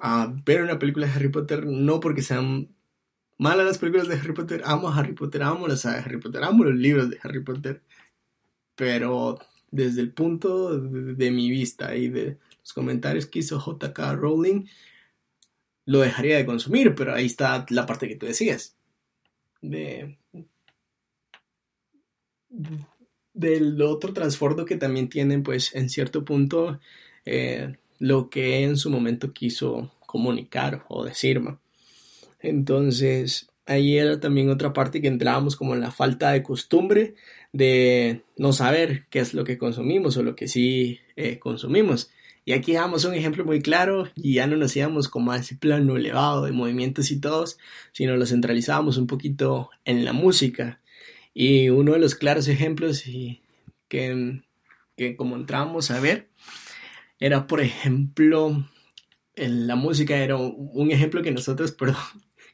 a 0.00 0.32
ver 0.44 0.62
una 0.62 0.78
película 0.78 1.06
de 1.06 1.12
Harry 1.12 1.28
Potter, 1.28 1.66
no 1.66 2.00
porque 2.00 2.22
sean 2.22 2.74
malas 3.38 3.66
las 3.66 3.78
películas 3.78 4.08
de 4.08 4.16
Harry 4.16 4.32
Potter, 4.32 4.62
amo 4.64 4.88
a 4.88 4.96
Harry 4.96 5.12
Potter, 5.14 5.42
amo 5.42 5.68
la 5.68 5.76
saga 5.76 5.96
de 5.98 6.02
Harry 6.02 6.20
Potter, 6.20 6.42
amo 6.44 6.64
los 6.64 6.74
libros 6.74 7.10
de 7.10 7.18
Harry 7.22 7.42
Potter, 7.42 7.82
pero 8.74 9.38
desde 9.70 10.00
el 10.00 10.12
punto 10.12 10.78
de, 10.78 11.30
mi 11.30 11.50
vista 11.50 11.94
y 11.96 12.08
de 12.08 12.38
los 12.60 12.72
comentarios 12.72 13.26
que 13.26 13.40
hizo 13.40 13.58
JK 13.58 13.98
Rowling, 14.14 14.66
lo 15.86 16.00
dejaría 16.00 16.36
de 16.36 16.46
consumir, 16.46 16.94
pero 16.94 17.14
ahí 17.14 17.26
está 17.26 17.66
la 17.70 17.86
parte 17.86 18.08
que 18.08 18.16
tú 18.16 18.26
decías. 18.26 18.76
De, 19.62 20.18
del 23.32 23.80
otro 23.82 24.12
trasfondo 24.12 24.64
que 24.64 24.76
también 24.76 25.08
tienen, 25.08 25.42
pues 25.42 25.74
en 25.74 25.88
cierto 25.88 26.24
punto, 26.24 26.80
eh, 27.24 27.78
lo 28.00 28.30
que 28.30 28.64
en 28.64 28.76
su 28.76 28.90
momento 28.90 29.32
quiso 29.32 29.92
comunicar 30.06 30.84
o 30.88 31.04
decir. 31.04 31.40
Entonces, 32.40 33.48
ahí 33.66 33.98
era 33.98 34.18
también 34.18 34.50
otra 34.50 34.72
parte 34.72 35.00
que 35.00 35.06
entrábamos 35.06 35.54
como 35.54 35.74
en 35.74 35.80
la 35.80 35.92
falta 35.92 36.32
de 36.32 36.42
costumbre 36.42 37.14
de 37.52 38.22
no 38.36 38.52
saber 38.52 39.06
qué 39.10 39.20
es 39.20 39.34
lo 39.34 39.44
que 39.44 39.58
consumimos 39.58 40.16
o 40.16 40.22
lo 40.22 40.34
que 40.34 40.48
sí 40.48 40.98
eh, 41.14 41.38
consumimos. 41.38 42.10
Y 42.46 42.52
aquí 42.52 42.72
damos 42.72 43.04
un 43.04 43.14
ejemplo 43.14 43.44
muy 43.44 43.60
claro 43.60 44.08
y 44.16 44.34
ya 44.34 44.46
no 44.46 44.56
nos 44.56 44.74
íbamos 44.74 45.08
como 45.08 45.32
a 45.32 45.36
ese 45.36 45.56
plano 45.56 45.96
elevado 45.96 46.46
de 46.46 46.52
movimientos 46.52 47.10
y 47.10 47.20
todos, 47.20 47.58
sino 47.92 48.16
lo 48.16 48.24
centralizábamos 48.24 48.96
un 48.96 49.06
poquito 49.06 49.70
en 49.84 50.06
la 50.06 50.14
música. 50.14 50.80
Y 51.34 51.68
uno 51.68 51.92
de 51.92 51.98
los 51.98 52.14
claros 52.14 52.48
ejemplos 52.48 53.04
que, 53.88 54.42
que 54.96 55.16
como 55.16 55.36
entramos 55.36 55.90
a 55.90 56.00
ver 56.00 56.30
era, 57.20 57.46
por 57.46 57.60
ejemplo, 57.60 58.66
en 59.36 59.66
la 59.66 59.76
música 59.76 60.16
era 60.16 60.36
un 60.36 60.90
ejemplo 60.90 61.22
que 61.22 61.30
nosotros, 61.30 61.72
perdón, 61.78 62.02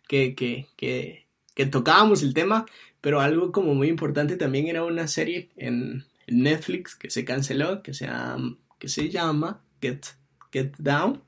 que, 0.09 0.35
que, 0.35 0.67
que, 0.77 1.29
que 1.55 1.67
tocábamos 1.67 2.23
el 2.23 2.35
tema, 2.35 2.67
pero 3.01 3.21
algo 3.21 3.53
como 3.53 3.75
muy 3.75 3.89
importante 3.89 4.37
también 4.37 4.67
era 4.67 4.85
una 4.85 5.07
serie 5.07 5.51
en 5.57 6.05
Netflix 6.27 6.97
que 6.97 7.11
se 7.11 7.25
canceló, 7.25 7.83
que 7.83 7.95
se 7.95 8.07
llama, 8.07 8.59
que 8.79 8.89
se 8.89 9.09
llama 9.09 9.63
Get, 9.81 10.07
Get 10.53 10.77
Down. 10.79 11.23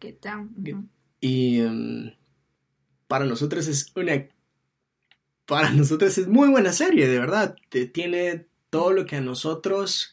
Get 0.00 0.20
Down. 0.20 0.90
Y 1.20 1.60
um, 1.60 2.10
para 3.06 3.24
nosotros 3.24 3.68
es 3.68 3.92
una... 3.94 4.26
Para 5.46 5.70
nosotros 5.70 6.18
es 6.18 6.26
muy 6.26 6.48
buena 6.48 6.72
serie, 6.72 7.06
de 7.06 7.20
verdad. 7.20 7.56
Tiene 7.92 8.48
todo 8.68 8.92
lo 8.92 9.06
que 9.06 9.14
a 9.14 9.20
nosotros 9.20 10.10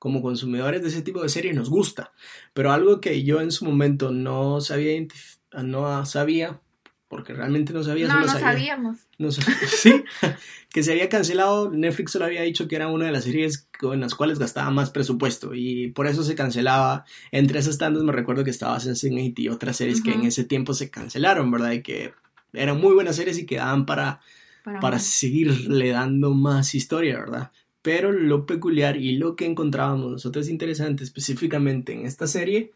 como 0.00 0.22
consumidores 0.22 0.82
de 0.82 0.88
ese 0.88 1.02
tipo 1.02 1.22
de 1.22 1.28
series 1.28 1.54
nos 1.54 1.70
gusta. 1.70 2.12
Pero 2.54 2.72
algo 2.72 3.00
que 3.00 3.22
yo 3.22 3.40
en 3.40 3.52
su 3.52 3.66
momento 3.66 4.10
no 4.10 4.60
sabía, 4.62 5.06
no 5.52 6.06
sabía 6.06 6.58
porque 7.06 7.34
realmente 7.34 7.72
no 7.74 7.82
sabía. 7.82 8.08
No, 8.08 8.20
no 8.20 8.28
sabíamos. 8.28 8.98
sí, 9.66 10.04
que 10.72 10.82
se 10.82 10.92
había 10.92 11.10
cancelado. 11.10 11.70
Netflix 11.70 12.12
solo 12.12 12.24
había 12.24 12.42
dicho 12.42 12.66
que 12.66 12.76
era 12.76 12.88
una 12.88 13.04
de 13.04 13.12
las 13.12 13.24
series 13.24 13.68
en 13.82 14.00
las 14.00 14.14
cuales 14.14 14.38
gastaba 14.38 14.70
más 14.70 14.90
presupuesto 14.90 15.54
y 15.54 15.88
por 15.88 16.06
eso 16.06 16.22
se 16.22 16.34
cancelaba. 16.34 17.04
Entre 17.30 17.58
esas 17.58 17.76
tantas 17.76 18.02
me 18.04 18.12
recuerdo 18.12 18.42
que 18.42 18.50
estaba 18.50 18.78
Sense8 18.78 19.34
y 19.36 19.48
otras 19.50 19.76
series 19.76 20.02
que 20.02 20.12
en 20.12 20.22
ese 20.22 20.44
tiempo 20.44 20.72
se 20.72 20.88
cancelaron, 20.88 21.50
¿verdad? 21.50 21.72
Y 21.72 21.82
que 21.82 22.14
eran 22.54 22.80
muy 22.80 22.94
buenas 22.94 23.16
series 23.16 23.36
y 23.38 23.44
quedaban 23.44 23.84
para, 23.84 24.20
para, 24.64 24.80
para 24.80 24.98
seguirle 24.98 25.90
dando 25.90 26.32
más 26.32 26.74
historia, 26.74 27.18
¿verdad? 27.18 27.50
Pero 27.82 28.12
lo 28.12 28.46
peculiar 28.46 28.96
y 28.96 29.16
lo 29.16 29.36
que 29.36 29.46
encontrábamos 29.46 30.10
nosotros 30.10 30.48
interesante 30.48 31.04
específicamente 31.04 31.92
en 31.92 32.06
esta 32.06 32.26
serie 32.26 32.72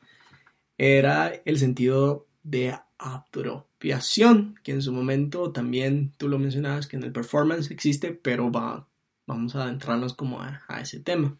era 0.78 1.32
el 1.44 1.58
sentido 1.58 2.26
de 2.42 2.78
apropiación, 2.98 4.58
que 4.62 4.72
en 4.72 4.82
su 4.82 4.92
momento 4.92 5.52
también 5.52 6.12
tú 6.16 6.28
lo 6.28 6.38
mencionabas 6.38 6.86
que 6.86 6.96
en 6.96 7.02
el 7.02 7.12
performance 7.12 7.70
existe, 7.70 8.12
pero 8.12 8.50
va, 8.50 8.86
vamos 9.26 9.54
a 9.56 9.64
adentrarnos 9.64 10.14
como 10.14 10.40
a, 10.40 10.60
ese 10.80 11.00
tema. 11.00 11.36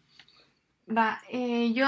Va, 0.87 1.19
eh, 1.31 1.73
yo, 1.73 1.87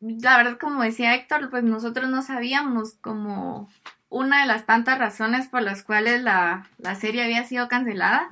la 0.00 0.36
verdad 0.36 0.58
como 0.58 0.82
decía 0.82 1.14
Héctor, 1.14 1.50
pues 1.50 1.62
nosotros 1.62 2.08
no 2.08 2.22
sabíamos 2.22 2.94
como 2.94 3.68
una 4.08 4.40
de 4.40 4.46
las 4.46 4.66
tantas 4.66 4.98
razones 4.98 5.48
por 5.48 5.62
las 5.62 5.82
cuales 5.82 6.22
la, 6.22 6.68
la 6.78 6.94
serie 6.94 7.24
había 7.24 7.44
sido 7.44 7.68
cancelada 7.68 8.28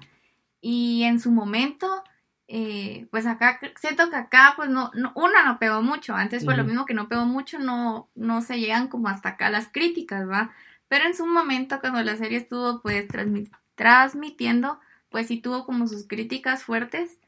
y 0.60 1.02
en 1.04 1.20
su 1.20 1.30
momento 1.30 2.02
eh, 2.54 3.06
pues 3.10 3.26
acá 3.26 3.58
siento 3.76 4.10
que 4.10 4.16
acá 4.16 4.52
pues 4.56 4.68
no, 4.68 4.90
no 4.94 5.12
una 5.14 5.42
no 5.44 5.58
pegó 5.58 5.80
mucho. 5.80 6.14
Antes 6.14 6.44
por 6.44 6.56
lo 6.56 6.64
mismo 6.64 6.84
que 6.84 6.92
no 6.92 7.08
pegó 7.08 7.24
mucho 7.24 7.58
no 7.58 8.10
no 8.14 8.42
se 8.42 8.60
llegan 8.60 8.88
como 8.88 9.08
hasta 9.08 9.30
acá 9.30 9.48
las 9.48 9.68
críticas 9.68 10.28
va 10.28 10.52
pero 10.88 11.06
en 11.06 11.16
su 11.16 11.26
momento 11.26 11.80
cuando 11.80 12.02
la 12.02 12.16
serie 12.16 12.36
estuvo 12.38 12.82
pues 12.82 13.08
transmitiendo 13.74 14.78
pues 15.08 15.28
sí 15.28 15.40
tuvo 15.40 15.64
como 15.64 15.86
sus 15.86 16.06
críticas 16.06 16.64
fuertes 16.64 17.18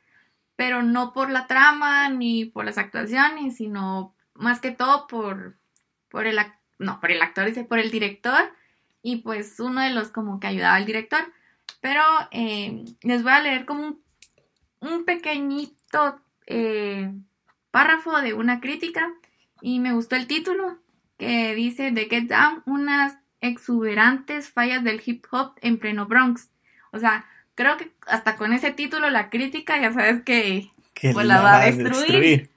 pero 0.56 0.82
no 0.82 1.14
por 1.14 1.30
la 1.30 1.46
trama 1.46 2.10
ni 2.10 2.44
por 2.44 2.66
las 2.66 2.76
actuaciones 2.76 3.56
sino 3.56 4.14
más 4.34 4.60
que 4.60 4.72
todo 4.72 5.06
por 5.06 5.54
por 6.10 6.26
el 6.26 6.38
no 6.78 7.00
por 7.00 7.10
el 7.10 7.22
actor 7.22 7.46
dice 7.46 7.64
por 7.64 7.78
el 7.78 7.90
director 7.90 8.52
y 9.04 9.16
pues 9.16 9.60
uno 9.60 9.82
de 9.82 9.90
los 9.90 10.08
como 10.08 10.40
que 10.40 10.48
ayudaba 10.48 10.76
al 10.76 10.86
director. 10.86 11.20
Pero 11.80 12.02
eh, 12.32 12.84
les 13.02 13.22
voy 13.22 13.32
a 13.32 13.42
leer 13.42 13.66
como 13.66 13.86
un 13.86 14.03
un 14.86 15.04
pequeñito 15.04 16.20
eh, 16.46 17.12
párrafo 17.70 18.20
de 18.20 18.34
una 18.34 18.60
crítica 18.60 19.12
y 19.60 19.80
me 19.80 19.92
gustó 19.92 20.16
el 20.16 20.26
título 20.26 20.78
que 21.18 21.54
dice 21.54 21.92
The 21.92 22.08
Get 22.08 22.28
Down, 22.28 22.62
unas 22.66 23.18
exuberantes 23.40 24.48
fallas 24.48 24.82
del 24.84 25.02
hip 25.04 25.24
hop 25.30 25.52
en 25.60 25.78
pleno 25.78 26.06
Bronx. 26.06 26.50
O 26.92 26.98
sea, 26.98 27.26
creo 27.54 27.76
que 27.76 27.92
hasta 28.06 28.36
con 28.36 28.52
ese 28.52 28.72
título 28.72 29.10
la 29.10 29.30
crítica 29.30 29.80
ya 29.80 29.92
sabes 29.92 30.22
que, 30.22 30.70
pues, 31.12 31.26
la, 31.26 31.40
va 31.40 31.62
a 31.62 31.70
destruir. 31.70 32.50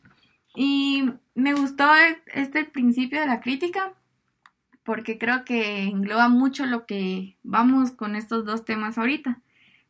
Y 0.55 1.11
me 1.35 1.53
gustó 1.53 1.89
este 2.33 2.65
principio 2.65 3.19
de 3.19 3.27
la 3.27 3.41
crítica 3.41 3.93
porque 4.83 5.17
creo 5.17 5.43
que 5.43 5.83
engloba 5.83 6.29
mucho 6.29 6.65
lo 6.65 6.85
que 6.85 7.37
vamos 7.43 7.91
con 7.91 8.15
estos 8.15 8.45
dos 8.45 8.63
temas 8.63 8.97
ahorita. 8.97 9.41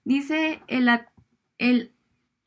Dice 0.03 0.61
el, 0.67 0.89
el 1.59 1.91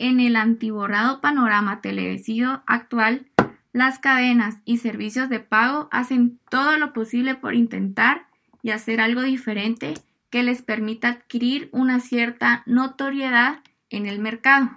en 0.01 0.19
el 0.19 0.35
antiborrado 0.35 1.21
panorama 1.21 1.83
televisivo 1.83 2.63
actual, 2.67 3.27
las 3.73 3.99
cadenas 3.99 4.57
y 4.65 4.79
servicios 4.79 5.29
de 5.29 5.41
pago 5.41 5.89
hacen 5.93 6.41
todo 6.49 6.79
lo 6.79 6.95
posible 6.95 7.35
por 7.35 7.55
intentar 7.55 8.27
y 8.63 8.71
hacer 8.71 9.03
algo 9.03 9.21
diferente 9.21 9.93
que 10.31 10.43
les 10.43 10.63
permita 10.63 11.09
adquirir 11.09 11.69
una 11.73 12.01
cierta 12.01 12.63
notoriedad 12.65 13.61
en 13.91 14.07
el 14.07 14.21
mercado. 14.21 14.71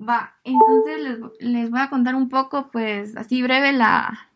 Va, 0.00 0.34
entonces 0.44 1.20
les, 1.38 1.70
voy 1.70 1.80
a 1.80 1.90
contar 1.90 2.14
un 2.14 2.30
poco, 2.30 2.70
pues 2.70 3.14
así 3.18 3.42
breve, 3.42 3.72
la, 3.72 4.30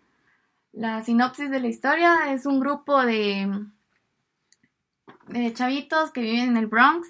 la 0.73 1.03
sinopsis 1.03 1.51
de 1.51 1.61
la 1.61 1.69
historia. 1.69 2.33
Es 2.33 2.45
un 2.45 2.61
grupo 2.61 3.03
de, 3.03 3.49
chavitos 5.55 6.11
que 6.11 6.21
viven 6.21 6.51
en 6.51 6.57
el 6.59 6.67
Bronx. 6.67 7.09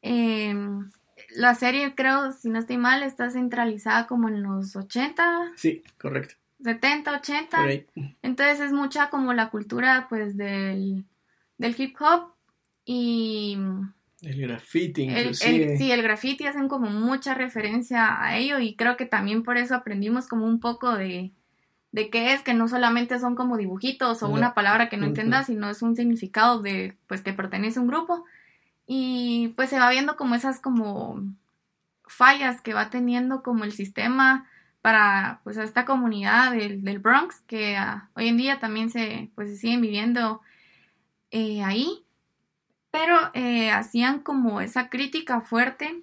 Em, 0.00 0.90
la 1.36 1.54
serie, 1.54 1.94
creo, 1.94 2.32
si 2.32 2.50
no 2.50 2.58
estoy 2.58 2.76
mal, 2.76 3.02
está 3.02 3.30
centralizada 3.30 4.06
como 4.06 4.28
en 4.28 4.42
los 4.42 4.76
80. 4.76 5.52
Sí, 5.56 5.82
correcto. 5.98 6.34
70, 6.62 7.16
80. 7.16 7.58
Entonces 8.22 8.60
es 8.60 8.72
mucha 8.72 9.10
como 9.10 9.32
la 9.32 9.50
cultura, 9.50 10.06
pues, 10.08 10.36
del, 10.36 11.04
del 11.58 11.74
hip 11.78 11.96
hop 12.00 12.32
y... 12.84 13.58
El 14.20 14.40
graffiti, 14.40 15.02
inclusive. 15.02 15.76
sí, 15.76 15.90
el 15.90 16.02
graffiti 16.02 16.46
hacen 16.46 16.68
como 16.68 16.90
mucha 16.90 17.34
referencia 17.34 18.22
a 18.22 18.38
ello 18.38 18.60
y 18.60 18.76
creo 18.76 18.96
que 18.96 19.04
también 19.04 19.42
por 19.42 19.56
eso 19.56 19.74
aprendimos 19.74 20.28
como 20.28 20.46
un 20.46 20.60
poco 20.60 20.96
de, 20.96 21.32
de 21.90 22.08
qué 22.08 22.32
es, 22.32 22.42
que 22.42 22.54
no 22.54 22.68
solamente 22.68 23.18
son 23.18 23.34
como 23.34 23.56
dibujitos 23.56 24.22
o 24.22 24.28
una 24.28 24.54
palabra 24.54 24.88
que 24.88 24.96
no 24.96 25.06
entiendas, 25.06 25.46
sino 25.46 25.68
es 25.68 25.82
un 25.82 25.96
significado 25.96 26.62
de, 26.62 26.96
pues, 27.08 27.22
que 27.22 27.32
pertenece 27.32 27.80
a 27.80 27.82
un 27.82 27.88
grupo. 27.88 28.24
Y 28.94 29.54
pues 29.56 29.70
se 29.70 29.78
va 29.78 29.88
viendo 29.88 30.18
como 30.18 30.34
esas 30.34 30.60
como 30.60 31.18
fallas 32.04 32.60
que 32.60 32.74
va 32.74 32.90
teniendo 32.90 33.42
como 33.42 33.64
el 33.64 33.72
sistema 33.72 34.46
para 34.82 35.40
pues 35.44 35.56
a 35.56 35.64
esta 35.64 35.86
comunidad 35.86 36.52
del, 36.52 36.98
Bronx 36.98 37.40
que 37.46 37.74
ah, 37.78 38.10
hoy 38.14 38.28
en 38.28 38.36
día 38.36 38.60
también 38.60 38.90
se 38.90 39.30
pues 39.34 39.48
se 39.48 39.56
siguen 39.56 39.80
viviendo 39.80 40.42
eh, 41.30 41.62
ahí. 41.62 42.04
Pero 42.90 43.16
eh, 43.32 43.70
hacían 43.70 44.18
como 44.18 44.60
esa 44.60 44.90
crítica 44.90 45.40
fuerte 45.40 46.02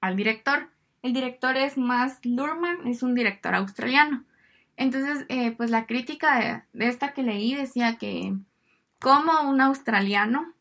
al 0.00 0.16
director. 0.16 0.68
El 1.02 1.12
director 1.12 1.56
es 1.56 1.78
más 1.78 2.18
Lurman 2.24 2.88
es 2.88 3.04
un 3.04 3.14
director 3.14 3.54
australiano. 3.54 4.24
Entonces 4.76 5.26
eh, 5.28 5.52
pues 5.52 5.70
la 5.70 5.86
crítica 5.86 6.64
de, 6.72 6.88
esta 6.88 7.12
que 7.12 7.22
leí 7.22 7.54
decía 7.54 7.98
que 7.98 8.34
como 8.98 9.48
un 9.48 9.60
australiano 9.60 10.54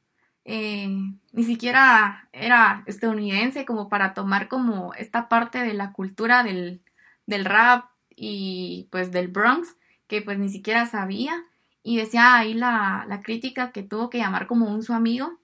ni 0.46 1.44
siquiera 1.44 2.28
era 2.32 2.84
estadounidense 2.88 3.66
como 3.66 3.90
para 3.90 4.14
tomar 4.14 4.48
como 4.48 4.94
esta 4.96 5.30
parte 5.30 5.60
de 5.60 5.74
la 5.74 5.92
cultura 5.92 6.44
del, 6.44 6.82
del 7.28 7.46
rap 7.46 7.86
y 8.16 8.88
pues 8.92 9.12
del 9.12 9.28
Bronx, 9.28 9.78
que 10.08 10.22
pues 10.22 10.40
ni 10.40 10.50
siquiera 10.50 10.86
sabía. 10.86 11.44
Y 11.84 11.98
decía 11.98 12.36
ahí 12.36 12.54
la, 12.54 13.06
la 13.08 13.22
crítica 13.22 13.72
que 13.72 13.84
tuvo 13.84 14.10
que 14.10 14.18
llamar 14.18 14.48
como 14.48 14.68
un 14.74 14.84
su 14.84 14.94
amigo 14.94 15.40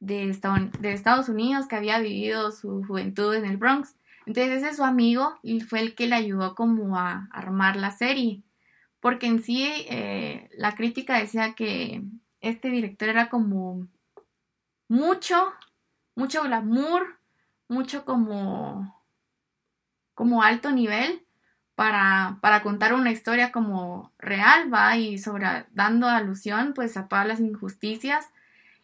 de, 0.00 0.38
de 0.80 0.92
Estados 0.92 1.28
Unidos 1.28 1.66
que 1.66 1.76
había 1.76 1.98
vivido 1.98 2.52
su 2.52 2.84
juventud 2.84 3.34
en 3.34 3.46
el 3.46 3.56
Bronx. 3.56 3.96
Entonces 4.26 4.62
ese 4.62 4.76
su 4.76 4.84
amigo 4.84 5.38
fue 5.68 5.80
el 5.80 5.94
que 5.94 6.06
le 6.06 6.14
ayudó 6.14 6.54
como 6.54 6.98
a 6.98 7.28
armar 7.32 7.76
la 7.76 7.90
serie. 7.90 8.42
Porque 9.00 9.26
en 9.26 9.42
sí 9.42 9.66
eh, 9.88 10.48
la 10.56 10.74
crítica 10.74 11.18
decía 11.18 11.54
que 11.54 12.02
este 12.40 12.68
director 12.68 13.08
era 13.08 13.28
como 13.28 13.86
mucho, 14.88 15.52
mucho 16.14 16.42
glamour, 16.42 17.18
mucho 17.68 18.04
como, 18.04 19.02
como 20.14 20.42
alto 20.42 20.70
nivel 20.70 21.24
para, 21.74 22.38
para 22.40 22.62
contar 22.62 22.94
una 22.94 23.10
historia 23.10 23.50
como 23.52 24.12
real, 24.18 24.72
va, 24.72 24.96
y 24.96 25.18
sobre, 25.18 25.66
dando 25.72 26.08
alusión 26.08 26.72
pues 26.74 26.96
a 26.96 27.08
todas 27.08 27.26
las 27.26 27.40
injusticias 27.40 28.26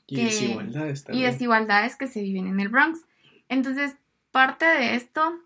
y 0.07 0.25
desigualdades 0.25 1.05
y 1.13 1.23
desigualdades 1.23 1.97
que 1.97 2.09
se 2.09 2.23
viven 2.23 2.49
en 2.49 2.59
el 2.59 2.69
Bronx. 2.69 3.05
Entonces, 3.49 3.97
parte 4.33 4.65
de 4.65 4.97
esto 4.97 5.39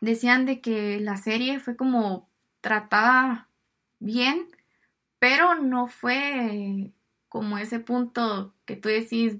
decían 0.00 0.46
de 0.46 0.60
que 0.60 1.00
la 1.00 1.16
serie 1.16 1.58
fue 1.60 1.76
como 1.76 2.28
tratada 2.60 3.48
bien, 3.98 4.46
pero 5.18 5.56
no 5.56 5.86
fue 5.88 6.92
como 7.28 7.58
ese 7.58 7.80
punto 7.80 8.54
que 8.64 8.76
tú 8.76 8.88
decís, 8.88 9.36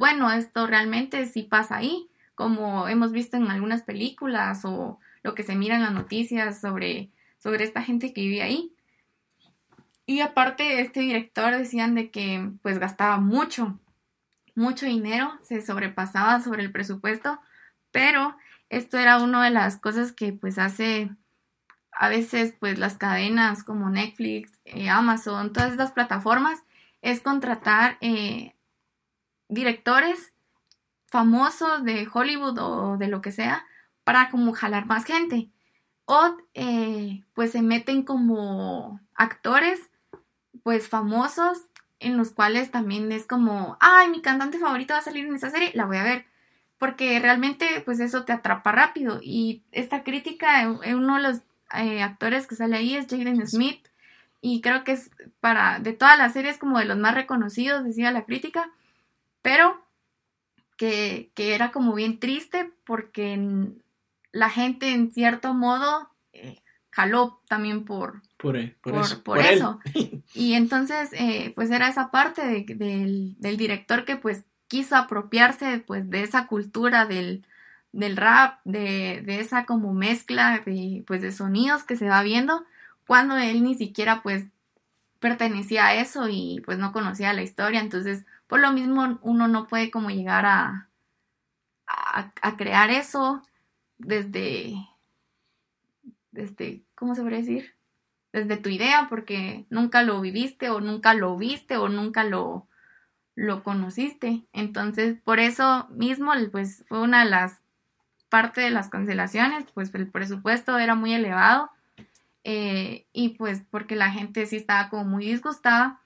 bueno, 0.00 0.32
esto 0.32 0.66
realmente 0.66 1.26
sí 1.26 1.42
pasa 1.42 1.76
ahí, 1.76 2.08
como 2.34 2.88
hemos 2.88 3.12
visto 3.12 3.36
en 3.36 3.50
algunas 3.50 3.82
películas 3.82 4.64
o 4.64 4.98
lo 5.22 5.34
que 5.34 5.42
se 5.42 5.54
mira 5.54 5.76
en 5.76 5.82
las 5.82 5.92
noticias 5.92 6.58
sobre, 6.58 7.10
sobre 7.36 7.64
esta 7.64 7.82
gente 7.82 8.14
que 8.14 8.22
vive 8.22 8.40
ahí. 8.40 8.74
Y 10.06 10.22
aparte, 10.22 10.80
este 10.80 11.00
director 11.00 11.54
decían 11.54 11.94
de 11.94 12.10
que 12.10 12.50
pues 12.62 12.78
gastaba 12.78 13.18
mucho, 13.18 13.78
mucho 14.54 14.86
dinero, 14.86 15.38
se 15.42 15.60
sobrepasaba 15.60 16.40
sobre 16.40 16.62
el 16.62 16.72
presupuesto, 16.72 17.38
pero 17.90 18.38
esto 18.70 18.96
era 18.96 19.18
una 19.18 19.44
de 19.44 19.50
las 19.50 19.76
cosas 19.76 20.12
que 20.12 20.32
pues 20.32 20.58
hace 20.58 21.10
a 21.92 22.08
veces 22.08 22.54
pues 22.58 22.78
las 22.78 22.96
cadenas 22.96 23.64
como 23.64 23.90
Netflix, 23.90 24.50
eh, 24.64 24.88
Amazon, 24.88 25.52
todas 25.52 25.72
estas 25.72 25.92
plataformas, 25.92 26.58
es 27.02 27.20
contratar 27.20 27.98
eh, 28.00 28.54
directores 29.50 30.32
famosos 31.06 31.84
de 31.84 32.08
Hollywood 32.10 32.58
o 32.58 32.96
de 32.96 33.08
lo 33.08 33.20
que 33.20 33.32
sea 33.32 33.66
para 34.04 34.30
como 34.30 34.52
jalar 34.52 34.86
más 34.86 35.04
gente. 35.04 35.50
O 36.06 36.36
eh, 36.54 37.22
pues 37.34 37.52
se 37.52 37.62
meten 37.62 38.02
como 38.02 39.00
actores 39.14 39.90
pues 40.62 40.88
famosos 40.88 41.66
en 41.98 42.16
los 42.16 42.30
cuales 42.30 42.70
también 42.70 43.12
es 43.12 43.26
como, 43.26 43.76
ay, 43.80 44.08
mi 44.08 44.22
cantante 44.22 44.58
favorito 44.58 44.94
va 44.94 45.00
a 45.00 45.02
salir 45.02 45.26
en 45.26 45.34
esa 45.34 45.50
serie, 45.50 45.70
la 45.74 45.84
voy 45.84 45.98
a 45.98 46.04
ver. 46.04 46.24
Porque 46.78 47.18
realmente 47.20 47.82
pues 47.84 48.00
eso 48.00 48.24
te 48.24 48.32
atrapa 48.32 48.72
rápido. 48.72 49.20
Y 49.22 49.62
esta 49.70 50.02
crítica, 50.02 50.66
uno 50.68 51.16
de 51.16 51.22
los 51.22 51.40
eh, 51.74 52.02
actores 52.02 52.46
que 52.46 52.56
sale 52.56 52.76
ahí 52.76 52.96
es 52.96 53.06
Jaden 53.06 53.46
Smith. 53.46 53.86
Y 54.40 54.62
creo 54.62 54.84
que 54.84 54.92
es 54.92 55.10
para, 55.40 55.78
de 55.80 55.92
todas 55.92 56.16
las 56.16 56.32
series 56.32 56.56
como 56.56 56.78
de 56.78 56.86
los 56.86 56.96
más 56.96 57.14
reconocidos, 57.14 57.84
decía 57.84 58.10
la 58.10 58.24
crítica 58.24 58.70
pero 59.42 59.84
que, 60.76 61.30
era 61.36 61.72
como 61.72 61.94
bien 61.94 62.18
triste 62.18 62.72
porque 62.84 63.38
la 64.32 64.48
gente 64.48 64.90
en 64.90 65.10
cierto 65.10 65.52
modo 65.52 66.08
eh, 66.32 66.62
jaló 66.90 67.40
también 67.48 67.84
por, 67.84 68.22
por, 68.38 68.56
e, 68.56 68.74
eso. 69.52 69.78
Y 70.34 70.54
entonces, 70.54 71.10
eh, 71.12 71.52
pues 71.54 71.70
era 71.70 71.88
esa 71.88 72.10
parte 72.10 72.64
del, 72.66 73.36
director 73.38 74.04
que 74.04 74.16
pues 74.16 74.44
quiso 74.68 74.96
apropiarse 74.96 75.82
pues 75.86 76.08
de 76.08 76.22
esa 76.22 76.46
cultura 76.46 77.04
del, 77.04 77.44
del 77.92 78.16
rap, 78.16 78.60
de, 78.64 79.22
de, 79.24 79.40
esa 79.40 79.66
como 79.66 79.92
mezcla 79.92 80.62
de, 80.64 81.04
pues, 81.06 81.20
de 81.20 81.32
sonidos 81.32 81.84
que 81.84 81.96
se 81.96 82.08
va 82.08 82.22
viendo, 82.22 82.64
cuando 83.06 83.36
él 83.36 83.62
ni 83.62 83.74
siquiera 83.74 84.22
pues 84.22 84.44
pertenecía 85.18 85.86
a 85.86 85.94
eso 85.96 86.28
y 86.28 86.62
pues 86.64 86.78
no 86.78 86.92
conocía 86.92 87.32
la 87.34 87.42
historia, 87.42 87.80
entonces 87.80 88.24
por 88.50 88.58
lo 88.58 88.72
mismo 88.72 89.20
uno 89.22 89.46
no 89.46 89.68
puede 89.68 89.92
como 89.92 90.10
llegar 90.10 90.44
a, 90.44 90.88
a, 91.86 92.56
crear 92.56 92.90
eso 92.90 93.42
desde, 93.96 94.74
desde, 96.32 96.82
¿cómo 96.96 97.14
se 97.14 97.22
puede 97.22 97.36
decir? 97.36 97.76
Desde 98.32 98.56
tu 98.56 98.68
idea, 98.68 99.06
porque 99.08 99.66
nunca 99.70 100.02
lo 100.02 100.20
viviste 100.20 100.68
o 100.68 100.80
nunca 100.80 101.14
lo 101.14 101.36
viste 101.36 101.76
o 101.76 101.88
nunca 101.88 102.24
lo, 102.24 102.66
lo 103.36 103.62
conociste. 103.62 104.42
Entonces, 104.52 105.16
por 105.22 105.38
eso 105.38 105.86
mismo, 105.90 106.32
pues 106.50 106.84
fue 106.88 107.00
una 107.00 107.24
de 107.24 107.30
las 107.30 107.60
partes 108.28 108.64
de 108.64 108.70
las 108.70 108.88
cancelaciones, 108.88 109.64
pues 109.72 109.94
el 109.94 110.08
presupuesto 110.08 110.76
era 110.76 110.96
muy 110.96 111.14
elevado 111.14 111.70
eh, 112.42 113.06
y 113.12 113.30
pues 113.30 113.62
porque 113.70 113.94
la 113.94 114.10
gente 114.10 114.44
sí 114.46 114.56
estaba 114.56 114.88
como 114.88 115.04
muy 115.04 115.26
disgustada 115.26 115.99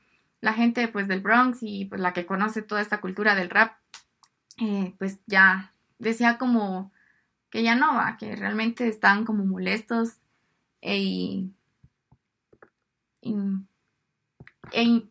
la 0.45 0.53
gente 0.53 0.89
pues 0.89 1.09
del 1.09 1.23
Bronx 1.23 1.63
y 1.63 1.87
pues 1.87 2.03
la 2.03 2.13
que 2.13 2.27
conoce 2.27 2.61
toda 2.61 2.83
esta 2.83 3.01
cultura 3.01 3.35
del 3.35 3.49
rap, 3.49 3.79
eh, 4.59 4.95
pues 4.99 5.19
ya 5.27 5.73
decía 5.99 6.37
como 6.37 6.93
que 7.49 7.63
ya 7.63 7.75
no 7.75 7.95
va, 7.95 8.19
que 8.19 8.37
realmente 8.37 8.87
están 8.87 9.25
como 9.25 9.47
molestos 9.47 10.19
e, 10.83 10.99
y, 10.99 11.51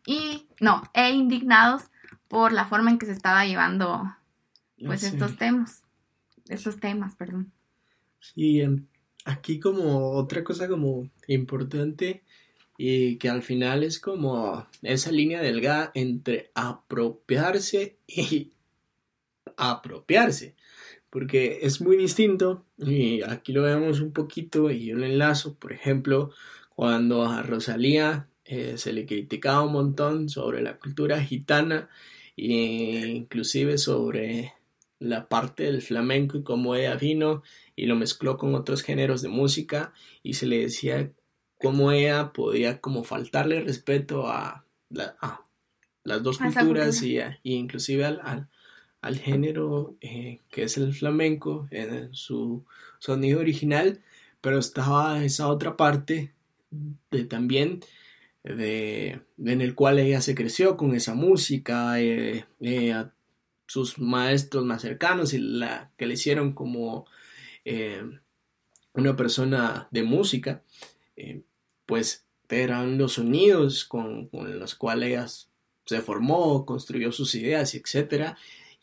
y, 0.06 0.48
no, 0.60 0.84
e 0.94 1.10
indignados 1.10 1.82
por 2.28 2.52
la 2.52 2.66
forma 2.66 2.92
en 2.92 2.98
que 2.98 3.06
se 3.06 3.12
estaba 3.12 3.44
llevando 3.44 4.14
pues 4.86 5.02
estos 5.02 5.36
temas, 5.36 5.82
estos 6.48 6.78
temas, 6.78 7.16
perdón. 7.16 7.50
Sí, 8.20 8.62
aquí 9.24 9.58
como 9.58 10.12
otra 10.12 10.44
cosa 10.44 10.68
como 10.68 11.10
importante 11.26 12.22
y 12.76 13.16
que 13.16 13.28
al 13.28 13.42
final 13.42 13.84
es 13.84 13.98
como 13.98 14.66
esa 14.82 15.12
línea 15.12 15.40
delgada 15.40 15.90
entre 15.94 16.50
apropiarse 16.54 17.96
y 18.06 18.52
apropiarse, 19.56 20.54
porque 21.10 21.60
es 21.62 21.80
muy 21.80 21.96
distinto 21.96 22.64
y 22.78 23.22
aquí 23.22 23.52
lo 23.52 23.62
vemos 23.62 24.00
un 24.00 24.12
poquito 24.12 24.70
y 24.70 24.90
lo 24.90 25.04
enlazo, 25.04 25.54
por 25.54 25.72
ejemplo, 25.72 26.32
cuando 26.74 27.24
a 27.24 27.42
Rosalía 27.42 28.28
eh, 28.44 28.74
se 28.76 28.92
le 28.92 29.06
criticaba 29.06 29.62
un 29.62 29.72
montón 29.72 30.28
sobre 30.28 30.60
la 30.60 30.76
cultura 30.78 31.22
gitana 31.22 31.88
e 32.36 33.06
inclusive 33.06 33.78
sobre 33.78 34.52
la 34.98 35.28
parte 35.28 35.64
del 35.64 35.82
flamenco 35.82 36.36
y 36.36 36.42
cómo 36.42 36.74
ella 36.74 36.96
vino 36.96 37.42
y 37.76 37.86
lo 37.86 37.96
mezcló 37.96 38.36
con 38.36 38.54
otros 38.54 38.82
géneros 38.82 39.22
de 39.22 39.28
música 39.28 39.92
y 40.22 40.34
se 40.34 40.46
le 40.46 40.60
decía 40.60 41.10
cómo 41.64 41.92
ella 41.92 42.30
podía 42.34 42.78
como 42.78 43.04
faltarle 43.04 43.62
respeto 43.62 44.28
a, 44.28 44.66
las 46.04 46.22
dos 46.22 46.36
culturas 46.36 47.02
y, 47.02 47.18
inclusive 47.42 48.04
al, 48.04 48.48
al, 49.00 49.18
género 49.18 49.96
eh, 50.02 50.40
que 50.50 50.64
es 50.64 50.76
el 50.76 50.92
flamenco 50.92 51.66
en 51.70 52.14
su 52.14 52.66
sonido 52.98 53.40
original, 53.40 54.02
pero 54.42 54.58
estaba 54.58 55.24
esa 55.24 55.48
otra 55.48 55.74
parte 55.78 56.32
de 57.10 57.24
también 57.24 57.80
de, 58.42 59.22
en 59.42 59.60
el 59.62 59.74
cual 59.74 59.98
ella 59.98 60.20
se 60.20 60.34
creció 60.34 60.76
con 60.76 60.94
esa 60.94 61.14
música, 61.14 61.98
eh, 61.98 62.44
eh, 62.60 63.04
sus 63.66 63.98
maestros 63.98 64.66
más 64.66 64.82
cercanos 64.82 65.32
y 65.32 65.38
la 65.38 65.90
que 65.96 66.06
le 66.06 66.14
hicieron 66.14 66.52
como 66.52 67.06
una 68.92 69.16
persona 69.16 69.88
de 69.90 70.02
música 70.02 70.62
pues 71.86 72.24
eran 72.48 72.98
los 72.98 73.14
sonidos 73.14 73.84
con, 73.84 74.28
los 74.32 74.74
cuales 74.74 75.08
ella 75.10 75.26
se 75.86 76.00
formó, 76.00 76.64
construyó 76.64 77.12
sus 77.12 77.34
ideas, 77.34 77.74
etcétera, 77.74 78.36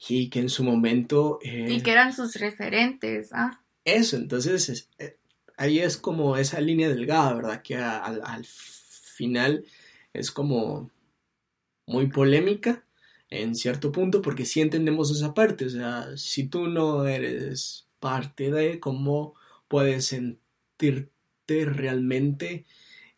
y 0.09 0.29
que 0.29 0.39
en 0.39 0.49
su 0.49 0.63
momento... 0.63 1.39
Eh, 1.43 1.67
y 1.69 1.81
que 1.81 1.91
eran 1.91 2.13
sus 2.13 2.35
referentes, 2.35 3.29
ah. 3.33 3.61
Eso, 3.85 4.17
entonces 4.17 4.89
eh, 4.99 5.17
ahí 5.57 5.79
es 5.79 5.97
como 5.97 6.37
esa 6.37 6.61
línea 6.61 6.89
delgada, 6.89 7.33
¿verdad? 7.33 7.61
Que 7.63 7.75
al 7.75 8.45
final 8.45 9.65
es 10.13 10.31
como 10.31 10.91
muy 11.87 12.07
polémica 12.07 12.83
en 13.29 13.55
cierto 13.55 13.91
punto 13.91 14.21
porque 14.21 14.45
sí 14.45 14.61
entendemos 14.61 15.09
esa 15.11 15.33
parte, 15.33 15.65
o 15.65 15.69
sea, 15.69 16.17
si 16.17 16.47
tú 16.47 16.67
no 16.67 17.07
eres 17.07 17.87
parte 17.99 18.51
de 18.51 18.79
cómo 18.79 19.35
puedes 19.67 20.05
sentirte 20.05 21.11
realmente 21.47 22.65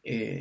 eh, 0.04 0.38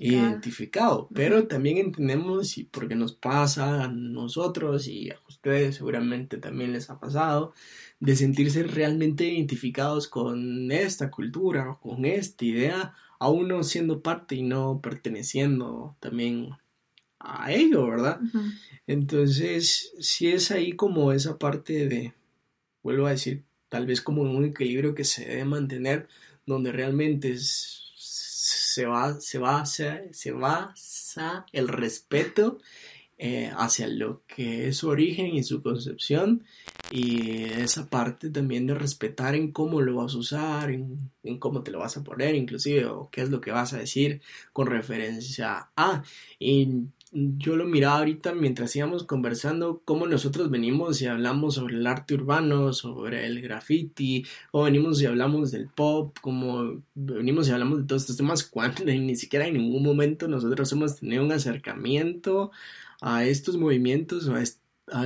identificado. 0.00 1.08
Pero 1.14 1.46
también 1.48 1.78
entendemos, 1.78 2.58
y 2.58 2.64
porque 2.64 2.94
nos 2.94 3.14
pasa 3.14 3.84
a 3.84 3.88
nosotros 3.88 4.86
y 4.86 5.10
a 5.10 5.18
ustedes 5.28 5.76
seguramente 5.76 6.36
también 6.36 6.72
les 6.72 6.90
ha 6.90 7.00
pasado, 7.00 7.54
de 8.00 8.16
sentirse 8.16 8.62
realmente 8.64 9.24
identificados 9.24 10.08
con 10.08 10.70
esta 10.70 11.10
cultura 11.10 11.70
o 11.70 11.80
con 11.80 12.04
esta 12.04 12.44
idea, 12.44 12.94
aún 13.18 13.48
no 13.48 13.62
siendo 13.62 14.02
parte 14.02 14.34
y 14.36 14.42
no 14.42 14.80
perteneciendo 14.82 15.96
también 16.00 16.50
a 17.18 17.52
ello, 17.52 17.86
¿verdad? 17.88 18.20
Entonces, 18.86 19.92
si 19.98 20.28
es 20.28 20.50
ahí 20.50 20.74
como 20.74 21.12
esa 21.12 21.38
parte 21.38 21.88
de, 21.88 22.12
vuelvo 22.82 23.06
a 23.06 23.10
decir, 23.10 23.44
tal 23.68 23.86
vez 23.86 24.00
como 24.00 24.22
un 24.22 24.44
equilibrio 24.44 24.94
que 24.94 25.04
se 25.04 25.24
debe 25.24 25.44
mantener, 25.44 26.08
donde 26.46 26.72
realmente 26.72 27.32
es 27.32 27.87
se 28.78 28.86
va, 28.86 29.20
se 29.20 29.38
va, 29.38 29.66
se, 29.66 30.08
se 30.12 30.30
basa 30.30 31.44
el 31.52 31.66
respeto 31.66 32.60
eh, 33.18 33.50
hacia 33.56 33.88
lo 33.88 34.22
que 34.28 34.68
es 34.68 34.76
su 34.76 34.88
origen 34.88 35.34
y 35.34 35.42
su 35.42 35.60
concepción 35.64 36.44
y 36.92 37.42
esa 37.42 37.90
parte 37.90 38.30
también 38.30 38.68
de 38.68 38.74
respetar 38.74 39.34
en 39.34 39.50
cómo 39.50 39.80
lo 39.80 39.96
vas 39.96 40.14
a 40.14 40.18
usar, 40.18 40.70
en, 40.70 41.10
en, 41.24 41.40
cómo 41.40 41.64
te 41.64 41.72
lo 41.72 41.80
vas 41.80 41.96
a 41.96 42.04
poner 42.04 42.36
inclusive 42.36 42.86
o 42.86 43.08
qué 43.10 43.22
es 43.22 43.30
lo 43.30 43.40
que 43.40 43.50
vas 43.50 43.72
a 43.72 43.78
decir 43.78 44.20
con 44.52 44.68
referencia 44.68 45.70
a 45.74 46.04
yo 47.12 47.56
lo 47.56 47.64
miraba 47.66 47.98
ahorita 47.98 48.34
mientras 48.34 48.74
íbamos 48.76 49.04
conversando, 49.04 49.82
cómo 49.84 50.06
nosotros 50.06 50.50
venimos 50.50 51.00
y 51.00 51.06
hablamos 51.06 51.54
sobre 51.54 51.76
el 51.76 51.86
arte 51.86 52.14
urbano, 52.14 52.72
sobre 52.72 53.26
el 53.26 53.40
graffiti, 53.40 54.26
o 54.52 54.64
venimos 54.64 55.00
y 55.00 55.06
hablamos 55.06 55.50
del 55.50 55.68
pop, 55.68 56.16
como 56.20 56.82
venimos 56.94 57.48
y 57.48 57.52
hablamos 57.52 57.80
de 57.80 57.84
todos 57.84 58.02
estos 58.02 58.16
temas, 58.16 58.44
cuando 58.44 58.84
ni 58.86 59.16
siquiera 59.16 59.46
en 59.46 59.54
ningún 59.54 59.82
momento 59.82 60.28
nosotros 60.28 60.70
hemos 60.72 60.96
tenido 60.96 61.24
un 61.24 61.32
acercamiento 61.32 62.50
a 63.00 63.24
estos 63.24 63.56
movimientos 63.56 64.28
o 64.28 64.34
a, 64.34 64.42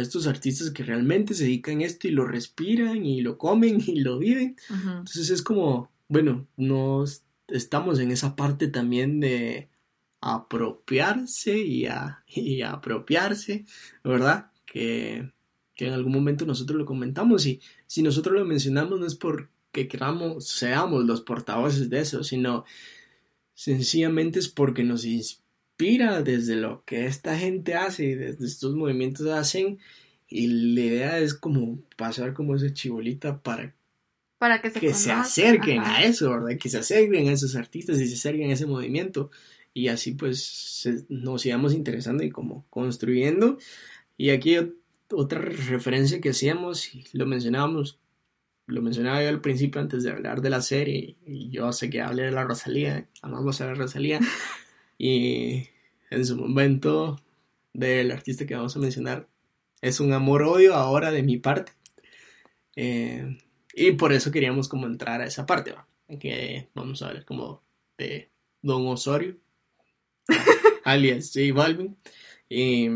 estos 0.00 0.26
artistas 0.28 0.70
que 0.70 0.84
realmente 0.84 1.34
se 1.34 1.44
dedican 1.44 1.80
a 1.80 1.84
esto 1.84 2.06
y 2.06 2.12
lo 2.12 2.24
respiran 2.24 3.04
y 3.04 3.20
lo 3.20 3.36
comen 3.36 3.82
y 3.86 4.00
lo 4.00 4.18
viven. 4.18 4.56
Entonces 4.70 5.30
es 5.30 5.42
como, 5.42 5.90
bueno, 6.08 6.46
nos 6.56 7.24
estamos 7.48 7.98
en 7.98 8.10
esa 8.12 8.36
parte 8.36 8.68
también 8.68 9.20
de 9.20 9.68
apropiarse 10.22 11.58
y, 11.58 11.86
a, 11.86 12.22
y 12.28 12.62
apropiarse, 12.62 13.66
¿verdad? 14.04 14.50
Que, 14.64 15.30
que, 15.74 15.88
en 15.88 15.92
algún 15.92 16.12
momento 16.12 16.46
nosotros 16.46 16.78
lo 16.78 16.86
comentamos 16.86 17.44
y 17.44 17.60
si 17.88 18.02
nosotros 18.02 18.38
lo 18.38 18.44
mencionamos 18.44 18.98
no 19.00 19.04
es 19.04 19.16
porque 19.16 19.88
queramos, 19.88 20.48
seamos 20.48 21.04
los 21.04 21.22
portavoces 21.22 21.90
de 21.90 22.00
eso, 22.00 22.22
sino 22.22 22.64
sencillamente 23.52 24.38
es 24.38 24.48
porque 24.48 24.84
nos 24.84 25.04
inspira 25.04 26.22
desde 26.22 26.54
lo 26.54 26.84
que 26.84 27.06
esta 27.06 27.36
gente 27.36 27.74
hace 27.74 28.04
y 28.04 28.14
desde 28.14 28.46
estos 28.46 28.76
movimientos 28.76 29.26
hacen 29.26 29.80
y 30.28 30.46
la 30.46 30.80
idea 30.80 31.18
es 31.18 31.34
como 31.34 31.80
pasar 31.96 32.32
como 32.32 32.54
esa 32.54 32.72
chibolita 32.72 33.42
para 33.42 33.74
para 34.38 34.60
que 34.60 34.70
se, 34.70 34.80
que 34.80 34.94
se 34.94 35.12
acerquen 35.12 35.80
a 35.82 36.02
eso, 36.02 36.30
¿verdad? 36.30 36.58
Que 36.58 36.68
se 36.68 36.78
acerquen 36.78 37.28
a 37.28 37.32
esos 37.32 37.54
artistas 37.54 38.00
y 38.00 38.08
se 38.08 38.14
acerquen 38.14 38.50
a 38.50 38.54
ese 38.54 38.66
movimiento 38.66 39.30
y 39.74 39.88
así 39.88 40.12
pues 40.12 40.88
nos 41.08 41.44
íbamos 41.46 41.74
interesando 41.74 42.24
y 42.24 42.30
como 42.30 42.66
construyendo. 42.70 43.58
Y 44.16 44.30
aquí 44.30 44.56
otra 45.10 45.40
referencia 45.40 46.20
que 46.20 46.30
hacíamos 46.30 46.94
y 46.94 47.04
lo 47.12 47.26
mencionábamos, 47.26 47.98
lo 48.66 48.82
mencionaba 48.82 49.22
yo 49.22 49.28
al 49.28 49.40
principio 49.40 49.80
antes 49.80 50.04
de 50.04 50.10
hablar 50.10 50.40
de 50.40 50.50
la 50.50 50.62
serie 50.62 51.16
y 51.26 51.50
yo 51.50 51.72
sé 51.72 51.90
que 51.90 52.00
hablé 52.00 52.24
de 52.24 52.32
la 52.32 52.44
Rosalía, 52.44 53.08
amamos 53.22 53.60
a 53.60 53.66
la 53.66 53.74
Rosalía 53.74 54.20
y 54.98 55.68
en 56.10 56.26
su 56.26 56.36
momento 56.36 57.20
del 57.72 58.10
artista 58.10 58.46
que 58.46 58.54
vamos 58.54 58.76
a 58.76 58.80
mencionar 58.80 59.28
es 59.80 59.98
un 60.00 60.12
amor-odio 60.12 60.74
ahora 60.74 61.10
de 61.10 61.22
mi 61.22 61.38
parte. 61.38 61.72
Eh, 62.76 63.38
y 63.74 63.92
por 63.92 64.12
eso 64.12 64.30
queríamos 64.30 64.68
como 64.68 64.86
entrar 64.86 65.20
a 65.20 65.26
esa 65.26 65.44
parte, 65.44 65.74
que 66.20 66.68
vamos 66.74 67.02
a 67.02 67.12
ver 67.12 67.24
como 67.24 67.62
de 67.98 68.30
Don 68.62 68.86
Osorio, 68.86 69.36
alias 70.84 71.32
J 71.34 71.52
Balvin. 71.54 71.96
Y 72.48 72.88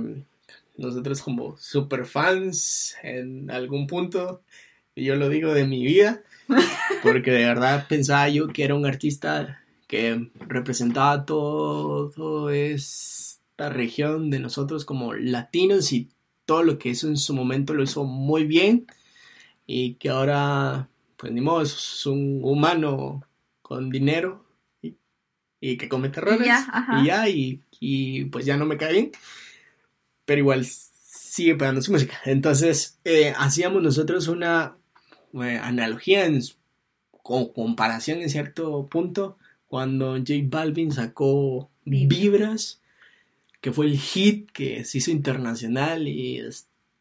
nosotros 0.77 1.23
como 1.23 1.57
super 1.57 2.05
fans 2.07 2.97
en 3.03 3.51
algún 3.51 3.87
punto, 3.87 4.43
y 4.95 5.05
yo 5.05 5.17
lo 5.17 5.29
digo 5.29 5.55
de 5.55 5.67
mi 5.67 5.85
vida, 5.85 6.23
porque 7.03 7.31
de 7.31 7.47
verdad 7.47 7.87
pensaba 7.89 8.29
yo 8.29 8.49
que 8.49 8.65
era 8.65 8.75
un 8.75 8.87
artista 8.87 9.63
que 9.87 10.31
representaba 10.41 11.25
todo 11.25 12.51
esta 12.51 13.69
región 13.69 14.31
de 14.31 14.41
nosotros 14.41 14.85
como 14.85 15.15
latinos 15.15 15.93
y 15.93 16.11
todo 16.45 16.63
lo 16.63 16.79
que 16.79 16.91
hizo 16.91 17.09
en 17.09 17.17
su 17.17 17.35
momento 17.35 17.75
lo 17.75 17.83
hizo 17.83 18.05
muy 18.05 18.45
bien 18.45 18.87
y 19.67 19.95
que 19.95 20.11
ahora 20.11 20.89
pues 21.17 21.33
ni 21.33 21.41
modo 21.41 21.63
es 21.63 22.07
un 22.07 22.41
humano 22.43 23.23
con 23.63 23.91
dinero 23.91 24.46
y 25.61 25.77
que 25.77 25.89
comete 25.89 26.21
errores 26.21 26.49
y 27.01 27.07
ya, 27.07 27.29
y, 27.29 28.25
pues 28.27 28.45
ya 28.45 28.57
no 28.57 28.67
me 28.67 28.77
cae 28.77 28.93
bien, 28.93 29.13
pero 30.25 30.41
igual 30.41 30.65
sigue 30.65 31.55
pegando 31.55 31.83
su 31.83 31.93
música. 31.93 32.19
Entonces 32.25 32.99
eh, 33.05 33.33
hacíamos 33.37 33.83
nosotros 33.83 34.29
una 34.29 34.77
eh, 35.35 35.59
analogía 35.63 36.25
en, 36.25 36.41
con 37.23 37.53
comparación 37.53 38.21
en 38.21 38.31
cierto 38.31 38.87
punto 38.87 39.39
cuando 39.67 40.17
J 40.17 40.33
Balvin 40.45 40.93
sacó 40.93 41.71
Vibras, 41.85 42.81
que 43.61 43.73
fue 43.73 43.87
el 43.87 43.99
hit 43.99 44.51
que 44.53 44.85
se 44.85 44.99
hizo 44.99 45.11
internacional 45.11 46.07
y... 46.09 46.43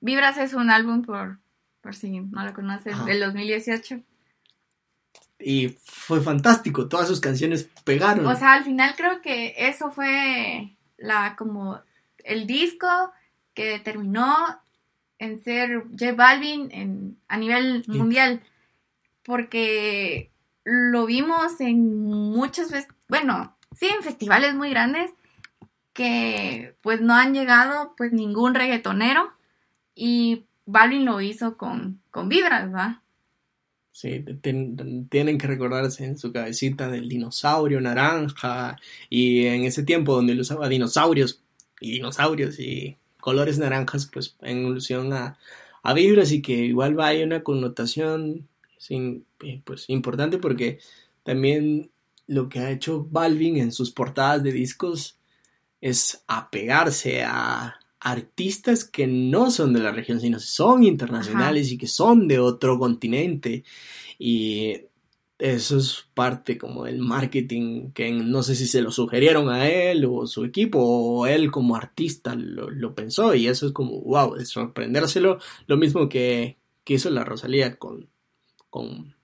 Vibras 0.02 0.38
es 0.38 0.54
un 0.54 0.70
álbum 0.70 1.02
por, 1.02 1.40
por 1.82 1.96
si 1.96 2.20
no 2.20 2.44
lo 2.44 2.54
conoces, 2.54 2.94
del 3.06 3.20
2018 3.20 4.02
y 5.40 5.70
fue 5.84 6.22
fantástico, 6.22 6.88
todas 6.88 7.08
sus 7.08 7.20
canciones 7.20 7.70
pegaron. 7.84 8.26
O 8.26 8.36
sea, 8.36 8.54
al 8.54 8.64
final 8.64 8.94
creo 8.96 9.22
que 9.22 9.54
eso 9.58 9.92
fue 9.92 10.76
la 10.98 11.36
como 11.36 11.80
el 12.24 12.48
disco 12.48 12.88
que 13.54 13.66
determinó 13.66 14.36
en 15.20 15.44
ser 15.44 15.86
J 15.92 16.14
Balvin 16.14 16.70
en, 16.72 17.18
a 17.28 17.38
nivel 17.38 17.84
mundial, 17.88 18.42
porque 19.24 20.32
lo 20.64 21.06
vimos 21.06 21.60
en 21.60 22.34
veces, 22.40 22.88
bueno, 23.08 23.56
sí, 23.78 23.88
en 23.88 24.04
festivales 24.04 24.56
muy 24.56 24.70
grandes 24.70 25.12
que 25.94 26.76
pues 26.82 27.00
no 27.00 27.14
han 27.14 27.34
llegado 27.34 27.94
pues 27.96 28.12
ningún 28.12 28.54
reggaetonero 28.54 29.32
y 29.96 30.46
Balvin 30.66 31.06
lo 31.06 31.22
hizo 31.22 31.56
con, 31.58 32.02
con 32.12 32.28
vibras, 32.28 32.74
¿va? 32.74 33.02
Sí, 33.96 34.26
tienen 34.42 35.38
que 35.38 35.48
recordarse 35.48 36.04
en 36.04 36.18
su 36.18 36.34
cabecita 36.34 36.90
del 36.90 37.08
dinosaurio 37.08 37.80
naranja 37.80 38.78
y 39.10 39.46
en 39.46 39.64
ese 39.64 39.84
tiempo 39.84 40.14
donde 40.14 40.34
él 40.34 40.42
usaba 40.42 40.68
dinosaurios 40.68 41.42
y 41.80 41.94
dinosaurios 41.94 42.60
y 42.60 42.98
colores 43.22 43.58
naranjas, 43.58 44.10
pues 44.12 44.36
en 44.42 44.66
alusión 44.66 45.14
a, 45.14 45.38
a 45.82 45.94
vibras 45.94 46.34
y 46.34 46.42
que 46.42 46.52
igual 46.52 47.00
va 47.00 47.08
a 47.08 47.24
una 47.24 47.42
connotación 47.42 48.50
sin, 48.78 49.26
eh, 49.42 49.62
pues, 49.64 49.86
importante 49.88 50.40
porque 50.40 50.80
también 51.24 51.90
lo 52.28 52.50
que 52.50 52.60
ha 52.60 52.72
hecho 52.72 53.08
Balvin 53.10 53.56
en 53.56 53.72
sus 53.72 53.92
portadas 53.92 54.44
de 54.44 54.52
discos 54.52 55.18
es 55.80 56.22
apegarse 56.28 57.24
a 57.24 57.80
artistas 58.06 58.86
que 58.86 59.08
no 59.08 59.50
son 59.50 59.74
de 59.74 59.80
la 59.80 59.92
región, 59.92 60.22
sino 60.22 60.40
son 60.40 60.84
internacionales 60.84 61.72
y 61.72 61.78
que 61.78 61.88
son 61.88 62.28
de 62.28 62.38
otro 62.38 62.78
continente. 62.78 63.64
Y 64.20 64.76
eso 65.40 65.78
es 65.78 66.08
parte 66.14 66.56
como 66.56 66.84
del 66.84 67.00
marketing 67.00 67.92
que 67.94 68.12
no 68.12 68.44
sé 68.44 68.56
si 68.56 68.68
se 68.68 68.84
lo 68.84 68.92
sugerieron 68.92 69.50
a 69.50 69.68
él 69.68 70.06
o 70.06 70.28
su 70.28 70.46
equipo 70.46 70.80
o 70.80 71.26
él 71.26 71.50
como 71.50 71.76
artista 71.76 72.36
lo, 72.36 72.94
pensó. 72.94 73.34
Y 73.34 73.48
eso 73.48 73.66
es 73.66 73.74
como 73.74 74.00
wow, 74.02 74.36
es 74.36 74.50
sorprendérselo, 74.50 75.40
lo 75.66 75.78
mismo 75.78 76.08
que, 76.08 76.60
que 76.84 76.94
hizo 76.94 77.10
la 77.10 77.26
Rosalía 77.26 77.78
con, 77.78 78.08
con 78.70 79.16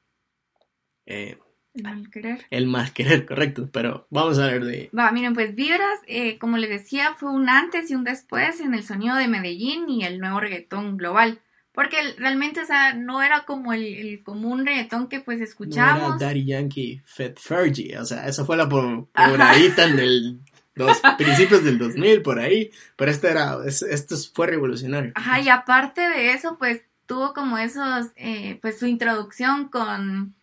eh, 1.05 1.37
el 1.73 1.83
mal 1.83 2.09
querer. 2.09 2.45
El 2.49 2.67
mal 2.67 2.91
querer, 2.93 3.25
correcto. 3.25 3.69
Pero 3.71 4.07
vamos 4.09 4.39
a 4.39 4.47
ver 4.47 4.65
de. 4.65 4.89
Va, 4.97 5.11
miren, 5.11 5.33
pues 5.33 5.55
Vibras, 5.55 5.99
eh, 6.07 6.37
como 6.37 6.57
les 6.57 6.69
decía, 6.69 7.15
fue 7.17 7.31
un 7.31 7.49
antes 7.49 7.89
y 7.89 7.95
un 7.95 8.03
después 8.03 8.59
en 8.59 8.73
el 8.73 8.83
sonido 8.83 9.15
de 9.15 9.27
Medellín 9.27 9.89
y 9.89 10.03
el 10.03 10.19
nuevo 10.19 10.39
reggaetón 10.39 10.97
global. 10.97 11.39
Porque 11.73 11.95
realmente, 12.17 12.59
o 12.61 12.65
sea, 12.65 12.93
no 12.93 13.21
era 13.21 13.45
como 13.45 13.71
el, 13.71 14.21
común 14.23 14.65
reggaetón 14.65 15.07
que 15.07 15.21
pues 15.21 15.39
escuchamos. 15.39 16.01
No 16.01 16.15
era 16.17 16.27
Daddy 16.27 16.45
Yankee, 16.45 17.01
Fed 17.05 17.35
Fergie. 17.37 17.97
O 17.97 18.05
sea, 18.05 18.27
esa 18.27 18.43
fue 18.43 18.57
la 18.57 18.67
por, 18.67 19.07
pobradita 19.07 19.85
en 19.85 20.43
los 20.75 20.99
principios 21.17 21.63
del 21.63 21.77
2000, 21.77 22.21
por 22.21 22.39
ahí. 22.39 22.69
Pero 22.97 23.11
esto 23.11 23.29
era, 23.29 23.59
esto 23.65 24.15
fue 24.33 24.47
revolucionario. 24.47 25.13
Ajá, 25.15 25.39
y 25.39 25.47
aparte 25.47 26.01
de 26.01 26.33
eso, 26.33 26.57
pues 26.57 26.81
tuvo 27.05 27.33
como 27.33 27.57
esos, 27.57 28.07
eh, 28.17 28.59
pues 28.61 28.77
su 28.77 28.85
introducción 28.85 29.69
con 29.69 30.35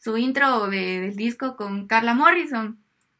su 0.00 0.16
intro 0.16 0.66
de, 0.68 1.00
del 1.00 1.16
disco 1.16 1.56
con 1.56 1.86
Carla 1.86 2.14
Morrison. 2.14 2.78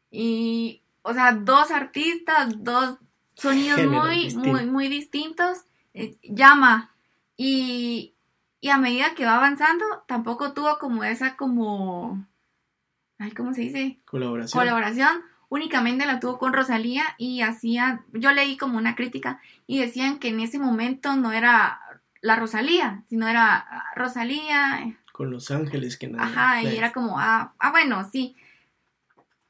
Y, 0.09 0.81
o 1.03 1.13
sea, 1.13 1.31
dos 1.31 1.71
artistas, 1.71 2.63
dos 2.63 2.97
sonidos 3.35 3.85
muy, 3.85 4.35
muy, 4.35 4.65
muy 4.65 4.87
distintos. 4.89 5.59
Eh, 5.93 6.17
llama. 6.23 6.91
Y, 7.37 8.13
y 8.59 8.69
a 8.69 8.77
medida 8.77 9.13
que 9.15 9.25
va 9.25 9.37
avanzando, 9.37 9.85
tampoco 10.07 10.53
tuvo 10.53 10.77
como 10.79 11.03
esa 11.03 11.37
como... 11.37 12.27
Ay, 13.19 13.31
¿cómo 13.31 13.53
se 13.53 13.61
dice? 13.61 13.99
Colaboración. 14.05 14.59
Colaboración. 14.59 15.21
Únicamente 15.49 16.05
la 16.05 16.19
tuvo 16.19 16.39
con 16.39 16.53
Rosalía 16.53 17.03
y 17.17 17.41
hacía, 17.41 18.05
yo 18.13 18.31
leí 18.31 18.57
como 18.57 18.77
una 18.77 18.95
crítica 18.95 19.39
y 19.67 19.79
decían 19.79 20.17
que 20.17 20.29
en 20.29 20.39
ese 20.39 20.59
momento 20.59 21.15
no 21.15 21.31
era 21.31 21.79
la 22.21 22.35
Rosalía, 22.37 23.03
sino 23.09 23.27
era 23.27 23.67
Rosalía, 23.95 24.95
con 25.11 25.31
Los 25.31 25.51
Ángeles 25.51 25.97
que 25.97 26.07
nada. 26.07 26.25
Ajá, 26.25 26.63
y 26.63 26.77
era 26.77 26.91
como, 26.91 27.19
ah, 27.19 27.53
ah 27.59 27.71
bueno, 27.71 28.07
sí. 28.11 28.35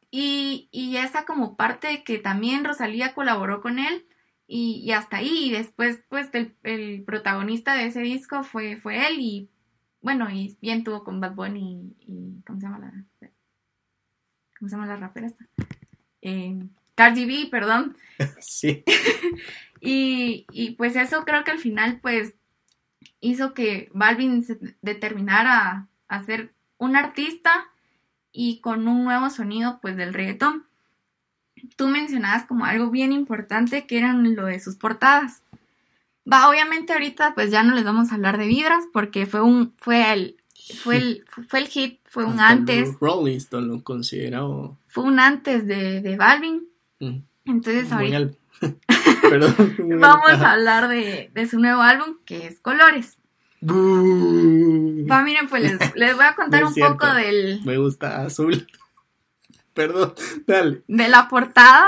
Y, 0.09 0.67
y 0.71 0.97
esa 0.97 1.25
como 1.25 1.55
parte 1.55 2.03
que 2.03 2.17
también 2.17 2.65
Rosalía 2.65 3.13
colaboró 3.13 3.61
con 3.61 3.79
él 3.79 4.05
y, 4.53 4.91
hasta 4.91 5.17
ahí. 5.17 5.45
Y 5.45 5.51
después, 5.51 6.03
pues, 6.09 6.29
el, 6.33 7.03
protagonista 7.05 7.75
de 7.75 7.85
ese 7.85 8.01
disco 8.01 8.43
fue, 8.43 8.75
fue 8.75 9.07
él 9.07 9.19
y, 9.19 9.49
bueno, 10.01 10.29
y 10.29 10.57
bien 10.61 10.83
tuvo 10.83 11.03
con 11.03 11.21
Bad 11.21 11.35
Bunny 11.35 11.95
y, 12.01 12.41
¿cómo 12.45 12.59
se 12.59 12.65
llama 12.65 12.79
la, 12.79 13.29
cómo 14.59 14.69
se 14.69 14.75
llama 14.75 14.87
la 14.87 14.97
rapera 14.97 15.27
esta? 15.27 15.45
Eh, 16.21 16.67
Cardi 16.95 17.25
B, 17.25 17.47
perdón. 17.49 17.95
sí. 18.41 18.83
y, 19.79 20.45
y 20.51 20.71
pues 20.71 20.97
eso 20.97 21.23
creo 21.23 21.45
que 21.45 21.51
al 21.51 21.59
final, 21.59 21.99
pues, 22.01 22.33
hizo 23.21 23.53
que 23.53 23.89
Balvin 23.93 24.43
se 24.43 24.59
determinara 24.81 25.87
a 26.07 26.23
ser 26.23 26.53
un 26.77 26.95
artista 26.95 27.67
y 28.33 28.59
con 28.59 28.87
un 28.87 29.03
nuevo 29.03 29.29
sonido 29.29 29.79
pues 29.81 29.95
del 29.95 30.13
reggaetón. 30.13 30.65
Tú 31.75 31.87
mencionabas 31.87 32.45
como 32.45 32.65
algo 32.65 32.89
bien 32.89 33.13
importante 33.13 33.85
que 33.85 33.99
eran 33.99 34.35
lo 34.35 34.45
de 34.45 34.59
sus 34.59 34.75
portadas. 34.75 35.43
Va, 36.31 36.49
obviamente 36.49 36.93
ahorita 36.93 37.33
pues 37.35 37.51
ya 37.51 37.63
no 37.63 37.75
les 37.75 37.83
vamos 37.83 38.11
a 38.11 38.15
hablar 38.15 38.37
de 38.37 38.47
vibras 38.47 38.83
porque 38.91 39.25
fue 39.25 39.41
un 39.41 39.73
fue 39.77 40.11
el 40.11 40.37
fue 40.83 40.97
el 40.97 41.25
fue 41.47 41.59
el 41.59 41.67
hit, 41.67 41.99
fue 42.05 42.25
un 42.25 42.39
antes. 42.39 42.99
Rolling 42.99 43.37
Stone 43.37 43.67
lo 43.67 43.83
considerado. 43.83 44.77
Fue 44.87 45.03
un 45.03 45.19
antes 45.19 45.67
de, 45.67 46.01
de 46.01 46.17
Balvin. 46.17 46.67
Mm. 46.99 47.19
Entonces 47.45 47.91
ahorita 47.91 48.31
Vamos 49.79 50.31
a 50.31 50.51
hablar 50.51 50.87
de, 50.87 51.47
su 51.49 51.59
nuevo 51.59 51.81
álbum, 51.81 52.17
que 52.25 52.47
es 52.47 52.59
Colores. 52.59 53.17
Va, 53.63 55.21
miren, 55.23 55.47
pues 55.47 55.63
les, 55.95 56.15
voy 56.15 56.25
a 56.25 56.35
contar 56.35 56.63
un 56.65 56.73
poco 56.73 57.07
del... 57.13 57.61
Me 57.63 57.77
gusta 57.77 58.23
azul. 58.23 58.67
Perdón, 59.73 60.13
dale. 60.45 60.81
De 60.87 61.07
la 61.07 61.27
portada 61.29 61.87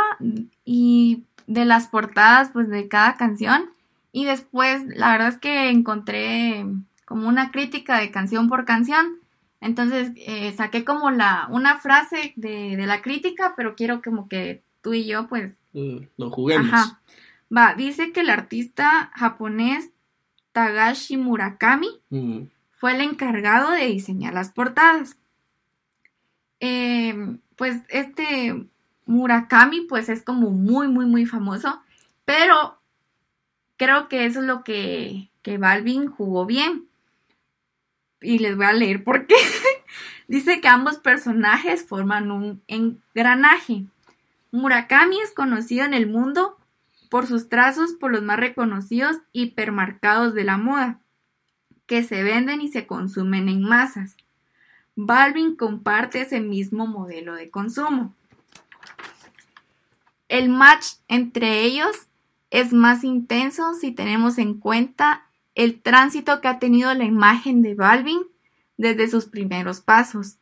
y 0.64 1.24
de 1.48 1.66
las 1.66 1.88
portadas, 1.88 2.52
pues, 2.54 2.70
de 2.70 2.88
cada 2.88 3.16
canción. 3.16 3.70
Y 4.12 4.26
después, 4.26 4.84
la 4.96 5.12
verdad 5.12 5.30
es 5.30 5.38
que 5.38 5.70
encontré 5.70 6.66
como 7.06 7.28
una 7.28 7.52
crítica 7.52 8.00
de 8.00 8.12
canción 8.12 8.48
por 8.48 8.66
canción. 8.66 9.18
Entonces, 9.60 10.12
eh, 10.16 10.54
saqué 10.56 10.86
como 10.86 11.12
la, 11.12 11.48
una 11.50 11.80
frase 11.80 12.34
de, 12.36 12.78
de 12.78 12.86
la 12.86 13.02
crítica, 13.02 13.54
pero 13.58 13.76
quiero 13.76 14.02
como 14.02 14.30
que 14.30 14.62
tú 14.82 14.94
y 14.94 15.06
yo, 15.06 15.28
pues... 15.28 15.54
Mm, 15.74 15.98
lo 16.18 16.30
juguemos. 16.30 16.72
Ajá. 16.72 17.00
Va, 17.56 17.76
dice 17.76 18.12
que 18.12 18.22
el 18.22 18.30
artista 18.30 19.12
japonés 19.14 19.92
Tagashi 20.54 21.18
Murakami 21.18 22.02
fue 22.72 22.94
el 22.94 23.02
encargado 23.02 23.72
de 23.72 23.88
diseñar 23.88 24.34
las 24.34 24.52
portadas. 24.52 25.18
Em, 26.60 27.40
pues 27.56 27.82
este 27.90 28.66
Murakami 29.06 29.82
pues 29.82 30.10
es 30.10 30.24
como 30.24 30.52
muy, 30.52 30.88
muy, 30.88 31.06
muy 31.06 31.26
famoso, 31.26 31.82
pero 32.26 32.80
creo 33.78 34.08
que 34.08 34.26
eso 34.26 34.40
es 34.40 34.46
lo 34.46 34.64
que, 34.64 35.30
que 35.42 35.58
Balvin 35.58 36.08
jugó 36.08 36.46
bien. 36.46 36.88
Y 38.22 38.40
les 38.40 38.56
voy 38.56 38.66
a 38.66 38.74
leer 38.74 39.04
por 39.04 39.28
qué. 39.28 39.36
Dice 40.28 40.62
que 40.62 40.70
ambos 40.70 40.98
personajes 40.98 41.86
forman 41.86 42.32
un 42.32 42.64
engranaje. 42.68 43.86
Murakami 44.52 45.20
es 45.20 45.32
conocido 45.32 45.84
en 45.84 45.94
el 45.94 46.08
mundo 46.08 46.53
por 47.14 47.28
sus 47.28 47.48
trazos 47.48 47.94
por 47.94 48.12
los 48.12 48.24
más 48.24 48.40
reconocidos 48.40 49.18
hipermercados 49.34 50.34
de 50.34 50.44
la 50.44 50.58
moda, 50.58 51.00
que 51.86 52.02
se 52.02 52.24
venden 52.24 52.60
y 52.60 52.70
se 52.70 52.88
consumen 52.88 53.50
en 53.50 53.62
masas. 53.62 54.18
Balvin 54.96 55.56
comparte 55.56 56.22
ese 56.22 56.40
mismo 56.40 56.88
modelo 56.88 57.36
de 57.36 57.52
consumo. 57.52 58.16
El 60.28 60.50
match 60.50 60.88
entre 61.08 61.62
ellos 61.62 61.96
es 62.50 62.74
más 62.74 63.04
intenso 63.04 63.76
si 63.76 63.92
tenemos 63.92 64.40
en 64.40 64.56
cuenta 64.56 65.28
el 65.54 65.84
tránsito 65.84 66.42
que 66.42 66.48
ha 66.48 66.58
tenido 66.58 66.92
la 66.96 67.04
imagen 67.04 67.62
de 67.62 67.76
Balvin 67.76 68.24
desde 68.78 69.08
sus 69.08 69.26
primeros 69.26 69.82
pasos, 69.82 70.38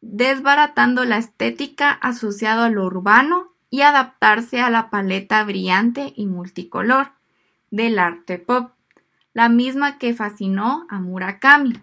desbaratando 0.00 1.04
la 1.04 1.18
estética 1.18 1.92
asociada 1.92 2.66
a 2.66 2.70
lo 2.70 2.84
urbano 2.84 3.49
y 3.70 3.82
adaptarse 3.82 4.60
a 4.60 4.68
la 4.68 4.90
paleta 4.90 5.42
brillante 5.44 6.12
y 6.16 6.26
multicolor 6.26 7.12
del 7.70 7.98
arte 7.98 8.38
pop, 8.38 8.72
la 9.32 9.48
misma 9.48 9.98
que 9.98 10.12
fascinó 10.12 10.86
a 10.90 10.98
Murakami. 10.98 11.80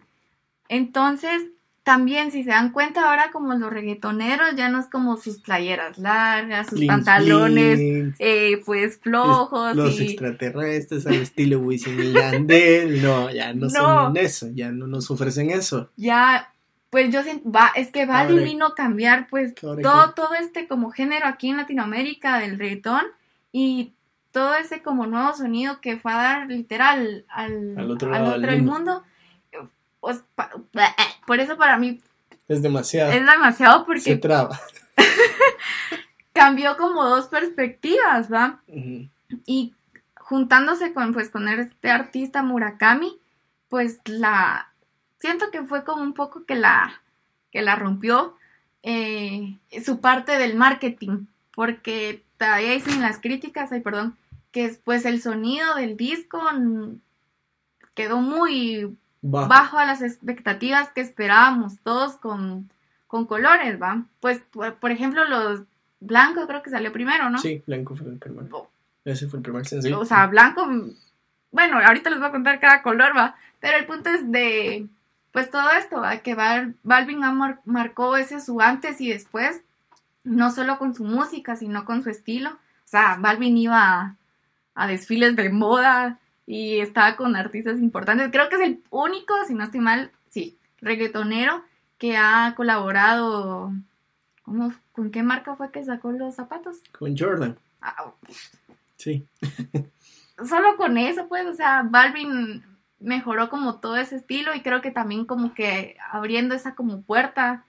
Entonces, 0.68 1.44
también 1.88 2.34
si 2.34 2.44
se 2.44 2.50
dan 2.50 2.74
cuenta 2.74 3.10
ahora 3.10 3.32
como 3.32 3.54
los 3.54 3.72
reggaetoneros 3.72 4.58
ya 4.58 4.68
no 4.68 4.82
es 4.82 4.88
como 4.88 5.16
sus 5.16 5.40
playeras 5.40 5.98
largas, 5.98 6.68
sus 6.68 6.86
pantalones 6.86 8.14
eh, 8.20 8.62
pues 8.66 9.00
flojos. 9.00 9.74
Los 9.74 9.98
extraterrestres 9.98 11.08
al 11.08 11.14
estilo 11.14 11.60
Wisin 11.60 11.98
y 12.04 12.12
Yandel, 12.12 13.02
no, 13.02 13.32
ya 13.32 13.54
no, 13.54 13.68
no, 13.68 13.70
son 13.70 14.18
eso, 14.18 14.50
ya 14.54 14.70
no 14.74 14.86
nos 14.86 15.10
ofrecen 15.10 15.50
eso. 15.50 15.90
Ya 15.96 16.54
pues 16.90 17.12
yo 17.12 17.24
siento, 17.24 17.52
va, 17.52 17.72
es 17.76 17.92
que 17.92 18.06
va 18.06 18.26
divino 18.26 18.74
cambiar 18.74 19.28
pues 19.30 19.54
todo, 19.56 20.14
todo 20.14 20.34
este 20.36 20.68
como 20.68 20.92
género 20.92 21.28
aquí 21.28 21.50
en 21.50 21.58
Latinoamérica 21.58 22.40
del 22.40 22.58
reggaetón 22.58 23.04
y 23.52 23.94
todo 24.32 24.56
ese 24.56 24.82
como 24.82 25.06
nuevo 25.08 25.34
sonido 25.34 25.82
que 25.82 25.98
fue 25.98 26.14
a 26.14 26.18
dar 26.18 26.48
literal 26.48 27.26
al, 27.30 27.92
otro, 27.92 28.12
del 28.40 28.64
mundo. 28.64 29.04
Pues, 30.00 30.24
por 31.28 31.40
eso 31.40 31.58
para 31.58 31.78
mí 31.78 32.02
es 32.48 32.62
demasiado. 32.62 33.12
Es 33.12 33.26
demasiado 33.26 33.86
porque... 33.86 34.02
Se 34.02 34.18
traba. 34.18 34.60
cambió 36.38 36.78
como 36.78 37.04
dos 37.04 37.28
perspectivas, 37.28 38.32
¿va? 38.32 38.62
Y 39.46 39.74
juntándose 40.16 40.94
con, 40.94 41.14
pues, 41.14 41.30
con 41.30 41.48
este 41.48 41.90
artista 41.90 42.44
Murakami, 42.44 43.20
pues 43.70 44.00
la, 44.06 44.72
siento 45.20 45.52
que 45.52 45.64
fue 45.64 45.84
como 45.84 46.04
un 46.04 46.14
poco 46.14 46.46
que 46.46 46.56
la, 46.56 47.02
que 47.52 47.62
la 47.62 47.76
rompió 47.76 48.36
eh, 48.84 49.58
su 49.84 50.00
parte 50.00 50.38
del 50.38 50.56
marketing, 50.56 51.26
porque 51.54 52.24
todavía 52.38 52.74
dicen 52.74 53.02
las 53.02 53.20
críticas, 53.20 53.72
ay, 53.72 53.82
perdón, 53.82 54.16
que 54.52 54.78
pues 54.84 55.06
el 55.06 55.22
sonido 55.22 55.76
del 55.76 55.98
disco 55.98 56.40
quedó 57.94 58.18
muy 58.22 58.96
bajo, 59.22 59.78
a 59.78 59.86
las 59.86 60.02
expectativas 60.02 60.90
que 60.90 61.02
esperábamos 61.02 61.80
todos 61.84 62.16
con, 62.18 62.70
con 63.08 63.26
colores, 63.26 63.82
¿va? 63.82 64.06
Pues, 64.20 64.40
por, 64.80 64.92
ejemplo, 64.92 65.26
los 65.26 65.62
blancos 66.00 66.46
creo 66.48 66.64
que 66.64 66.70
salió 66.70 66.94
primero, 66.94 67.30
¿no? 67.30 67.40
Sí, 67.40 67.62
blanco 67.66 67.96
fue 67.96 68.08
el 68.08 68.18
primero. 68.18 68.70
Ese 69.04 69.28
fue 69.28 69.40
el 69.40 69.44
primer 69.44 69.66
sencillo. 69.66 70.00
O 70.00 70.06
sea, 70.06 70.28
blanco, 70.28 70.68
bueno, 71.52 71.80
ahorita 71.80 72.10
les 72.10 72.20
voy 72.20 72.28
a 72.28 72.32
contar 72.32 72.60
cada 72.60 72.82
color, 72.82 73.18
¿va? 73.18 73.36
Pero 73.60 73.78
el 73.78 73.86
punto 73.86 74.10
es 74.10 74.32
de, 74.32 74.88
pues 75.38 75.52
todo 75.52 75.70
esto, 75.70 76.02
¿va? 76.02 76.18
Que 76.18 76.34
Balvin 76.34 77.20
marcó 77.66 78.18
ese 78.18 78.42
su 78.42 78.60
antes 78.60 79.00
y 79.02 79.10
después, 79.10 79.62
no 80.24 80.50
solo 80.50 80.80
con 80.80 80.96
su 80.96 81.04
música, 81.04 81.56
sino 81.56 81.86
con 81.86 82.02
su 82.02 82.10
estilo. 82.10 82.50
O 82.50 82.88
sea, 82.88 83.18
Balvin 83.20 83.56
iba 83.56 84.16
a 84.74 84.88
desfiles 84.88 85.36
de 85.36 85.52
moda, 85.52 86.18
y 86.48 86.80
estaba 86.80 87.16
con 87.16 87.36
artistas 87.36 87.78
importantes. 87.78 88.32
Creo 88.32 88.50
que 88.50 88.56
es 88.56 88.62
el 88.62 88.84
único, 88.90 89.36
si 89.46 89.54
no 89.54 89.66
estoy 89.66 89.82
mal, 89.82 90.12
sí, 90.30 90.58
reggaetonero 90.82 91.64
que 92.00 92.18
ha 92.18 92.56
colaborado. 92.58 93.74
¿cómo, 94.42 94.74
¿Con 94.92 95.12
qué 95.12 95.22
marca 95.22 95.56
fue 95.56 95.72
que 95.72 95.84
sacó 95.84 96.12
los 96.14 96.34
zapatos? 96.34 96.78
Con 96.98 97.16
Jordan. 97.16 97.60
Ah, 97.80 98.12
sí. 98.96 99.24
Solo 100.50 100.78
con 100.78 100.98
eso, 100.98 101.28
pues, 101.28 101.46
o 101.46 101.54
sea, 101.54 101.84
Balvin 101.84 102.64
mejoró 103.00 103.50
como 103.50 103.80
todo 103.80 103.98
ese 103.98 104.16
estilo 104.16 104.54
y 104.56 104.62
creo 104.62 104.82
que 104.82 104.92
también 104.92 105.26
como 105.26 105.54
que 105.54 105.98
abriendo 106.12 106.56
esa 106.56 106.76
como 106.76 107.02
puerta, 107.02 107.64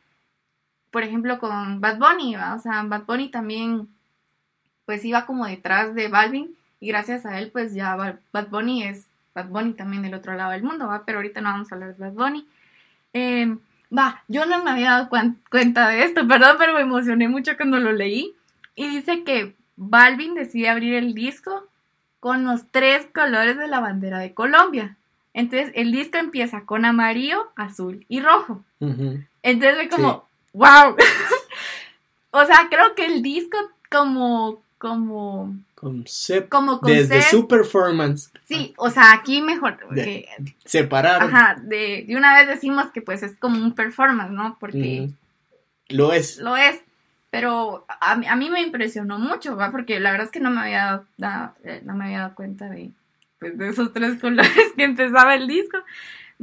por 0.91 1.03
ejemplo, 1.03 1.39
con 1.39 1.81
Bad 1.81 1.99
Bunny, 1.99 2.37
o 2.37 2.59
sea, 2.59 2.83
Bad 2.85 3.05
Bunny 3.05 3.31
también 3.31 3.89
pues 4.87 5.05
iba 5.05 5.27
como 5.27 5.47
detrás 5.47 5.95
de 5.95 6.09
Balvin 6.09 6.57
y 6.81 6.89
gracias 6.89 7.27
a 7.27 7.39
él, 7.39 7.51
pues 7.51 7.75
ya 7.75 7.97
Bad 7.97 8.49
Bunny 8.49 8.85
es 8.85 9.07
Bad 9.35 9.49
Bunny 9.49 9.75
también 9.75 10.03
del 10.03 10.15
otro 10.15 10.35
lado 10.35 10.53
del 10.53 10.63
mundo, 10.63 10.87
¿va? 10.87 11.05
Pero 11.05 11.19
ahorita 11.19 11.41
no 11.41 11.51
vamos 11.51 11.71
a 11.71 11.75
hablar 11.75 11.95
de 11.95 12.05
Bad 12.05 12.13
Bunny. 12.13 12.49
Em, 13.13 13.59
va, 13.97 14.23
yo 14.29 14.47
no 14.47 14.63
me 14.65 14.71
había 14.71 14.93
dado 14.93 15.11
cuenta 15.51 15.89
de 15.89 16.05
esto, 16.05 16.27
perdón, 16.29 16.57
pero 16.59 16.75
me 16.75 16.81
emocioné 16.81 17.29
mucho 17.29 17.57
cuando 17.57 17.79
lo 17.79 17.93
leí. 17.93 18.35
Y 18.75 18.89
dice 18.89 19.25
que 19.25 19.57
Balvin 19.77 20.35
decide 20.35 20.69
abrir 20.69 20.95
el 20.95 21.15
disco 21.15 21.69
con 22.21 22.45
los 22.45 22.69
tres 22.71 23.07
colores 23.15 23.57
de 23.59 23.69
la 23.69 23.81
bandera 23.81 24.19
de 24.19 24.35
Colombia. 24.35 24.98
Entonces 25.39 25.71
el 25.77 25.93
disco 25.93 26.19
empieza 26.19 26.63
con 26.63 26.85
amarillo, 26.85 27.53
azul 27.55 28.05
y 28.09 28.19
rojo. 28.19 28.65
Entonces 28.81 29.77
fue 29.77 29.89
como, 29.89 30.29
wow. 30.53 30.97
o 32.33 32.45
sea, 32.45 32.67
creo 32.69 32.97
que 32.97 33.07
el 33.07 33.23
disco 33.23 33.57
como, 33.89 34.61
como 34.79 35.55
concept, 35.77 36.49
como 36.49 36.79
desde 36.79 37.23
su 37.23 37.47
performance. 37.47 38.33
Sí, 38.49 38.75
o 38.79 38.91
sea, 38.91 39.13
aquí 39.13 39.41
mejor 39.41 39.79
separar. 40.65 41.23
Ajá, 41.23 41.57
de, 41.63 42.05
de, 42.09 42.17
una 42.17 42.35
vez 42.35 42.49
decimos 42.49 42.91
que 42.91 43.01
pues 43.01 43.23
es 43.23 43.37
como 43.37 43.63
un 43.63 43.77
performance, 43.77 44.33
¿no? 44.33 44.57
Porque 44.59 45.09
lo 45.87 46.13
es. 46.13 46.39
Lo 46.39 46.57
es. 46.57 46.81
Pero 47.31 47.87
a, 47.89 48.13
a, 48.13 48.37
mí 48.37 48.51
me 48.51 48.61
impresionó 48.61 49.21
mucho, 49.21 49.57
¿va? 49.57 49.71
Porque 49.71 50.01
la 50.01 50.11
verdad 50.11 50.27
es 50.27 50.33
que 50.33 50.41
no 50.41 50.51
me 50.51 50.63
había 50.63 51.05
dado, 51.17 51.55
eh, 51.63 51.81
no 51.85 51.95
me 51.95 52.07
había 52.07 52.21
dado 52.21 52.35
cuenta 52.35 52.69
de, 52.69 52.91
pues, 53.39 53.57
de 53.57 53.69
esos 53.69 53.93
tres 53.93 54.19
colores 54.21 54.73
que 54.77 54.85
empezaba 54.85 55.35
el 55.35 55.47
disco. 55.47 55.79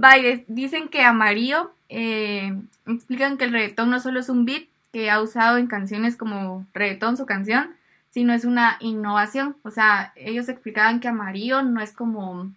Va, 0.01 0.13
dicen 0.47 0.89
que 0.89 1.01
amarillo, 1.01 1.71
eh, 1.89 2.53
explican 2.85 3.37
que 3.37 3.45
el 3.45 3.51
reggaetón 3.51 3.89
no 3.89 3.99
solo 3.99 4.19
es 4.19 4.29
un 4.29 4.45
beat 4.45 4.67
que 4.91 5.09
ha 5.09 5.21
usado 5.21 5.57
en 5.57 5.67
canciones 5.67 6.15
como 6.15 6.65
reggaetón, 6.73 7.17
su 7.17 7.25
canción, 7.25 7.75
sino 8.11 8.33
es 8.33 8.45
una 8.45 8.77
innovación. 8.79 9.57
O 9.63 9.71
sea, 9.71 10.13
ellos 10.15 10.47
explicaban 10.47 10.99
que 10.99 11.07
amarillo 11.07 11.63
no 11.63 11.81
es 11.81 11.91
como, 11.91 12.51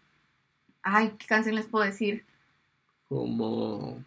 ay, 0.82 1.12
¿qué 1.18 1.26
canción 1.26 1.56
les 1.56 1.66
puedo 1.66 1.84
decir? 1.84 2.24
Como... 3.08 3.98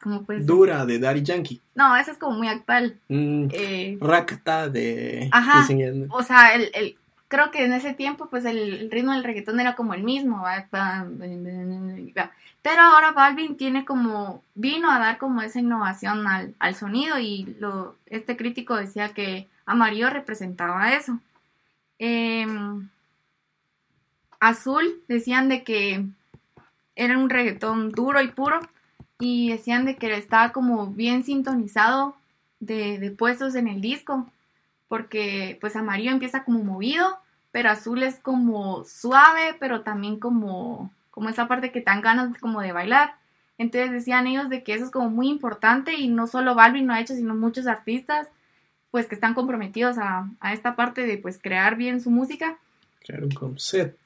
Como 0.00 0.22
pues... 0.22 0.46
Dura 0.46 0.86
de 0.86 1.00
Daddy 1.00 1.22
Yankee. 1.22 1.60
No, 1.74 1.96
esa 1.96 2.12
es 2.12 2.18
como 2.18 2.36
muy 2.36 2.46
actual. 2.46 2.98
Mm, 3.08 3.48
eh, 3.52 3.98
Rakata 4.00 4.68
de... 4.68 5.28
Ajá. 5.32 5.66
O 6.10 6.22
sea, 6.22 6.54
el, 6.54 6.70
el, 6.72 6.96
creo 7.28 7.50
que 7.50 7.64
en 7.64 7.72
ese 7.72 7.94
tiempo 7.94 8.26
pues 8.26 8.44
el, 8.44 8.90
ritmo 8.90 9.12
del 9.12 9.24
reggaetón 9.24 9.60
era 9.60 9.74
como 9.74 9.94
el 9.94 10.02
mismo. 10.02 10.44
Pero 12.62 12.82
ahora 12.82 13.12
Balvin 13.12 13.56
tiene 13.56 13.84
como, 13.84 14.42
vino 14.54 14.90
a 14.90 14.98
dar 14.98 15.18
como 15.18 15.42
esa 15.42 15.60
innovación 15.60 16.26
al, 16.26 16.54
al 16.58 16.74
sonido 16.74 17.18
y 17.18 17.56
lo, 17.60 17.96
este 18.06 18.36
crítico 18.36 18.76
decía 18.76 19.10
que 19.10 19.48
Amarillo 19.66 20.10
representaba 20.10 20.94
eso. 20.94 21.20
Em, 21.98 22.88
azul 24.40 25.02
decían 25.08 25.48
de 25.48 25.62
que 25.64 26.04
era 26.96 27.18
un 27.18 27.30
reggaetón 27.30 27.90
duro 27.92 28.20
y 28.22 28.28
puro 28.28 28.60
y 29.18 29.50
decían 29.50 29.84
de 29.84 29.96
que 29.96 30.14
estaba 30.14 30.52
como 30.52 30.88
bien 30.88 31.24
sintonizado 31.24 32.16
de, 32.60 32.98
de 32.98 33.10
puestos 33.10 33.54
en 33.54 33.68
el 33.68 33.80
disco 33.80 34.30
porque 34.88 35.58
pues 35.60 35.76
amarillo 35.76 36.10
empieza 36.10 36.44
como 36.44 36.64
movido 36.64 37.18
pero 37.52 37.70
azul 37.70 38.02
es 38.02 38.18
como 38.20 38.84
suave 38.84 39.56
pero 39.58 39.82
también 39.82 40.18
como 40.18 40.90
como 41.18 41.30
esa 41.30 41.48
parte 41.48 41.72
que 41.72 41.80
dan 41.80 42.00
ganas 42.00 42.38
como 42.38 42.60
de 42.60 42.70
bailar. 42.70 43.16
Entonces 43.58 43.90
decían 43.90 44.28
ellos 44.28 44.48
de 44.48 44.62
que 44.62 44.74
eso 44.74 44.84
es 44.84 44.92
como 44.92 45.10
muy 45.10 45.28
importante 45.28 45.94
y 45.94 46.06
no 46.06 46.28
solo 46.28 46.54
Balvin 46.54 46.86
lo 46.86 46.92
ha 46.92 47.00
hecho, 47.00 47.14
sino 47.14 47.34
muchos 47.34 47.66
artistas 47.66 48.28
pues 48.92 49.06
que 49.06 49.16
están 49.16 49.34
comprometidos 49.34 49.98
a, 49.98 50.30
esta 50.52 50.76
parte 50.76 51.06
de 51.06 51.18
pues 51.18 51.38
crear 51.42 51.74
bien 51.74 52.00
su 52.00 52.10
música. 52.10 52.56
Crear 53.04 53.24
un 53.24 53.32
concepto. 53.32 53.98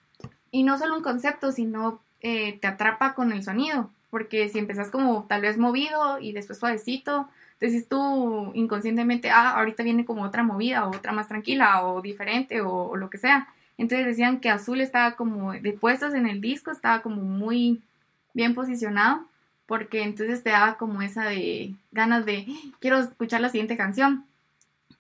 Y 0.50 0.62
no 0.62 0.78
solo 0.78 0.96
un 0.96 1.02
concepto, 1.02 1.52
sino 1.52 2.00
eh, 2.20 2.58
te 2.58 2.66
atrapa 2.66 3.14
con 3.14 3.30
el 3.30 3.44
sonido, 3.44 3.90
porque 4.08 4.48
si 4.48 4.58
empezás 4.58 4.90
como 4.90 5.24
tal 5.28 5.42
vez 5.42 5.58
movido 5.58 6.18
y 6.18 6.32
después 6.32 6.58
suavecito, 6.58 7.28
entonces 7.62 7.88
tú 7.88 8.50
inconscientemente, 8.54 9.30
ah, 9.30 9.50
ahorita 9.50 9.84
viene 9.84 10.04
como 10.04 10.24
otra 10.24 10.42
movida 10.42 10.84
o 10.84 10.96
otra 10.96 11.12
más 11.12 11.28
tranquila 11.28 11.86
o 11.86 12.02
diferente 12.02 12.60
o 12.60 12.96
lo 12.96 13.08
que 13.08 13.18
sea. 13.18 13.46
Entonces 13.78 14.04
decían 14.04 14.40
que 14.40 14.50
Azul 14.50 14.80
estaba 14.80 15.12
como 15.12 15.52
de 15.52 15.72
puestos 15.72 16.12
en 16.12 16.26
el 16.26 16.40
disco, 16.40 16.72
estaba 16.72 17.02
como 17.02 17.22
muy 17.22 17.80
bien 18.34 18.56
posicionado, 18.56 19.24
porque 19.66 20.02
entonces 20.02 20.42
te 20.42 20.50
daba 20.50 20.76
como 20.76 21.02
esa 21.02 21.22
de 21.26 21.72
ganas 21.92 22.26
de, 22.26 22.46
quiero 22.80 22.98
escuchar 22.98 23.40
la 23.40 23.48
siguiente 23.48 23.76
canción, 23.76 24.24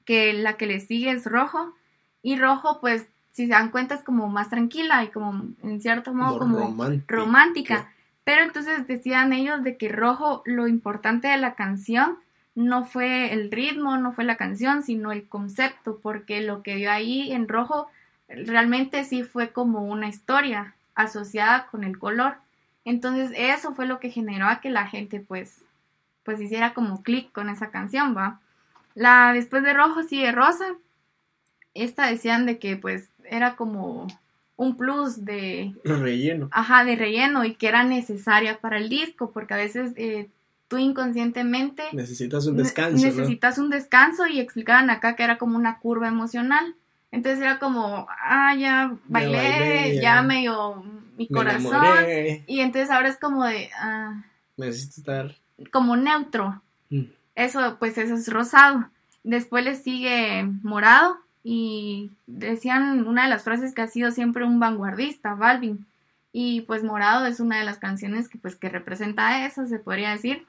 que 0.04 0.32
la 0.32 0.56
que 0.56 0.66
le 0.66 0.78
sigue 0.78 1.10
es 1.10 1.26
Rojo, 1.26 1.74
y 2.22 2.36
Rojo 2.36 2.78
pues 2.80 3.06
si 3.32 3.46
se 3.46 3.52
dan 3.52 3.70
cuenta 3.72 3.96
es 3.96 4.04
como 4.04 4.28
más 4.28 4.50
tranquila 4.50 5.02
y 5.02 5.08
como 5.08 5.46
en 5.64 5.80
cierto 5.80 6.14
modo 6.14 6.38
como 6.38 6.76
romántica. 7.08 7.92
Pero 8.22 8.44
entonces 8.44 8.86
decían 8.86 9.32
ellos 9.32 9.64
de 9.64 9.76
que 9.76 9.88
Rojo 9.88 10.42
lo 10.44 10.68
importante 10.68 11.26
de 11.26 11.38
la 11.38 11.56
canción 11.56 12.18
no 12.54 12.84
fue 12.84 13.32
el 13.32 13.50
ritmo, 13.50 13.96
no 13.96 14.12
fue 14.12 14.24
la 14.24 14.36
canción, 14.36 14.82
sino 14.82 15.12
el 15.12 15.26
concepto, 15.28 15.98
porque 16.02 16.42
lo 16.42 16.62
que 16.62 16.76
dio 16.76 16.90
ahí 16.90 17.32
en 17.32 17.48
Rojo 17.48 17.88
realmente 18.28 19.04
sí 19.04 19.22
fue 19.24 19.50
como 19.50 19.84
una 19.84 20.08
historia 20.08 20.74
asociada 20.94 21.66
con 21.66 21.84
el 21.84 21.98
color. 21.98 22.36
Entonces 22.84 23.32
eso 23.36 23.74
fue 23.74 23.86
lo 23.86 24.00
que 24.00 24.10
generó 24.10 24.48
a 24.48 24.60
que 24.60 24.70
la 24.70 24.86
gente 24.86 25.20
pues 25.20 25.62
pues 26.24 26.40
hiciera 26.40 26.72
como 26.72 27.02
clic 27.02 27.32
con 27.32 27.48
esa 27.48 27.70
canción, 27.70 28.16
¿va? 28.16 28.40
La 28.94 29.32
después 29.32 29.62
de 29.62 29.72
rojo 29.72 30.02
sigue 30.02 30.30
rosa. 30.30 30.66
Esta 31.74 32.06
decían 32.06 32.46
de 32.46 32.58
que 32.58 32.76
pues 32.76 33.08
era 33.24 33.56
como 33.56 34.06
un 34.56 34.76
plus 34.76 35.24
de 35.24 35.74
relleno. 35.84 36.48
Ajá, 36.52 36.84
de 36.84 36.96
relleno 36.96 37.44
y 37.44 37.54
que 37.54 37.68
era 37.68 37.82
necesaria 37.82 38.58
para 38.60 38.78
el 38.78 38.88
disco 38.88 39.32
porque 39.32 39.54
a 39.54 39.56
veces 39.56 39.92
eh, 39.96 40.28
tú 40.72 40.78
inconscientemente 40.78 41.82
necesitas 41.92 42.46
un 42.46 42.56
descanso. 42.56 43.04
Necesitas 43.04 43.58
un 43.58 43.68
descanso 43.68 44.26
y 44.26 44.40
explicaban 44.40 44.88
acá 44.88 45.16
que 45.16 45.22
era 45.22 45.36
como 45.36 45.58
una 45.58 45.78
curva 45.80 46.08
emocional. 46.08 46.74
Entonces 47.10 47.42
era 47.42 47.58
como, 47.58 48.06
ah, 48.08 48.56
ya 48.56 48.96
bailé, 49.06 50.00
ya, 50.00 50.22
medio 50.22 50.82
mi 51.18 51.28
corazón. 51.28 52.06
Y 52.46 52.60
entonces 52.60 52.90
ahora 52.90 53.10
es 53.10 53.18
como 53.18 53.44
de, 53.44 53.68
ah, 53.78 54.24
necesito 54.56 55.00
estar 55.00 55.34
como 55.70 55.94
neutro. 55.94 56.62
Mm. 56.88 57.02
Eso, 57.34 57.76
pues 57.78 57.98
eso 57.98 58.14
es 58.14 58.32
rosado. 58.32 58.88
Después 59.24 59.62
le 59.62 59.74
sigue 59.74 60.48
morado 60.62 61.18
y 61.44 62.12
decían 62.26 63.06
una 63.06 63.24
de 63.24 63.28
las 63.28 63.44
frases 63.44 63.74
que 63.74 63.82
ha 63.82 63.88
sido 63.88 64.10
siempre 64.10 64.46
un 64.46 64.58
vanguardista, 64.58 65.34
Balvin. 65.34 65.86
Y 66.32 66.62
pues 66.62 66.82
morado 66.82 67.26
es 67.26 67.40
una 67.40 67.58
de 67.58 67.66
las 67.66 67.76
canciones 67.76 68.30
que 68.30 68.38
pues 68.38 68.56
que 68.56 68.70
representa 68.70 69.44
eso, 69.44 69.66
se 69.66 69.78
podría 69.78 70.12
decir. 70.12 70.46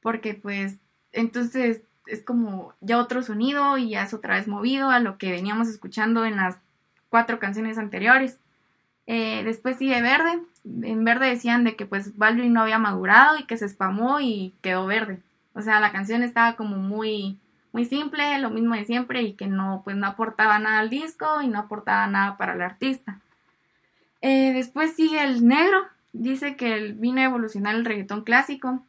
Porque 0.00 0.34
pues 0.34 0.78
entonces 1.12 1.82
es 2.06 2.22
como 2.22 2.74
ya 2.80 2.98
otro 2.98 3.22
sonido 3.22 3.78
y 3.78 3.90
ya 3.90 4.02
es 4.02 4.14
otra 4.14 4.36
vez 4.36 4.48
movido 4.48 4.90
a 4.90 5.00
lo 5.00 5.18
que 5.18 5.30
veníamos 5.30 5.68
escuchando 5.68 6.24
en 6.24 6.36
las 6.36 6.58
cuatro 7.08 7.38
canciones 7.38 7.78
anteriores. 7.78 8.38
Eh, 9.06 9.42
después 9.44 9.76
sigue 9.76 10.02
Verde. 10.02 10.40
En 10.82 11.04
Verde 11.04 11.28
decían 11.28 11.64
de 11.64 11.76
que 11.76 11.86
pues 11.86 12.16
Balvin 12.16 12.52
no 12.52 12.62
había 12.62 12.78
madurado 12.78 13.38
y 13.38 13.44
que 13.44 13.56
se 13.56 13.66
espamó 13.66 14.20
y 14.20 14.54
quedó 14.60 14.86
verde. 14.86 15.20
O 15.54 15.62
sea, 15.62 15.80
la 15.80 15.92
canción 15.92 16.22
estaba 16.22 16.56
como 16.56 16.76
muy, 16.76 17.38
muy 17.72 17.84
simple, 17.84 18.38
lo 18.38 18.50
mismo 18.50 18.74
de 18.74 18.84
siempre 18.84 19.22
y 19.22 19.32
que 19.32 19.46
no, 19.46 19.82
pues 19.84 19.96
no 19.96 20.06
aportaba 20.06 20.58
nada 20.58 20.78
al 20.78 20.90
disco 20.90 21.42
y 21.42 21.48
no 21.48 21.58
aportaba 21.58 22.06
nada 22.06 22.36
para 22.36 22.54
el 22.54 22.62
artista. 22.62 23.20
Eh, 24.20 24.52
después 24.52 24.94
sigue 24.94 25.22
el 25.22 25.46
negro. 25.46 25.82
Dice 26.12 26.56
que 26.56 26.92
vino 26.96 27.20
a 27.20 27.24
evolucionar 27.24 27.74
el 27.74 27.84
reggaetón 27.84 28.22
clásico 28.22 28.84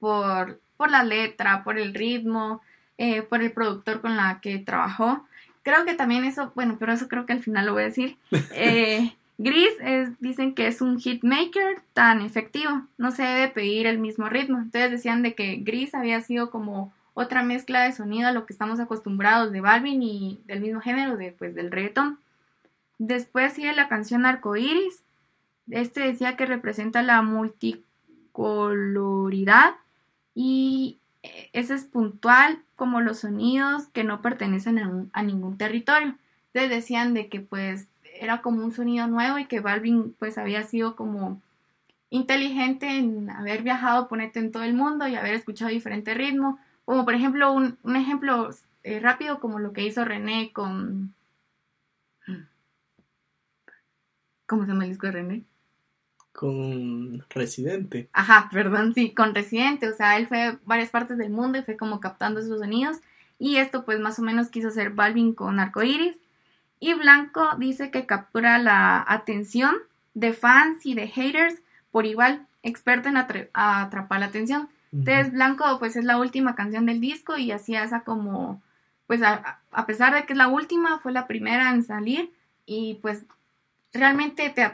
por, 0.00 0.60
por 0.76 0.90
la 0.90 1.04
letra, 1.04 1.62
por 1.62 1.78
el 1.78 1.94
ritmo, 1.94 2.60
eh, 2.98 3.22
por 3.22 3.42
el 3.42 3.52
productor 3.52 4.00
con 4.00 4.16
la 4.16 4.40
que 4.40 4.58
trabajó. 4.58 5.24
Creo 5.62 5.84
que 5.84 5.94
también 5.94 6.24
eso, 6.24 6.52
bueno, 6.54 6.76
pero 6.78 6.92
eso 6.92 7.08
creo 7.08 7.26
que 7.26 7.32
al 7.32 7.42
final 7.42 7.66
lo 7.66 7.74
voy 7.74 7.82
a 7.82 7.86
decir. 7.86 8.16
Eh, 8.52 9.14
Gris 9.42 9.72
es, 9.80 10.10
dicen 10.20 10.54
que 10.54 10.66
es 10.66 10.82
un 10.82 10.98
hitmaker 10.98 11.80
tan 11.94 12.20
efectivo, 12.20 12.82
no 12.98 13.10
se 13.10 13.22
debe 13.22 13.48
pedir 13.48 13.86
el 13.86 13.98
mismo 13.98 14.28
ritmo. 14.28 14.58
Entonces 14.58 14.90
decían 14.90 15.22
de 15.22 15.34
que 15.34 15.56
Gris 15.56 15.94
había 15.94 16.20
sido 16.20 16.50
como 16.50 16.92
otra 17.14 17.42
mezcla 17.42 17.82
de 17.82 17.92
sonido 17.92 18.28
a 18.28 18.32
lo 18.32 18.44
que 18.44 18.52
estamos 18.52 18.80
acostumbrados 18.80 19.50
de 19.50 19.62
Balvin 19.62 20.02
y 20.02 20.42
del 20.44 20.60
mismo 20.60 20.82
género 20.82 21.16
de, 21.16 21.32
pues, 21.32 21.54
del 21.54 21.70
reggaetón. 21.70 22.18
Después 22.98 23.54
sigue 23.54 23.72
la 23.72 23.88
canción 23.88 24.26
Arcoiris. 24.26 25.02
Este 25.70 26.00
decía 26.00 26.36
que 26.36 26.44
representa 26.44 27.02
la 27.02 27.22
multicoloridad 27.22 29.76
y 30.34 30.98
ese 31.52 31.74
es 31.74 31.84
puntual 31.84 32.62
como 32.76 33.00
los 33.00 33.20
sonidos 33.20 33.88
que 33.88 34.04
no 34.04 34.22
pertenecen 34.22 35.10
a, 35.12 35.22
ningún 35.22 35.58
territorio. 35.58 36.16
Entonces 36.52 36.70
decían 36.70 37.14
de 37.14 37.28
que 37.28 37.40
pues 37.40 37.88
era 38.18 38.42
como 38.42 38.64
un 38.64 38.72
sonido 38.72 39.06
nuevo 39.06 39.38
y 39.38 39.46
que 39.46 39.60
Balvin 39.60 40.14
pues 40.18 40.38
había 40.38 40.62
sido 40.64 40.96
como 40.96 41.40
inteligente 42.10 42.98
en 42.98 43.30
haber 43.30 43.62
viajado, 43.62 44.08
ponete 44.08 44.40
en 44.40 44.50
todo 44.52 44.62
el 44.64 44.74
mundo 44.74 45.06
y 45.06 45.14
haber 45.14 45.34
escuchado 45.34 45.70
diferentes 45.70 46.16
ritmos. 46.16 46.58
Como 46.84 47.04
por 47.04 47.14
ejemplo, 47.14 47.52
un, 47.52 47.78
un 47.82 47.96
ejemplo 47.96 48.50
eh, 48.82 49.00
rápido 49.00 49.40
como 49.40 49.58
lo 49.58 49.72
que 49.72 49.84
hizo 49.84 50.04
René 50.04 50.52
con... 50.52 51.14
¿Cómo 54.46 54.64
se 54.64 54.72
llama 54.72 54.84
el 54.84 54.90
disco 54.90 55.06
de 55.06 55.12
René? 55.12 55.44
Con 56.32 57.24
Residente. 57.30 58.08
Ajá, 58.12 58.48
perdón, 58.52 58.94
sí, 58.94 59.12
con 59.12 59.34
Residente. 59.34 59.88
O 59.88 59.94
sea, 59.94 60.16
él 60.16 60.26
fue 60.28 60.42
a 60.42 60.60
varias 60.64 60.90
partes 60.90 61.18
del 61.18 61.30
mundo 61.30 61.58
y 61.58 61.62
fue 61.62 61.76
como 61.76 62.00
captando 62.00 62.40
esos 62.40 62.60
sonidos. 62.60 62.98
Y 63.38 63.56
esto 63.56 63.84
pues 63.84 64.00
más 64.00 64.18
o 64.18 64.22
menos 64.22 64.48
quiso 64.48 64.68
hacer 64.68 64.90
Balvin 64.90 65.34
con 65.34 65.60
Arcoiris. 65.60 66.16
Y 66.78 66.94
Blanco 66.94 67.46
dice 67.58 67.90
que 67.90 68.06
captura 68.06 68.58
la 68.58 69.04
atención 69.06 69.74
de 70.14 70.32
fans 70.32 70.86
y 70.86 70.94
de 70.94 71.08
haters 71.08 71.60
por 71.90 72.06
igual, 72.06 72.46
experto 72.62 73.08
en 73.08 73.16
atrapar 73.16 74.20
la 74.20 74.26
atención. 74.26 74.68
Entonces, 74.92 75.32
Blanco, 75.32 75.78
pues 75.78 75.96
es 75.96 76.04
la 76.04 76.18
última 76.18 76.54
canción 76.54 76.86
del 76.86 77.00
disco 77.00 77.36
y 77.36 77.52
así 77.52 77.74
esa 77.74 78.00
como, 78.00 78.60
pues 79.06 79.22
a, 79.22 79.60
pesar 79.86 80.14
de 80.14 80.24
que 80.24 80.32
es 80.32 80.36
la 80.36 80.48
última, 80.48 80.98
fue 80.98 81.12
la 81.12 81.26
primera 81.26 81.70
en 81.70 81.84
salir 81.84 82.32
y 82.66 82.98
pues 83.02 83.24
realmente 83.92 84.50
te, 84.50 84.70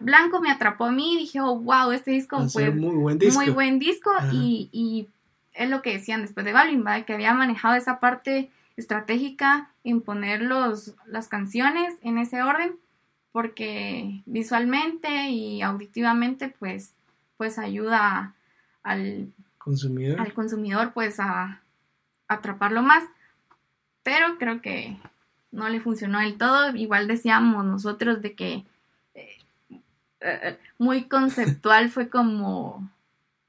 Blanco 0.00 0.40
me 0.40 0.50
atrapó 0.50 0.86
a 0.86 0.92
mí 0.92 1.14
y 1.14 1.18
dije, 1.18 1.40
oh, 1.40 1.58
wow, 1.58 1.92
este 1.92 2.12
disco 2.12 2.48
fue 2.48 2.70
muy 2.70 2.96
buen 2.96 3.18
disco, 3.18 3.40
muy 3.40 3.50
buen 3.50 3.78
disco 3.78 4.10
y, 4.32 4.68
y, 4.72 5.08
es 5.52 5.70
lo 5.70 5.80
que 5.80 5.94
decían 5.94 6.20
después 6.20 6.44
de 6.44 6.52
Balvin, 6.52 6.84
que 7.06 7.14
había 7.14 7.32
manejado 7.32 7.76
esa 7.76 7.98
parte 7.98 8.50
estratégica 8.76 9.70
en 9.84 10.02
poner 10.02 10.42
los, 10.42 10.94
las 11.06 11.28
canciones 11.28 11.94
en 12.02 12.18
ese 12.18 12.42
orden 12.42 12.76
porque 13.32 14.22
visualmente 14.26 15.28
y 15.30 15.62
auditivamente 15.62 16.54
pues, 16.58 16.92
pues 17.36 17.58
ayuda 17.58 18.34
al 18.82 19.32
consumidor, 19.58 20.20
al 20.20 20.32
consumidor 20.32 20.92
pues 20.92 21.20
a, 21.20 21.62
atraparlo 22.28 22.82
más. 22.82 23.04
Pero 24.02 24.38
creo 24.38 24.62
que 24.62 24.96
no 25.50 25.68
le 25.68 25.80
funcionó 25.80 26.20
del 26.20 26.38
todo. 26.38 26.74
Igual 26.74 27.08
decíamos 27.08 27.64
nosotros 27.64 28.22
de 28.22 28.34
que 28.34 28.64
eh, 29.14 29.36
eh, 30.20 30.58
muy 30.78 31.04
conceptual 31.04 31.90
fue 31.90 32.08
como 32.08 32.90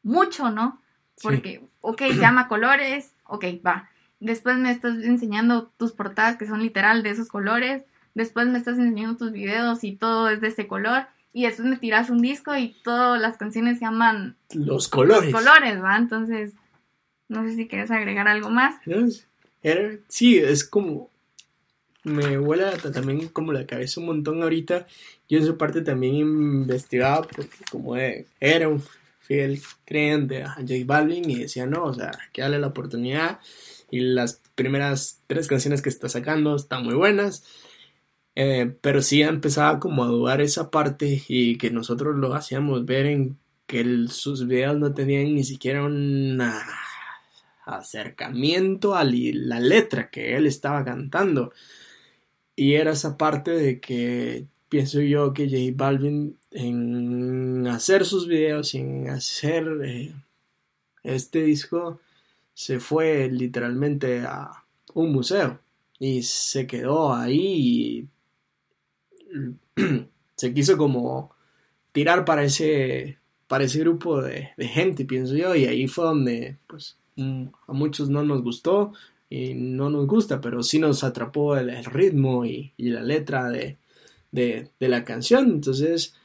mucho, 0.03 0.49
¿no? 0.51 0.79
Porque, 1.21 1.61
ok, 1.81 2.01
llama 2.19 2.47
colores, 2.47 3.11
ok, 3.25 3.45
va. 3.65 3.89
Después 4.19 4.57
me 4.57 4.71
estás 4.71 4.97
enseñando 5.03 5.71
tus 5.77 5.91
portadas 5.91 6.37
que 6.37 6.47
son 6.47 6.61
literal 6.61 7.03
de 7.03 7.11
esos 7.11 7.27
colores. 7.27 7.83
Después 8.13 8.47
me 8.47 8.57
estás 8.57 8.77
enseñando 8.77 9.17
tus 9.17 9.31
videos 9.31 9.83
y 9.83 9.95
todo 9.95 10.29
es 10.29 10.41
de 10.41 10.47
ese 10.47 10.67
color. 10.67 11.07
Y 11.33 11.43
después 11.43 11.67
me 11.67 11.77
tiras 11.77 12.09
un 12.09 12.21
disco 12.21 12.55
y 12.55 12.75
todas 12.83 13.21
las 13.21 13.37
canciones 13.37 13.77
se 13.77 13.85
llaman 13.85 14.35
los 14.53 14.87
colores. 14.87 15.31
Los 15.31 15.43
colores, 15.43 15.83
¿va? 15.83 15.97
Entonces, 15.97 16.53
no 17.27 17.43
sé 17.43 17.55
si 17.55 17.67
quieres 17.67 17.91
agregar 17.91 18.27
algo 18.27 18.49
más. 18.49 18.75
sí, 20.07 20.37
es 20.37 20.63
como. 20.63 21.09
Me 22.07 22.37
vuela 22.37 22.71
también 22.77 23.27
como 23.27 23.51
la 23.51 23.65
cabeza 23.65 23.99
un 23.99 24.05
montón 24.05 24.41
ahorita. 24.41 24.87
Yo 25.27 25.39
en 25.39 25.45
su 25.45 25.57
parte 25.57 25.81
también 25.81 26.15
investigaba 26.15 27.23
porque 27.23 27.49
como 27.69 27.97
era 27.97 28.69
un 28.69 28.81
fiel 29.19 29.61
creyente 29.83 30.43
a 30.43 30.53
J 30.53 30.73
Balvin 30.85 31.29
y 31.29 31.39
decía, 31.39 31.65
no, 31.65 31.83
o 31.83 31.93
sea, 31.93 32.11
que 32.31 32.41
darle 32.41 32.59
la 32.59 32.67
oportunidad 32.67 33.39
y 33.91 33.99
las 33.99 34.41
primeras 34.55 35.21
tres 35.27 35.47
canciones 35.47 35.81
que 35.81 35.89
está 35.89 36.07
sacando 36.07 36.55
están 36.55 36.85
muy 36.85 36.95
buenas. 36.95 37.43
Eh, 38.35 38.73
pero 38.81 39.01
sí 39.01 39.21
empezaba 39.21 39.79
como 39.79 40.05
a 40.05 40.07
dudar 40.07 40.39
esa 40.39 40.71
parte 40.71 41.23
y 41.27 41.57
que 41.57 41.71
nosotros 41.71 42.15
lo 42.15 42.33
hacíamos 42.35 42.85
ver 42.85 43.07
en 43.07 43.37
que 43.65 43.83
sus 44.07 44.47
videos 44.47 44.77
no 44.77 44.93
tenían 44.93 45.35
ni 45.35 45.43
siquiera 45.43 45.83
un 45.83 46.41
acercamiento 47.65 48.95
a 48.95 49.03
la 49.03 49.59
letra 49.59 50.09
que 50.09 50.37
él 50.37 50.45
estaba 50.45 50.85
cantando. 50.85 51.51
Y 52.57 52.73
era 52.73 52.91
esa 52.91 53.17
parte 53.17 53.51
de 53.51 53.79
que 53.79 54.47
pienso 54.67 54.99
yo 54.99 55.31
que 55.31 55.47
J 55.47 55.71
Balvin 55.75 56.35
en 56.51 57.67
hacer 57.67 58.03
sus 58.03 58.27
videos, 58.27 58.73
en 58.73 59.09
hacer 59.09 59.67
eh, 59.85 60.13
este 61.03 61.43
disco, 61.43 61.99
se 62.55 62.79
fue 62.79 63.29
literalmente 63.31 64.21
a 64.21 64.63
un 64.95 65.13
museo 65.13 65.59
y 65.99 66.23
se 66.23 66.65
quedó 66.65 67.13
ahí 67.13 68.09
y 69.75 69.75
se 70.35 70.53
quiso 70.53 70.77
como 70.77 71.31
tirar 71.91 72.25
para 72.25 72.43
ese, 72.43 73.19
para 73.47 73.65
ese 73.65 73.79
grupo 73.81 74.21
de, 74.21 74.49
gente, 74.57 75.05
pienso 75.05 75.35
yo, 75.35 75.55
y 75.55 75.65
ahí 75.65 75.87
fue 75.87 76.05
donde 76.05 76.57
pues 76.65 76.97
mm, 77.17 77.45
a 77.67 77.73
muchos 77.73 78.09
no 78.09 78.23
nos 78.23 78.41
gustó 78.41 78.93
y 79.29 79.53
no 79.53 79.89
nos 79.89 80.07
gusta, 80.07 80.41
pero 80.41 80.63
sí 80.63 80.79
nos 80.79 81.03
atrapó 81.03 81.57
el, 81.57 81.83
ritmo 81.85 82.45
y, 82.45 82.73
la 82.77 83.01
letra 83.01 83.49
de, 83.49 83.77
de, 84.31 84.69
de 84.79 84.89
la 84.89 85.03
canción, 85.03 85.51
entonces 85.51 86.15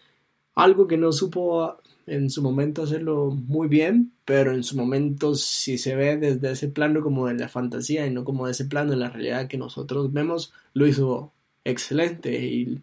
algo 0.54 0.86
que 0.86 0.98
no 0.98 1.12
supo 1.12 1.78
en 2.06 2.30
su 2.30 2.42
momento 2.42 2.82
hacerlo 2.82 3.30
muy 3.30 3.68
bien, 3.68 4.12
pero 4.24 4.52
en 4.52 4.64
su 4.64 4.76
momento 4.76 5.34
si 5.34 5.78
se 5.78 5.94
ve 5.94 6.16
desde 6.16 6.52
ese 6.52 6.68
plano 6.68 7.02
como 7.02 7.26
de 7.26 7.34
la 7.34 7.48
fantasía 7.48 8.06
y 8.06 8.10
no 8.10 8.24
como 8.24 8.46
de 8.46 8.52
ese 8.52 8.64
plano 8.64 8.90
de 8.92 8.96
la 8.96 9.10
realidad 9.10 9.48
que 9.48 9.58
nosotros 9.58 10.12
vemos, 10.12 10.52
lo 10.74 10.86
hizo 10.86 11.32
excelente 11.64 12.44
y, 12.44 12.80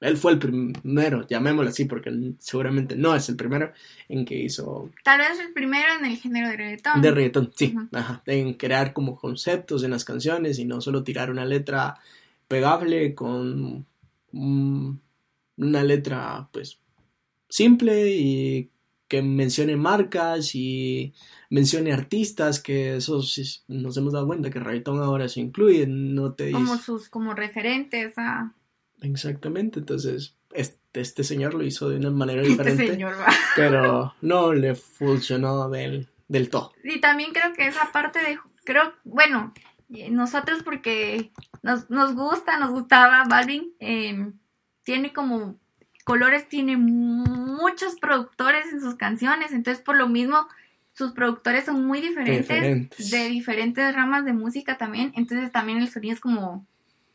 él 0.00 0.16
fue 0.16 0.32
el 0.32 0.38
primero, 0.38 1.26
llamémoslo 1.26 1.70
así, 1.70 1.84
porque 1.84 2.10
seguramente 2.38 2.96
no 2.96 3.14
es 3.14 3.28
el 3.28 3.36
primero 3.36 3.72
en 4.08 4.24
que 4.24 4.36
hizo... 4.36 4.90
Tal 5.04 5.18
vez 5.18 5.38
el 5.38 5.52
primero 5.52 5.92
en 5.98 6.06
el 6.06 6.16
género 6.16 6.48
de 6.48 6.56
reggaetón. 6.56 7.02
De 7.02 7.10
reggaetón, 7.10 7.52
sí, 7.54 7.74
ajá, 7.92 8.22
en 8.26 8.54
crear 8.54 8.94
como 8.94 9.16
conceptos 9.16 9.84
en 9.84 9.90
las 9.90 10.04
canciones 10.04 10.58
y 10.58 10.64
no 10.64 10.80
solo 10.80 11.04
tirar 11.04 11.30
una 11.30 11.44
letra 11.44 11.98
pegable 12.48 13.14
con 13.14 13.86
una 14.32 15.84
letra 15.84 16.48
pues 16.52 16.78
simple 17.48 18.10
y 18.10 18.70
que 19.06 19.22
mencione 19.22 19.76
marcas 19.76 20.54
y 20.54 21.12
mencione 21.50 21.92
artistas, 21.92 22.60
que 22.60 22.96
eso 22.96 23.20
nos 23.68 23.96
hemos 23.96 24.12
dado 24.12 24.26
cuenta 24.26 24.50
que 24.50 24.60
reggaetón 24.60 25.00
ahora 25.00 25.28
se 25.28 25.40
incluye, 25.40 25.86
no 25.86 26.32
te 26.32 26.52
Como 26.52 26.78
sus, 26.78 27.08
como 27.10 27.34
referentes 27.34 28.16
a... 28.16 28.54
Exactamente, 29.02 29.80
entonces 29.80 30.36
este, 30.52 31.00
este 31.00 31.24
señor 31.24 31.54
lo 31.54 31.64
hizo 31.64 31.88
de 31.88 31.96
una 31.96 32.10
manera 32.10 32.42
este 32.42 32.52
diferente, 32.52 33.06
pero 33.56 34.14
no 34.20 34.52
le 34.52 34.74
funcionó 34.74 35.68
del, 35.68 36.08
del 36.28 36.50
todo. 36.50 36.72
Y 36.84 37.00
también 37.00 37.32
creo 37.32 37.52
que 37.54 37.66
esa 37.66 37.92
parte 37.92 38.18
de, 38.20 38.38
creo, 38.64 38.92
bueno, 39.04 39.52
nosotros 40.10 40.62
porque 40.62 41.30
nos, 41.62 41.90
nos 41.90 42.14
gusta, 42.14 42.58
nos 42.58 42.70
gustaba 42.70 43.24
Balvin, 43.28 43.72
eh, 43.80 44.30
tiene 44.82 45.12
como 45.12 45.58
Colores 46.04 46.48
tiene 46.48 46.76
muchos 46.76 47.96
productores 48.00 48.72
en 48.72 48.80
sus 48.80 48.96
canciones, 48.96 49.52
entonces 49.52 49.80
por 49.80 49.96
lo 49.96 50.08
mismo 50.08 50.48
sus 50.92 51.12
productores 51.12 51.66
son 51.66 51.86
muy 51.86 52.00
diferentes, 52.00 53.10
de 53.10 53.28
diferentes 53.28 53.94
ramas 53.94 54.24
de 54.24 54.32
música 54.32 54.76
también, 54.76 55.12
entonces 55.14 55.52
también 55.52 55.78
el 55.78 55.88
sonido 55.88 56.14
es 56.14 56.20
como 56.20 56.66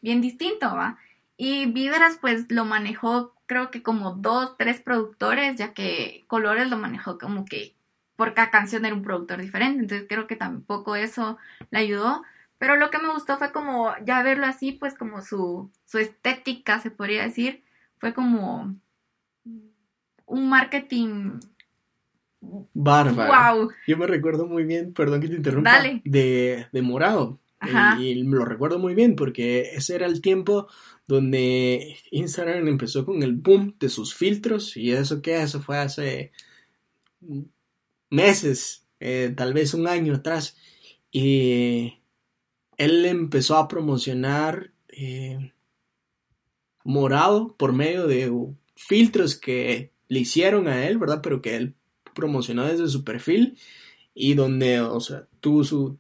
bien 0.01 0.21
distinto, 0.21 0.67
¿va? 0.67 0.97
Y 1.37 1.65
Vibras 1.65 2.17
pues 2.21 2.45
lo 2.49 2.65
manejó 2.65 3.35
creo 3.45 3.71
que 3.71 3.83
como 3.83 4.11
dos, 4.11 4.57
tres 4.57 4.81
productores, 4.81 5.55
ya 5.55 5.73
que 5.73 6.25
Colores 6.27 6.69
lo 6.69 6.77
manejó 6.77 7.17
como 7.17 7.45
que 7.45 7.75
por 8.15 8.33
cada 8.33 8.49
canción 8.49 8.85
era 8.85 8.95
un 8.95 9.03
productor 9.03 9.41
diferente, 9.41 9.81
entonces 9.81 10.07
creo 10.07 10.27
que 10.27 10.35
tampoco 10.35 10.95
eso 10.95 11.37
le 11.69 11.79
ayudó. 11.79 12.23
Pero 12.57 12.77
lo 12.77 12.89
que 12.89 12.99
me 12.99 13.11
gustó 13.11 13.37
fue 13.37 13.51
como 13.51 13.93
ya 14.05 14.23
verlo 14.23 14.45
así, 14.45 14.71
pues 14.71 14.95
como 14.95 15.21
su, 15.21 15.69
su 15.83 15.97
estética, 15.97 16.79
se 16.79 16.89
podría 16.89 17.23
decir, 17.23 17.63
fue 17.97 18.13
como 18.13 18.75
un 20.25 20.49
marketing 20.49 21.39
bárbaro. 22.73 23.69
Yo 23.85 23.97
me 23.97 24.07
recuerdo 24.07 24.47
muy 24.47 24.63
bien, 24.63 24.93
perdón 24.93 25.21
que 25.21 25.27
te 25.27 25.35
interrumpa, 25.35 25.81
De, 26.05 26.67
de 26.71 26.81
Morado. 26.81 27.39
Y, 27.99 28.15
lo 28.15 28.45
recuerdo 28.45 28.79
muy 28.79 28.95
bien 28.95 29.15
porque 29.15 29.71
ese 29.73 29.95
era 29.95 30.05
el 30.05 30.21
tiempo 30.21 30.67
donde 31.07 31.97
Instagram 32.11 32.67
empezó 32.67 33.05
con 33.05 33.23
el 33.23 33.33
boom 33.33 33.75
de 33.79 33.89
sus 33.89 34.13
filtros 34.13 34.75
y 34.77 34.91
eso 34.91 35.21
que 35.21 35.41
eso 35.41 35.61
fue 35.61 35.77
hace 35.77 36.31
meses, 38.09 38.87
eh, 38.99 39.33
tal 39.35 39.53
vez 39.53 39.73
un 39.73 39.87
año 39.87 40.15
atrás. 40.15 40.57
Y 41.11 42.01
él 42.77 43.05
empezó 43.05 43.57
a 43.57 43.67
promocionar 43.67 44.71
eh, 44.89 45.53
morado 46.83 47.55
por 47.57 47.73
medio 47.73 48.07
de 48.07 48.31
filtros 48.75 49.35
que 49.35 49.91
le 50.07 50.19
hicieron 50.19 50.67
a 50.67 50.87
él, 50.87 50.97
¿verdad? 50.97 51.21
Pero 51.21 51.41
que 51.41 51.55
él 51.55 51.75
promocionó 52.13 52.65
desde 52.65 52.87
su 52.87 53.03
perfil 53.03 53.57
y 54.13 54.33
donde, 54.33 54.79
o 54.79 54.99
sea, 54.99 55.27
tú, 55.41 55.63
su, 55.63 55.99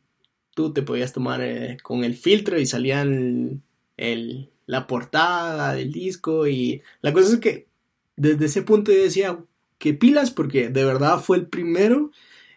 tú 0.55 0.73
te 0.73 0.81
podías 0.81 1.13
tomar 1.13 1.41
eh, 1.43 1.77
con 1.83 2.03
el 2.03 2.15
filtro 2.15 2.59
y 2.59 2.65
salían 2.65 3.61
el, 3.97 4.49
la 4.65 4.87
portada 4.87 5.75
del 5.75 5.91
disco 5.91 6.47
y 6.47 6.81
la 7.01 7.13
cosa 7.13 7.33
es 7.33 7.39
que 7.39 7.67
desde 8.15 8.45
ese 8.45 8.63
punto 8.63 8.91
yo 8.91 9.03
decía 9.03 9.39
que 9.77 9.93
pilas 9.93 10.31
porque 10.31 10.69
de 10.69 10.85
verdad 10.85 11.19
fue 11.19 11.37
el 11.37 11.47
primero 11.47 12.11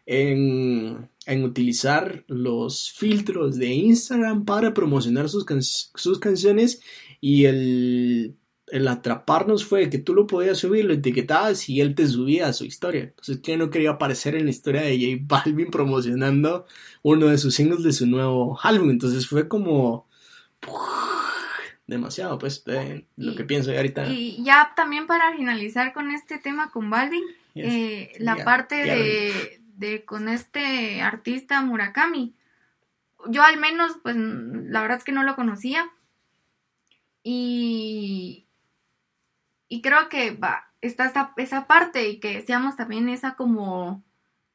en, 0.06 1.10
en 1.26 1.44
utilizar 1.44 2.24
los 2.28 2.92
filtros 2.92 3.58
de 3.58 3.66
Instagram 3.66 4.46
para 4.46 4.72
promocionar 4.72 5.28
sus, 5.28 5.44
sus 5.94 6.18
canciones 6.18 6.80
y 7.20 7.44
el 7.44 8.36
el 8.70 8.88
atraparnos 8.88 9.64
fue 9.64 9.90
que 9.90 9.98
tú 9.98 10.14
lo 10.14 10.26
podías 10.26 10.58
subir, 10.58 10.84
lo 10.84 10.94
etiquetabas 10.94 11.68
y 11.68 11.80
él 11.80 11.94
te 11.94 12.06
subía 12.06 12.48
a 12.48 12.52
su 12.52 12.64
historia. 12.64 13.02
Entonces, 13.02 13.38
que 13.38 13.56
no 13.56 13.70
quería 13.70 13.90
aparecer 13.90 14.34
en 14.34 14.44
la 14.44 14.50
historia 14.50 14.82
de 14.82 14.98
J 14.98 15.24
Balvin 15.26 15.70
promocionando 15.70 16.66
uno 17.02 17.26
de 17.26 17.38
sus 17.38 17.54
singles 17.54 17.82
de 17.82 17.92
su 17.92 18.06
nuevo 18.06 18.58
álbum. 18.62 18.90
Entonces 18.90 19.26
fue 19.26 19.48
como 19.48 20.08
demasiado, 21.86 22.38
pues, 22.38 22.64
de 22.64 23.06
lo 23.16 23.34
que 23.34 23.44
pienso 23.44 23.70
ahorita. 23.70 24.06
Y 24.08 24.42
ya 24.44 24.72
también 24.76 25.06
para 25.06 25.34
finalizar 25.34 25.92
con 25.92 26.10
este 26.10 26.38
tema 26.38 26.70
con 26.70 26.90
Balvin, 26.90 27.24
eh, 27.54 28.12
la 28.18 28.44
parte 28.44 28.76
de, 28.76 29.60
de 29.74 30.04
con 30.04 30.28
este 30.28 31.00
artista 31.00 31.62
Murakami. 31.62 32.34
Yo 33.28 33.42
al 33.42 33.58
menos, 33.58 33.96
pues, 34.02 34.16
la 34.16 34.82
verdad 34.82 34.98
es 34.98 35.04
que 35.04 35.12
no 35.12 35.22
lo 35.22 35.34
conocía. 35.34 35.90
Y, 37.22 38.47
y 39.68 39.82
creo 39.82 40.08
que 40.08 40.32
va, 40.32 40.68
está 40.80 41.06
esa, 41.06 41.32
esa 41.36 41.66
parte 41.66 42.08
y 42.08 42.20
que 42.20 42.34
decíamos 42.34 42.76
también 42.76 43.08
esa 43.08 43.34
como 43.34 44.02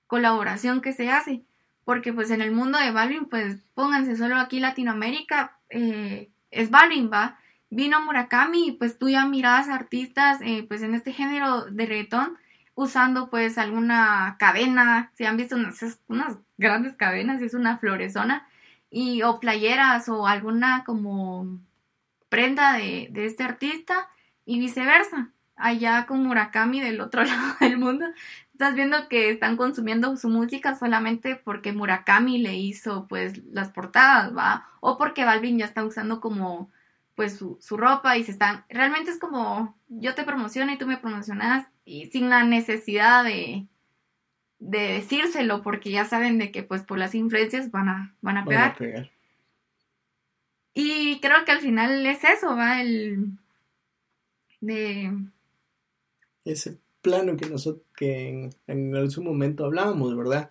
colaboración 0.07 0.81
que 0.81 0.93
se 0.93 1.09
hace. 1.09 1.43
Porque 1.85 2.13
pues 2.13 2.31
en 2.31 2.41
el 2.41 2.51
mundo 2.51 2.79
de 2.79 2.91
Balvin, 2.91 3.25
pues 3.25 3.57
pónganse 3.73 4.15
solo 4.15 4.37
aquí 4.37 4.59
Latinoamérica, 4.59 5.59
eh, 5.69 6.29
es 6.51 6.69
Balvin, 6.69 7.11
va. 7.11 7.37
Vino 7.69 7.99
Murakami 8.01 8.67
y 8.67 8.71
pues 8.73 8.97
tú 8.99 9.09
ya 9.09 9.25
mirabas 9.25 9.67
artistas 9.67 10.39
eh, 10.41 10.63
pues 10.67 10.83
en 10.83 10.93
este 10.93 11.11
género 11.11 11.65
de 11.65 11.85
reggaetón 11.87 12.37
usando 12.75 13.29
pues 13.29 13.57
alguna 13.57 14.35
cadena, 14.39 15.11
si 15.15 15.25
han 15.25 15.37
visto 15.37 15.55
unas, 15.55 15.99
unas 16.07 16.37
grandes 16.57 16.95
cadenas, 16.95 17.41
es 17.41 17.53
una 17.53 17.77
floresona, 17.77 18.47
y 18.89 19.23
o 19.23 19.39
playeras 19.39 20.09
o 20.09 20.27
alguna 20.27 20.83
como 20.85 21.59
prenda 22.29 22.73
de, 22.73 23.09
de 23.11 23.25
este 23.25 23.43
artista 23.43 24.07
y 24.45 24.59
viceversa. 24.59 25.29
Allá 25.55 26.05
con 26.07 26.23
Murakami 26.23 26.81
del 26.81 26.99
otro 26.99 27.23
lado 27.25 27.55
del 27.59 27.77
mundo, 27.77 28.05
estás 28.53 28.75
viendo 28.75 29.07
que 29.07 29.29
están 29.29 29.57
consumiendo 29.57 30.15
su 30.17 30.29
música 30.29 30.75
solamente 30.75 31.35
porque 31.35 31.73
Murakami 31.73 32.37
le 32.39 32.55
hizo 32.55 33.07
pues 33.07 33.43
las 33.45 33.69
portadas, 33.69 34.35
¿va? 34.35 34.67
O 34.79 34.97
porque 34.97 35.25
Balvin 35.25 35.59
ya 35.59 35.65
está 35.65 35.83
usando 35.83 36.21
como 36.21 36.71
pues 37.15 37.37
su, 37.37 37.57
su 37.61 37.77
ropa 37.77 38.17
y 38.17 38.23
se 38.23 38.31
están... 38.31 38.65
Realmente 38.69 39.11
es 39.11 39.19
como 39.19 39.77
yo 39.87 40.15
te 40.15 40.23
promociono 40.23 40.71
y 40.71 40.77
tú 40.77 40.87
me 40.87 40.97
promocionas 40.97 41.67
y 41.85 42.07
sin 42.07 42.29
la 42.29 42.43
necesidad 42.43 43.23
de, 43.23 43.67
de 44.59 44.79
decírselo 44.93 45.61
porque 45.61 45.91
ya 45.91 46.05
saben 46.05 46.39
de 46.39 46.51
que 46.51 46.63
pues 46.63 46.81
por 46.81 46.97
las 46.97 47.13
influencias 47.13 47.69
van 47.69 47.89
a, 47.89 48.15
van 48.21 48.37
a 48.37 48.45
pegar. 48.45 48.61
Van 48.61 48.71
a 48.71 48.77
pegar. 48.77 49.11
Y 50.73 51.19
creo 51.19 51.45
que 51.45 51.51
al 51.51 51.59
final 51.59 52.03
es 52.05 52.23
eso, 52.23 52.55
va, 52.55 52.81
el, 52.81 53.37
de 54.63 55.11
ese 56.45 56.77
plano 57.01 57.35
que 57.37 57.49
nosotros 57.49 57.85
que 57.95 58.29
en, 58.29 58.95
en 58.95 59.11
su 59.11 59.21
momento 59.21 59.65
hablábamos, 59.65 60.15
¿verdad? 60.15 60.49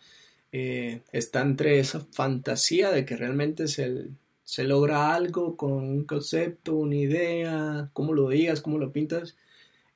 Eh, 0.53 1.01
está 1.13 1.41
entre 1.41 1.79
esa 1.79 2.01
fantasía 2.13 2.91
de 2.91 3.07
que 3.07 3.17
realmente 3.17 3.69
se, 3.69 4.09
se 4.45 4.65
logra 4.65 5.15
algo 5.15 5.57
con 5.57 5.73
un 5.73 6.05
concepto, 6.05 6.75
una 6.75 6.97
idea, 6.97 7.91
cómo 7.95 8.13
lo 8.13 8.29
digas, 8.29 8.61
cómo 8.61 8.79
lo 8.79 8.93
pintas, 8.93 9.37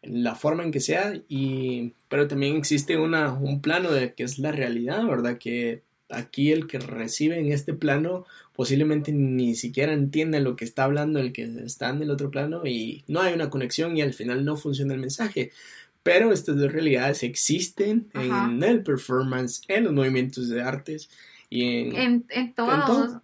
la 0.03 0.35
forma 0.35 0.64
en 0.64 0.71
que 0.71 0.81
sea, 0.81 1.21
y, 1.29 1.93
pero 2.09 2.27
también 2.27 2.57
existe 2.57 2.97
una, 2.97 3.35
un 3.35 3.61
plano 3.61 3.91
de 3.93 4.14
que 4.14 4.23
es 4.23 4.39
la 4.39 4.53
realidad, 4.53 5.05
¿verdad? 5.07 5.39
Que 5.39 5.83
aquí 6.09 6.53
el 6.53 6.67
que 6.67 6.79
recibe 6.79 7.39
en 7.39 7.53
este 7.53 7.75
plano 7.75 8.25
posiblemente 8.57 9.13
ni 9.13 9.55
siquiera 9.55 9.93
entiende 9.93 10.41
lo 10.41 10.57
que 10.57 10.65
está 10.65 10.85
hablando 10.85 11.21
el 11.21 11.33
que 11.33 11.45
está 11.65 11.91
en 11.91 12.03
el 12.03 12.11
otro 12.11 12.31
plano 12.31 12.67
y 12.67 13.05
no 13.07 13.21
hay 13.21 13.35
una 13.35 13.51
conexión 13.51 13.97
y 13.97 14.03
al 14.03 14.15
final 14.15 14.45
no 14.45 14.57
funciona 14.57 14.95
el 14.95 15.01
mensaje. 15.01 15.53
Pero 16.03 16.33
estas 16.33 16.57
dos 16.57 16.73
realidades 16.73 17.23
existen 17.23 18.09
en 18.15 18.63
el 18.63 18.83
performance, 18.83 19.63
en 19.69 19.85
los 19.85 19.93
movimientos 19.93 20.49
de 20.49 20.63
artes 20.63 21.11
y 21.51 21.91
en, 21.95 22.25
en, 22.29 22.55
todos. 22.55 23.21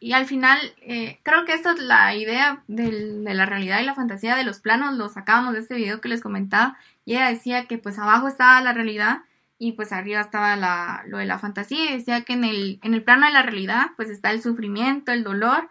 Y, 0.00 0.12
al 0.12 0.26
final, 0.26 0.58
eh, 0.82 1.18
creo 1.22 1.44
que 1.44 1.54
esta 1.54 1.72
es 1.72 1.80
la 1.80 2.14
idea 2.14 2.62
de 2.68 3.34
la 3.34 3.46
realidad 3.46 3.80
y 3.80 3.86
la 3.86 3.94
fantasía 3.94 4.36
de 4.36 4.44
los 4.44 4.60
planos. 4.60 4.96
Lo 4.96 5.08
sacábamos 5.08 5.54
de 5.54 5.60
este 5.60 5.74
video 5.74 6.00
que 6.00 6.08
les 6.08 6.20
comentaba. 6.20 6.76
Y 7.06 7.14
ella 7.14 7.28
decía 7.28 7.66
que 7.66 7.78
pues 7.78 7.98
abajo 7.98 8.28
estaba 8.28 8.60
la 8.60 8.72
realidad 8.72 9.22
y 9.64 9.72
pues 9.72 9.92
arriba 9.92 10.20
estaba 10.20 10.56
la, 10.56 11.04
lo 11.06 11.16
de 11.16 11.24
la 11.24 11.38
fantasía 11.38 11.86
y 11.86 11.96
decía 11.96 12.20
que 12.20 12.34
en 12.34 12.44
el, 12.44 12.78
en 12.82 12.92
el 12.92 13.02
plano 13.02 13.24
de 13.24 13.32
la 13.32 13.40
realidad 13.40 13.86
pues 13.96 14.10
está 14.10 14.30
el 14.30 14.42
sufrimiento, 14.42 15.10
el 15.10 15.24
dolor, 15.24 15.70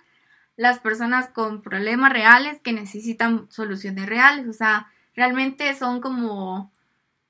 las 0.57 0.79
personas 0.79 1.29
con 1.29 1.61
problemas 1.61 2.11
reales 2.11 2.59
que 2.61 2.73
necesitan 2.73 3.45
soluciones 3.51 4.07
reales, 4.07 4.47
o 4.47 4.53
sea, 4.53 4.87
realmente 5.15 5.75
son 5.75 6.01
como 6.01 6.71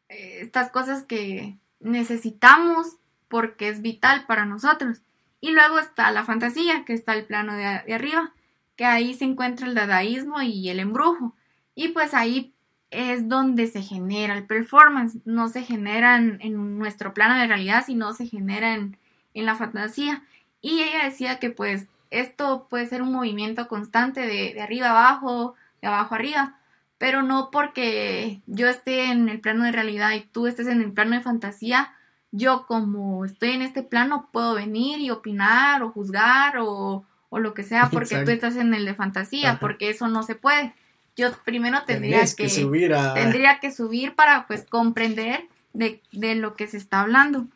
eh, 0.08 0.40
estas 0.40 0.72
cosas 0.72 1.04
que 1.04 1.58
necesitamos 1.82 2.96
porque 3.28 3.68
es 3.68 3.82
vital 3.82 4.26
para 4.26 4.46
nosotros. 4.46 5.02
Y 5.42 5.52
luego 5.52 5.80
está 5.80 6.12
la 6.12 6.24
fantasía, 6.24 6.86
que 6.86 6.94
está 6.94 7.14
el 7.14 7.26
plano 7.26 7.56
de, 7.56 7.82
de 7.86 7.94
arriba, 7.94 8.32
que 8.78 8.86
ahí 8.86 9.14
se 9.16 9.26
encuentra 9.26 9.68
el 9.68 9.76
dadaísmo 9.76 10.42
y 10.42 10.70
el 10.70 10.80
embrujo. 10.80 11.36
Y 11.76 11.90
pues 11.90 12.14
ahí 12.14 12.53
es 12.94 13.28
donde 13.28 13.68
se 13.68 13.82
genera 13.82 14.36
el 14.38 14.46
performance, 14.46 15.18
no 15.26 15.50
se 15.50 15.64
genera 15.64 16.18
en, 16.18 16.78
nuestro 16.78 17.14
plano 17.14 17.36
de 17.36 17.48
realidad, 17.48 17.84
sino 17.86 18.14
se 18.14 18.28
genera 18.28 18.74
en, 18.74 18.98
la 19.34 19.56
fantasía. 19.56 20.24
Y 20.62 20.82
ella 20.82 21.06
decía 21.06 21.40
que 21.40 21.50
pues 21.50 21.88
esto 22.12 22.68
puede 22.70 22.86
ser 22.86 23.02
un 23.02 23.12
movimiento 23.12 23.68
constante 23.68 24.22
de, 24.22 24.54
de 24.54 24.62
arriba 24.62 24.92
abajo, 24.92 25.56
de 25.82 25.88
abajo 25.88 26.16
arriba, 26.16 26.58
pero 27.00 27.24
no 27.24 27.50
porque 27.52 28.42
yo 28.46 28.70
esté 28.70 29.12
en 29.12 29.28
el 29.28 29.42
plano 29.42 29.66
de 29.66 29.72
realidad 29.72 30.12
y 30.12 30.22
tú 30.22 30.48
estés 30.48 30.68
en 30.68 30.82
el 30.82 30.92
plano 30.92 31.16
de 31.16 31.22
fantasía, 31.22 31.94
yo 32.32 32.66
como 32.68 33.26
estoy 33.26 33.52
en 33.52 33.62
este 33.64 33.84
plano 33.84 34.30
puedo 34.32 34.54
venir 34.54 35.00
y 35.00 35.10
opinar 35.10 35.84
o 35.84 35.92
juzgar 35.92 36.58
o, 36.60 37.06
o 37.30 37.40
lo 37.40 37.54
que 37.54 37.64
sea 37.64 37.90
porque 37.92 38.24
tú 38.24 38.32
estás 38.32 38.56
en 38.56 38.74
el 38.74 38.86
de 38.86 38.94
fantasía, 38.94 39.58
porque 39.60 39.90
eso 39.90 40.08
no 40.08 40.24
se 40.24 40.36
puede 40.36 40.74
yo 41.16 41.32
primero 41.44 41.84
tendría 41.86 42.24
que, 42.36 42.50
subir 42.50 42.94
tendría 43.14 43.60
que 43.60 43.72
subir 43.72 44.16
para 44.16 44.48
pues 44.48 44.66
comprender 44.68 45.48
de, 45.74 46.02
lo 46.36 46.56
que 46.56 46.68
se 46.68 46.78
está 46.78 47.02
hablando. 47.02 47.48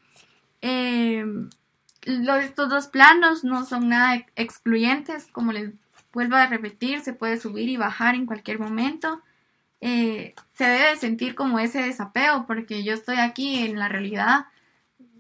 Eh, 0.62 1.26
estos 2.06 2.70
dos 2.70 2.88
planos 2.88 3.44
no 3.44 3.66
son 3.66 3.90
nada 3.90 4.26
excluyentes, 4.36 5.28
como 5.32 5.52
les 5.52 5.72
vuelvo 6.14 6.36
a 6.36 6.48
repetir, 6.48 7.02
se 7.02 7.14
puede 7.14 7.40
subir 7.40 7.70
y 7.70 7.78
bajar 7.78 8.16
en 8.16 8.26
cualquier 8.26 8.60
momento. 8.60 9.22
Eh, 9.82 10.34
se 10.56 10.66
debe 10.66 10.96
sentir 10.98 11.36
como 11.36 11.60
ese 11.60 11.82
desapego, 11.82 12.46
porque 12.48 12.84
yo 12.84 12.94
estoy 12.94 13.18
aquí 13.18 13.66
en 13.66 13.78
la 13.78 13.88
realidad 13.88 14.46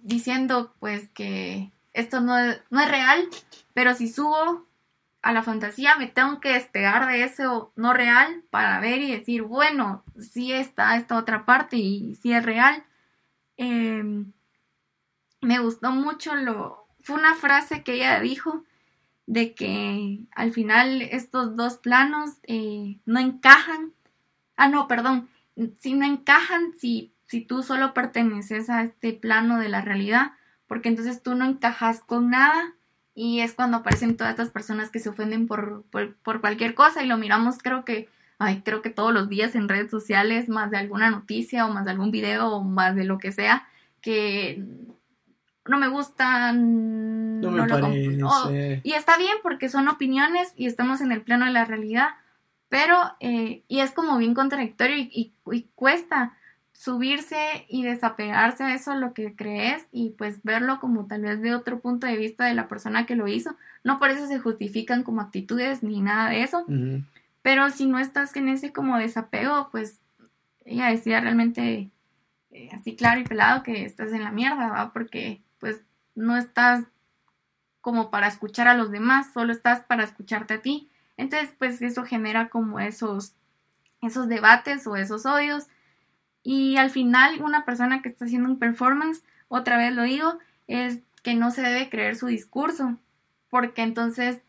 diciendo 0.02 0.74
pues 0.80 1.10
que 1.10 1.72
esto 1.94 2.22
no 2.22 2.36
no 2.70 2.80
es 2.80 2.90
real, 2.90 3.28
pero 3.74 3.94
si 3.94 4.08
subo 4.08 4.67
a 5.28 5.34
la 5.34 5.44
fantasía 5.44 5.98
me 5.98 6.08
tengo 6.08 6.40
que 6.40 6.54
despegar 6.54 7.06
de 7.06 7.22
eso 7.22 7.74
no 7.76 7.92
real 7.92 8.46
para 8.50 8.80
ver 8.80 9.02
y 9.02 9.12
decir, 9.12 9.42
bueno, 9.42 10.06
sí 10.18 10.54
está 10.54 10.96
esta 10.96 11.18
otra 11.18 11.46
parte 11.46 11.76
y 11.76 12.16
sí 12.16 12.32
es 12.32 12.46
real. 12.46 12.86
Em, 13.58 14.32
me 15.42 15.60
gustó 15.60 15.92
mucho 15.92 16.34
lo... 16.34 16.88
Fue 17.02 17.18
una 17.18 17.36
frase 17.36 17.84
que 17.84 17.96
ella 17.96 18.22
dijo 18.22 18.64
de 19.26 19.54
que 19.54 20.22
al 20.34 20.54
final 20.54 21.02
estos 21.02 21.58
dos 21.58 21.76
planos 21.76 22.38
eh, 22.44 23.02
no 23.06 23.20
encajan. 23.20 23.92
Ah, 24.56 24.70
no, 24.70 24.88
perdón. 24.88 25.28
Si 25.80 25.94
no 25.94 26.06
encajan, 26.06 26.72
si, 26.80 27.14
si 27.26 27.42
tú 27.42 27.64
solo 27.64 27.94
perteneces 27.94 28.70
a 28.70 28.82
este 28.82 29.12
plano 29.12 29.60
de 29.60 29.68
la 29.68 29.82
realidad, 29.82 30.32
porque 30.68 30.88
entonces 30.88 31.22
tú 31.22 31.36
no 31.36 31.44
encajas 31.44 32.00
con 32.00 32.30
nada 32.30 32.77
y 33.20 33.40
es 33.40 33.56
cuando 33.56 33.78
aparecen 33.78 34.16
todas 34.16 34.30
estas 34.30 34.52
personas 34.52 34.92
que 34.92 35.00
se 35.00 35.10
ofenden 35.10 35.48
por, 35.48 35.84
por, 35.90 36.40
cualquier 36.40 36.76
cosa 36.76 37.04
y 37.04 37.08
lo 37.08 37.18
miramos 37.18 37.58
creo 37.58 37.84
que, 37.84 38.10
ay, 38.38 38.62
creo 38.64 38.84
que 38.84 38.92
todos 38.92 39.12
los 39.12 39.28
días 39.28 39.56
en 39.56 39.68
redes 39.68 39.90
sociales, 39.90 40.50
más 40.50 40.70
de 40.70 40.78
alguna 40.78 41.10
noticia 41.10 41.66
o 41.66 41.74
más 41.74 41.84
de 41.86 41.92
algún 41.92 42.12
video 42.12 42.50
o 42.50 42.64
más 42.64 42.96
de 42.96 43.06
lo 43.06 43.18
que 43.18 43.32
sea, 43.32 43.68
que 44.02 44.64
no 45.66 45.80
me 45.80 45.88
gustan, 45.88 47.42
no, 47.42 47.50
me 47.50 47.68
parece. 47.68 48.82
y 48.84 48.94
está 48.94 49.18
bien 49.18 49.38
porque 49.42 49.68
son 49.68 49.88
opiniones 49.88 50.54
y 50.56 50.68
estamos 50.68 51.02
en 51.02 51.12
el 51.12 51.24
plano 51.24 51.46
de 51.46 51.52
la 51.54 51.66
realidad, 51.66 52.10
pero, 52.70 52.98
eh, 53.20 53.64
y 53.68 53.80
es 53.80 53.94
como 53.94 54.20
bien 54.20 54.36
contradictorio 54.36 54.96
y, 54.96 55.34
y, 55.52 55.64
cuesta 55.74 56.38
subirse 56.78 57.66
y 57.68 57.84
desapegarse 57.84 58.64
a 58.64 58.76
eso, 58.76 58.94
lo 58.94 59.14
que 59.14 59.36
crees, 59.36 59.88
y 59.92 60.12
pues 60.12 60.44
verlo 60.44 60.80
como 60.80 61.08
tal 61.08 61.24
vez 61.24 61.42
de 61.42 61.56
otro 61.56 61.80
punto 61.80 62.06
de 62.06 62.16
vista 62.18 62.46
de 62.46 62.54
la 62.54 62.68
persona 62.68 63.08
que 63.08 63.16
lo 63.16 63.28
hizo. 63.28 63.56
No 63.84 63.98
por 63.98 64.12
eso 64.12 64.28
se 64.28 64.38
justifican 64.38 65.02
como 65.02 65.22
actitudes 65.22 65.82
ni 65.82 66.02
nada 66.02 66.30
de 66.30 66.44
eso, 66.44 66.66
pero 67.42 67.72
si 67.72 67.88
no 67.88 67.98
estás 67.98 68.36
en 68.36 68.50
ese 68.50 68.72
como 68.74 68.98
desapego, 68.98 69.70
pues 69.72 70.00
ella 70.66 70.90
decía 70.90 71.20
realmente 71.20 71.90
eh, 72.52 72.70
así 72.72 72.96
claro 72.96 73.22
y 73.22 73.24
pelado 73.24 73.64
que 73.64 73.84
estás 73.84 74.14
en 74.14 74.24
la 74.24 74.32
mierda, 74.32 74.70
¿va? 74.70 74.94
Porque 74.94 75.42
pues 75.60 75.82
no 76.14 76.38
estás 76.38 76.86
como 77.82 78.12
para 78.12 78.28
escuchar 78.28 78.68
a 78.68 78.76
los 78.76 78.92
demás, 78.92 79.34
solo 79.34 79.52
estás 79.52 79.80
para 79.80 80.04
escucharte 80.04 80.56
a 80.56 80.62
ti. 80.62 80.92
Entonces, 81.16 81.56
pues 81.58 81.82
eso 81.82 82.04
genera 82.04 82.50
como 82.50 82.80
esos, 82.80 83.34
esos 84.04 84.28
debates 84.28 84.86
o 84.86 84.96
esos 84.96 85.26
odios. 85.26 85.68
Y 86.44 86.78
al 86.78 86.90
final, 86.90 87.42
una 87.42 87.66
persona 87.66 88.02
que 88.02 88.10
está 88.10 88.26
haciendo 88.26 88.50
un 88.50 88.60
performance, 88.60 89.24
otra 89.48 89.78
vez 89.78 89.94
lo 89.94 90.04
digo, 90.04 90.40
es 90.68 91.00
que 91.24 91.36
no 91.36 91.52
se 91.52 91.62
debe 91.62 91.90
creer 91.90 92.16
su 92.16 92.28
discurso, 92.28 92.98
porque 93.50 93.82
entonces, 93.82 94.40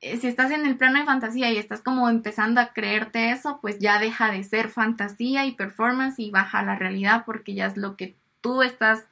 eh, 0.00 0.16
si 0.16 0.26
estás 0.26 0.50
en 0.50 0.64
el 0.64 0.76
plano 0.76 0.98
de 0.98 1.04
fantasía 1.04 1.50
y 1.50 1.58
estás 1.58 1.82
como 1.82 2.08
empezando 2.08 2.60
a 2.60 2.72
creerte 2.72 3.30
eso, 3.30 3.58
pues 3.60 3.78
ya 3.78 3.98
deja 3.98 4.30
de 4.30 4.42
ser 4.44 4.68
fantasía 4.68 5.44
y 5.46 5.52
performance 5.52 6.18
y 6.18 6.30
baja 6.30 6.60
a 6.60 6.64
la 6.64 6.76
realidad, 6.76 7.24
porque 7.26 7.54
ya 7.54 7.66
es 7.66 7.76
lo 7.76 7.96
que 7.96 8.14
tú 8.40 8.62
estás 8.62 9.04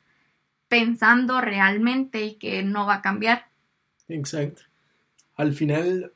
pensando 0.68 1.40
realmente 1.40 2.22
y 2.22 2.34
que 2.36 2.62
no 2.62 2.86
va 2.86 2.94
a 2.94 3.02
cambiar. 3.02 3.46
Exacto. 4.08 4.62
Al 5.36 5.52
final, 5.52 6.12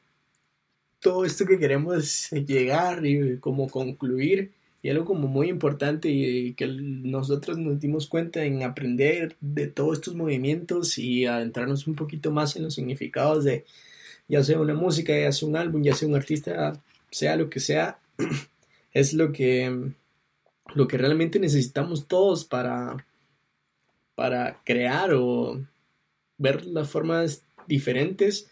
todo 1.00 1.24
esto 1.24 1.44
que 1.44 1.58
queremos 1.58 2.30
llegar 2.30 3.04
y 3.04 3.38
como 3.38 3.68
concluir, 3.68 4.52
y 4.84 4.90
algo 4.90 5.06
como 5.06 5.28
muy 5.28 5.48
importante 5.48 6.10
y 6.10 6.52
que 6.52 6.66
nosotros 6.66 7.56
nos 7.56 7.80
dimos 7.80 8.06
cuenta 8.06 8.44
en 8.44 8.62
aprender 8.62 9.34
de 9.40 9.66
todos 9.66 9.94
estos 9.94 10.14
movimientos 10.14 10.98
y 10.98 11.24
adentrarnos 11.24 11.86
un 11.86 11.94
poquito 11.94 12.30
más 12.30 12.54
en 12.54 12.64
los 12.64 12.74
significados 12.74 13.44
de 13.44 13.64
ya 14.28 14.44
sea 14.44 14.60
una 14.60 14.74
música, 14.74 15.18
ya 15.18 15.32
sea 15.32 15.48
un 15.48 15.56
álbum, 15.56 15.82
ya 15.82 15.94
sea 15.94 16.06
un 16.06 16.16
artista, 16.16 16.78
sea 17.10 17.34
lo 17.36 17.48
que 17.48 17.60
sea, 17.60 17.98
es 18.92 19.14
lo 19.14 19.32
que 19.32 19.74
lo 20.74 20.86
que 20.86 20.98
realmente 20.98 21.38
necesitamos 21.38 22.06
todos 22.06 22.44
para 22.44 23.06
para 24.14 24.60
crear 24.66 25.14
o 25.14 25.62
ver 26.36 26.66
las 26.66 26.90
formas 26.90 27.42
diferentes 27.66 28.50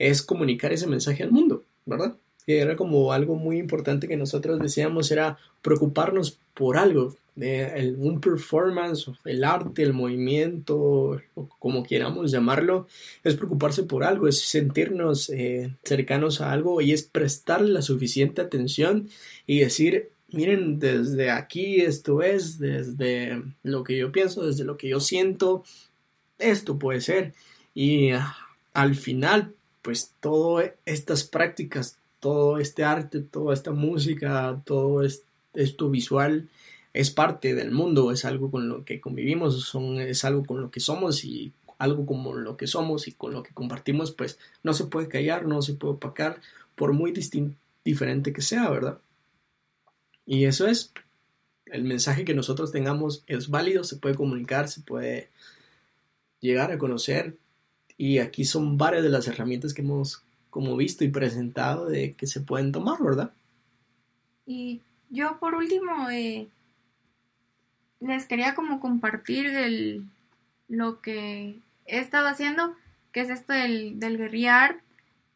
es 0.00 0.20
comunicar 0.20 0.72
ese 0.72 0.88
mensaje 0.88 1.22
al 1.22 1.30
mundo, 1.30 1.64
¿verdad? 1.86 2.16
Que 2.50 2.58
era 2.58 2.74
como 2.74 3.12
algo 3.12 3.36
muy 3.36 3.58
importante 3.58 4.08
que 4.08 4.16
nosotros 4.16 4.58
decíamos, 4.58 5.12
era 5.12 5.38
preocuparnos 5.62 6.36
por 6.52 6.76
algo, 6.76 7.14
de 7.36 7.94
un 7.96 8.20
performance, 8.20 9.08
el 9.24 9.44
arte, 9.44 9.84
el 9.84 9.92
movimiento, 9.92 10.76
o 11.34 11.48
como 11.60 11.84
queramos 11.84 12.32
llamarlo, 12.32 12.88
es 13.22 13.36
preocuparse 13.36 13.84
por 13.84 14.02
algo, 14.02 14.26
es 14.26 14.40
sentirnos 14.40 15.30
eh, 15.30 15.72
cercanos 15.84 16.40
a 16.40 16.50
algo 16.50 16.80
y 16.80 16.92
es 16.92 17.04
prestarle 17.04 17.70
la 17.70 17.82
suficiente 17.82 18.42
atención 18.42 19.08
y 19.46 19.60
decir, 19.60 20.10
miren, 20.32 20.80
desde 20.80 21.30
aquí 21.30 21.80
esto 21.80 22.20
es, 22.20 22.58
desde 22.58 23.42
lo 23.62 23.84
que 23.84 23.96
yo 23.96 24.10
pienso, 24.10 24.44
desde 24.44 24.64
lo 24.64 24.76
que 24.76 24.88
yo 24.88 24.98
siento, 24.98 25.62
esto 26.38 26.80
puede 26.80 27.00
ser. 27.00 27.32
Y 27.74 28.10
ah, 28.10 28.34
al 28.74 28.96
final, 28.96 29.54
pues 29.82 30.14
todas 30.20 30.72
estas 30.84 31.24
prácticas, 31.24 31.99
todo 32.20 32.58
este 32.58 32.84
arte, 32.84 33.20
toda 33.20 33.54
esta 33.54 33.72
música, 33.72 34.60
todo 34.64 35.02
esto 35.02 35.90
visual 35.90 36.48
es 36.92 37.10
parte 37.10 37.54
del 37.54 37.70
mundo, 37.70 38.12
es 38.12 38.24
algo 38.24 38.50
con 38.50 38.68
lo 38.68 38.84
que 38.84 39.00
convivimos, 39.00 39.74
es 39.98 40.24
algo 40.24 40.44
con 40.44 40.60
lo 40.60 40.70
que 40.70 40.80
somos 40.80 41.24
y 41.24 41.52
algo 41.78 42.04
como 42.04 42.34
lo 42.34 42.56
que 42.56 42.66
somos 42.66 43.08
y 43.08 43.12
con 43.12 43.32
lo 43.32 43.42
que 43.42 43.54
compartimos, 43.54 44.12
pues 44.12 44.38
no 44.62 44.74
se 44.74 44.84
puede 44.84 45.08
callar, 45.08 45.46
no 45.46 45.62
se 45.62 45.74
puede 45.74 45.94
opacar, 45.94 46.40
por 46.74 46.92
muy 46.92 47.12
diferente 47.84 48.32
que 48.32 48.42
sea, 48.42 48.68
¿verdad? 48.68 48.98
Y 50.26 50.44
eso 50.44 50.66
es, 50.66 50.92
el 51.66 51.84
mensaje 51.84 52.24
que 52.24 52.34
nosotros 52.34 52.72
tengamos 52.72 53.24
es 53.26 53.48
válido, 53.48 53.84
se 53.84 53.96
puede 53.96 54.14
comunicar, 54.14 54.68
se 54.68 54.80
puede 54.82 55.30
llegar 56.40 56.72
a 56.72 56.78
conocer. 56.78 57.36
Y 57.96 58.18
aquí 58.18 58.44
son 58.44 58.78
varias 58.78 59.02
de 59.02 59.10
las 59.10 59.28
herramientas 59.28 59.74
que 59.74 59.82
hemos 59.82 60.22
como 60.50 60.76
visto 60.76 61.04
y 61.04 61.08
presentado 61.08 61.86
de 61.86 62.12
que 62.12 62.26
se 62.26 62.40
pueden 62.40 62.72
tomar, 62.72 63.02
¿verdad? 63.02 63.32
Y 64.46 64.80
yo 65.10 65.38
por 65.38 65.54
último 65.54 66.10
eh, 66.10 66.48
les 68.00 68.26
quería 68.26 68.54
como 68.54 68.80
compartir 68.80 69.46
el, 69.46 70.04
lo 70.68 71.00
que 71.00 71.58
he 71.86 71.98
estado 71.98 72.28
haciendo, 72.28 72.74
que 73.12 73.20
es 73.20 73.30
esto 73.30 73.52
del, 73.52 73.98
del 73.98 74.18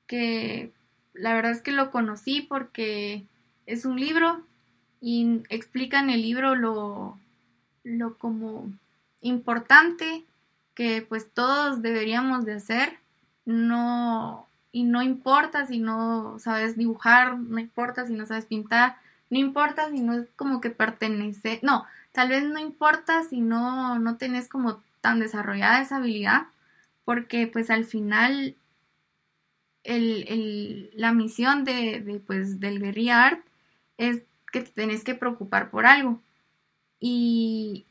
que 0.07 0.71
la 1.13 1.35
verdad 1.35 1.53
es 1.53 1.63
que 1.63 1.73
lo 1.73 1.91
conocí 1.91 2.43
porque 2.43 3.25
es 3.67 3.85
un 3.85 3.99
libro 3.99 4.43
y 5.01 5.43
explica 5.49 6.01
en 6.01 6.11
el 6.11 6.23
libro 6.23 6.55
lo, 6.55 7.19
lo 7.85 8.17
como 8.19 8.73
importante 9.21 10.25
que 10.75 11.03
pues 11.03 11.31
todos 11.31 11.83
deberíamos 11.83 12.45
de 12.45 12.55
hacer, 12.55 12.99
no, 13.45 14.44
y 14.75 14.83
no 14.83 15.03
importa 15.03 15.67
si 15.67 15.79
no 15.79 16.37
sabes 16.41 16.77
dibujar, 16.77 17.39
no 17.39 17.61
importa 17.61 18.07
si 18.07 18.13
no 18.13 18.27
sabes 18.27 18.47
pintar, 18.47 18.97
no 19.31 19.39
importa 19.39 19.89
si 19.89 20.01
no 20.01 20.15
es 20.15 20.27
como 20.35 20.61
que 20.61 20.71
pertenece, 20.71 21.61
no, 21.63 21.87
tal 22.11 22.31
vez 22.31 22.43
no 22.43 22.59
importa 22.59 23.23
si 23.23 23.41
no, 23.41 24.01
no 24.01 24.17
tenés 24.17 24.49
como 24.49 24.83
tan 25.01 25.21
desarrollada 25.21 25.81
esa 25.81 25.99
habilidad, 25.99 26.49
porque 27.05 27.47
pues 27.47 27.71
al 27.71 27.85
final 27.85 28.57
el, 29.85 30.27
el, 30.27 30.91
la 30.95 31.13
misión 31.13 31.63
de, 31.63 32.21
pues, 32.27 32.59
del 32.59 32.81
guerrilla 32.81 33.27
art 33.27 33.47
es 33.97 34.25
que 34.51 34.63
te 34.63 34.73
tenés 34.73 35.05
que 35.05 35.15
preocupar 35.15 35.71
por 35.71 35.87
algo. 35.87 36.21
Y, 36.99 37.87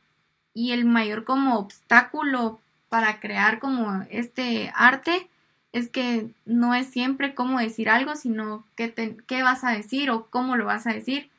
y 0.53 0.71
el 0.73 0.83
mayor 0.83 1.23
como 1.23 1.57
obstáculo 1.59 2.59
para 2.89 3.21
crear 3.21 3.59
como 3.59 4.05
este 4.09 4.69
arte 4.75 5.29
es 5.73 5.89
que 5.89 6.29
no 6.45 6.73
es 6.75 6.87
siempre 6.87 7.33
cómo 7.33 7.59
decir 7.59 7.89
algo, 7.89 8.15
sino 8.15 8.63
qué, 8.75 9.17
qué 9.27 9.43
vas 9.43 9.63
a 9.63 9.71
decir 9.71 10.11
o 10.11 10.27
cómo 10.29 10.55
lo 10.55 10.65
vas 10.65 10.87
a 10.87 10.93
decir. 10.93 11.29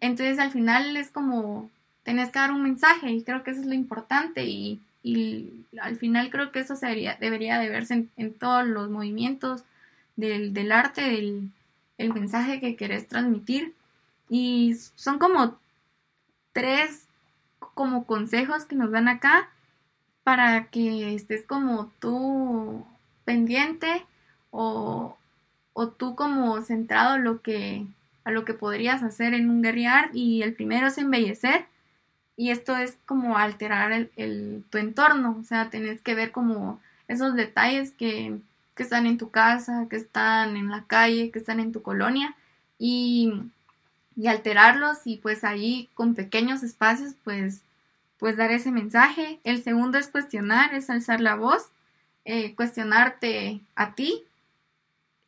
Entonces 0.00 0.38
al 0.38 0.50
final 0.50 0.96
es 0.96 1.10
como 1.10 1.70
tenés 2.02 2.30
que 2.30 2.40
dar 2.40 2.52
un 2.52 2.62
mensaje 2.62 3.10
y 3.12 3.22
creo 3.22 3.44
que 3.44 3.52
eso 3.52 3.60
es 3.60 3.66
lo 3.66 3.74
importante 3.74 4.44
y, 4.44 4.80
y 5.02 5.66
al 5.80 5.96
final 5.96 6.30
creo 6.30 6.50
que 6.50 6.60
eso 6.60 6.74
se 6.74 6.86
debería, 6.86 7.16
debería 7.20 7.58
de 7.58 7.68
verse 7.68 8.08
en, 8.16 8.34
todos 8.34 8.66
los 8.66 8.90
movimientos 8.90 9.64
del, 10.16 10.52
del 10.52 10.72
arte, 10.72 11.02
del 11.02 11.50
el 11.98 12.14
mensaje 12.14 12.60
que 12.60 12.76
querés 12.76 13.06
transmitir 13.06 13.74
y 14.30 14.74
son 14.94 15.18
como 15.18 15.58
tres 16.52 17.04
como 17.74 18.06
consejos 18.06 18.64
que 18.64 18.74
nos 18.74 18.90
dan 18.90 19.06
acá 19.06 19.50
para 20.24 20.70
que 20.70 21.14
estés 21.14 21.44
como 21.44 21.92
tú 22.00 22.86
pendiente 23.30 24.04
o, 24.50 25.16
o 25.72 25.88
tú 25.88 26.16
como 26.16 26.60
centrado 26.62 27.16
lo 27.16 27.42
que, 27.42 27.86
a 28.24 28.32
lo 28.32 28.44
que 28.44 28.54
podrías 28.54 29.04
hacer 29.04 29.34
en 29.34 29.48
un 29.48 29.62
guerrear 29.62 30.10
y 30.12 30.42
el 30.42 30.52
primero 30.52 30.88
es 30.88 30.98
embellecer 30.98 31.66
y 32.36 32.50
esto 32.50 32.76
es 32.76 32.98
como 33.06 33.38
alterar 33.38 33.92
el, 34.16 34.64
tu 34.68 34.78
entorno, 34.78 35.36
o 35.40 35.44
sea, 35.44 35.70
tenés 35.70 36.00
que 36.00 36.16
ver 36.16 36.32
como 36.32 36.80
esos 37.06 37.36
detalles 37.36 37.92
que, 37.92 38.36
que 38.74 38.82
están 38.82 39.06
en 39.06 39.16
tu 39.16 39.30
casa, 39.30 39.86
que 39.88 39.96
están 39.96 40.56
en 40.56 40.70
la 40.70 40.82
calle, 40.88 41.30
que 41.30 41.38
están 41.38 41.60
en 41.60 41.70
tu 41.70 41.82
colonia 41.82 42.34
y, 42.80 43.32
y 44.16 44.26
alterarlos 44.26 44.98
y 45.04 45.18
pues 45.18 45.44
ahí 45.44 45.88
con 45.94 46.16
pequeños 46.16 46.64
espacios 46.64 47.14
pues 47.22 47.62
pues 48.18 48.36
dar 48.36 48.50
ese 48.50 48.72
mensaje. 48.72 49.38
El 49.44 49.62
segundo 49.62 49.98
es 49.98 50.08
cuestionar, 50.08 50.74
es 50.74 50.90
alzar 50.90 51.20
la 51.20 51.36
voz, 51.36 51.70
eh, 52.24 52.54
cuestionarte 52.54 53.60
a 53.74 53.94
ti, 53.94 54.24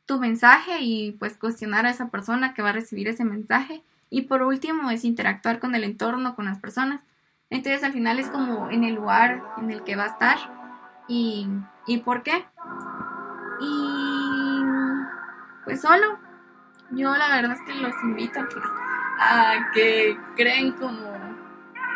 tu 0.07 0.19
mensaje 0.19 0.81
y 0.81 1.13
pues 1.13 1.37
cuestionar 1.37 1.87
a 1.87 1.91
esa 1.91 2.09
persona 2.09 2.55
que 2.55 2.63
va 2.63 2.71
a 2.71 2.75
recibir 2.75 3.09
ese 3.09 3.25
mensaje. 3.25 3.83
Y 4.11 4.23
por 4.23 4.43
último 4.43 4.91
es 4.91 5.05
interactuar 5.05 5.59
con 5.59 5.75
el 5.75 5.85
entorno, 5.85 6.35
con 6.35 6.45
las 6.45 6.59
personas. 6.59 7.01
Entonces 7.51 7.85
al 7.85 7.93
final 7.93 8.19
es 8.19 8.29
como 8.29 8.71
en 8.71 8.85
el 8.85 8.95
lugar 8.95 9.43
en 9.59 9.71
el 9.71 9.85
que 9.85 9.97
va 9.97 10.05
a 10.05 10.09
estar 10.09 10.39
y, 11.09 11.49
y 11.87 11.99
por 11.99 12.23
qué. 12.23 12.45
Y 13.61 14.63
pues 15.65 15.81
solo, 15.81 16.19
yo 16.91 17.15
la 17.17 17.29
verdad 17.29 17.57
es 17.57 17.63
que 17.63 17.81
los 17.81 17.95
invito 18.03 18.41
a 19.19 19.71
que 19.73 20.19
creen 20.37 20.73
como 20.73 21.13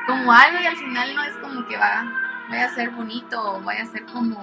como 0.07 0.33
algo 0.33 0.61
y 0.61 0.67
al 0.67 0.77
final 0.77 1.15
no 1.15 1.23
es 1.25 1.37
como 1.39 1.67
que 1.67 1.77
va, 1.77 2.05
vaya 2.49 2.67
a 2.67 2.75
ser 2.75 2.91
bonito 2.91 3.41
o 3.41 3.61
vaya 3.63 3.83
a 3.83 3.87
ser 3.87 4.05
como 4.07 4.37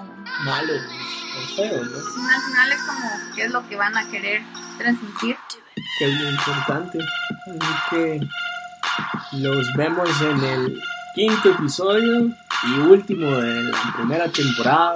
malo 0.45 0.73
o 0.73 1.55
feo, 1.55 1.83
¿no? 1.83 2.29
al 2.29 2.41
final 2.41 2.71
es 2.71 2.81
como 2.83 3.35
qué 3.35 3.45
es 3.45 3.51
lo 3.51 3.67
que 3.67 3.75
van 3.75 3.97
a 3.97 4.07
querer 4.09 4.41
transmitir. 4.77 5.37
Que 5.99 6.05
es 6.05 6.19
muy 6.19 6.27
importante. 6.27 6.99
Así 6.99 7.73
que 7.89 8.27
los 9.33 9.73
vemos 9.73 10.09
en 10.21 10.43
el 10.43 10.81
quinto 11.15 11.51
episodio 11.51 12.31
y 12.63 12.79
último 12.79 13.37
de 13.37 13.63
la 13.63 13.93
primera 13.95 14.27
temporada. 14.27 14.93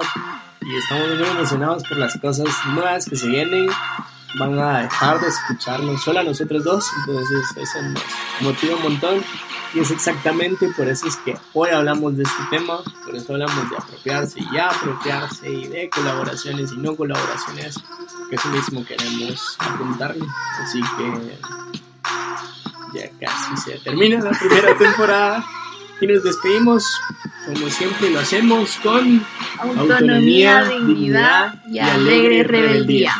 Y 0.60 0.76
estamos 0.76 1.18
muy 1.18 1.28
emocionados 1.28 1.82
por 1.88 1.98
las 1.98 2.16
cosas 2.18 2.48
nuevas 2.66 3.06
que 3.06 3.16
se 3.16 3.26
vienen. 3.26 3.68
Van 4.38 4.58
a 4.58 4.80
dejar 4.80 5.20
de 5.20 5.28
escucharnos 5.28 6.02
solo 6.02 6.20
a 6.20 6.22
nosotros 6.22 6.62
dos, 6.62 6.84
entonces 7.00 7.56
eso 7.56 7.82
nos 7.82 8.02
motiva 8.42 8.76
un 8.76 8.82
montón. 8.82 9.24
Y 9.74 9.80
es 9.80 9.90
exactamente 9.90 10.68
por 10.76 10.88
eso 10.88 11.06
es 11.06 11.16
que 11.16 11.36
hoy 11.52 11.70
hablamos 11.70 12.16
de 12.16 12.22
este 12.22 12.42
tema, 12.50 12.78
por 13.04 13.14
eso 13.14 13.34
hablamos 13.34 13.70
de 13.70 13.76
apropiarse 13.76 14.40
y 14.40 14.58
apropiarse 14.58 15.50
y 15.50 15.68
de 15.68 15.90
colaboraciones 15.90 16.72
y 16.72 16.76
no 16.76 16.96
colaboraciones, 16.96 17.76
que 18.30 18.36
eso 18.36 18.48
mismo 18.48 18.84
queremos 18.84 19.56
apuntarle. 19.58 20.24
Así 20.62 20.80
que 20.80 21.38
ya 22.94 23.10
casi 23.20 23.56
se 23.58 23.78
termina 23.80 24.20
la 24.20 24.30
primera 24.30 24.74
temporada 24.78 25.44
y 26.00 26.06
nos 26.06 26.22
despedimos 26.22 26.84
como 27.48 27.70
siempre 27.70 28.10
lo 28.10 28.20
hacemos 28.20 28.76
con 28.82 29.24
autonomía, 29.58 30.64
dignidad, 30.64 31.62
y 31.66 31.78
alegre 31.78 32.42
rebeldía. 32.42 33.14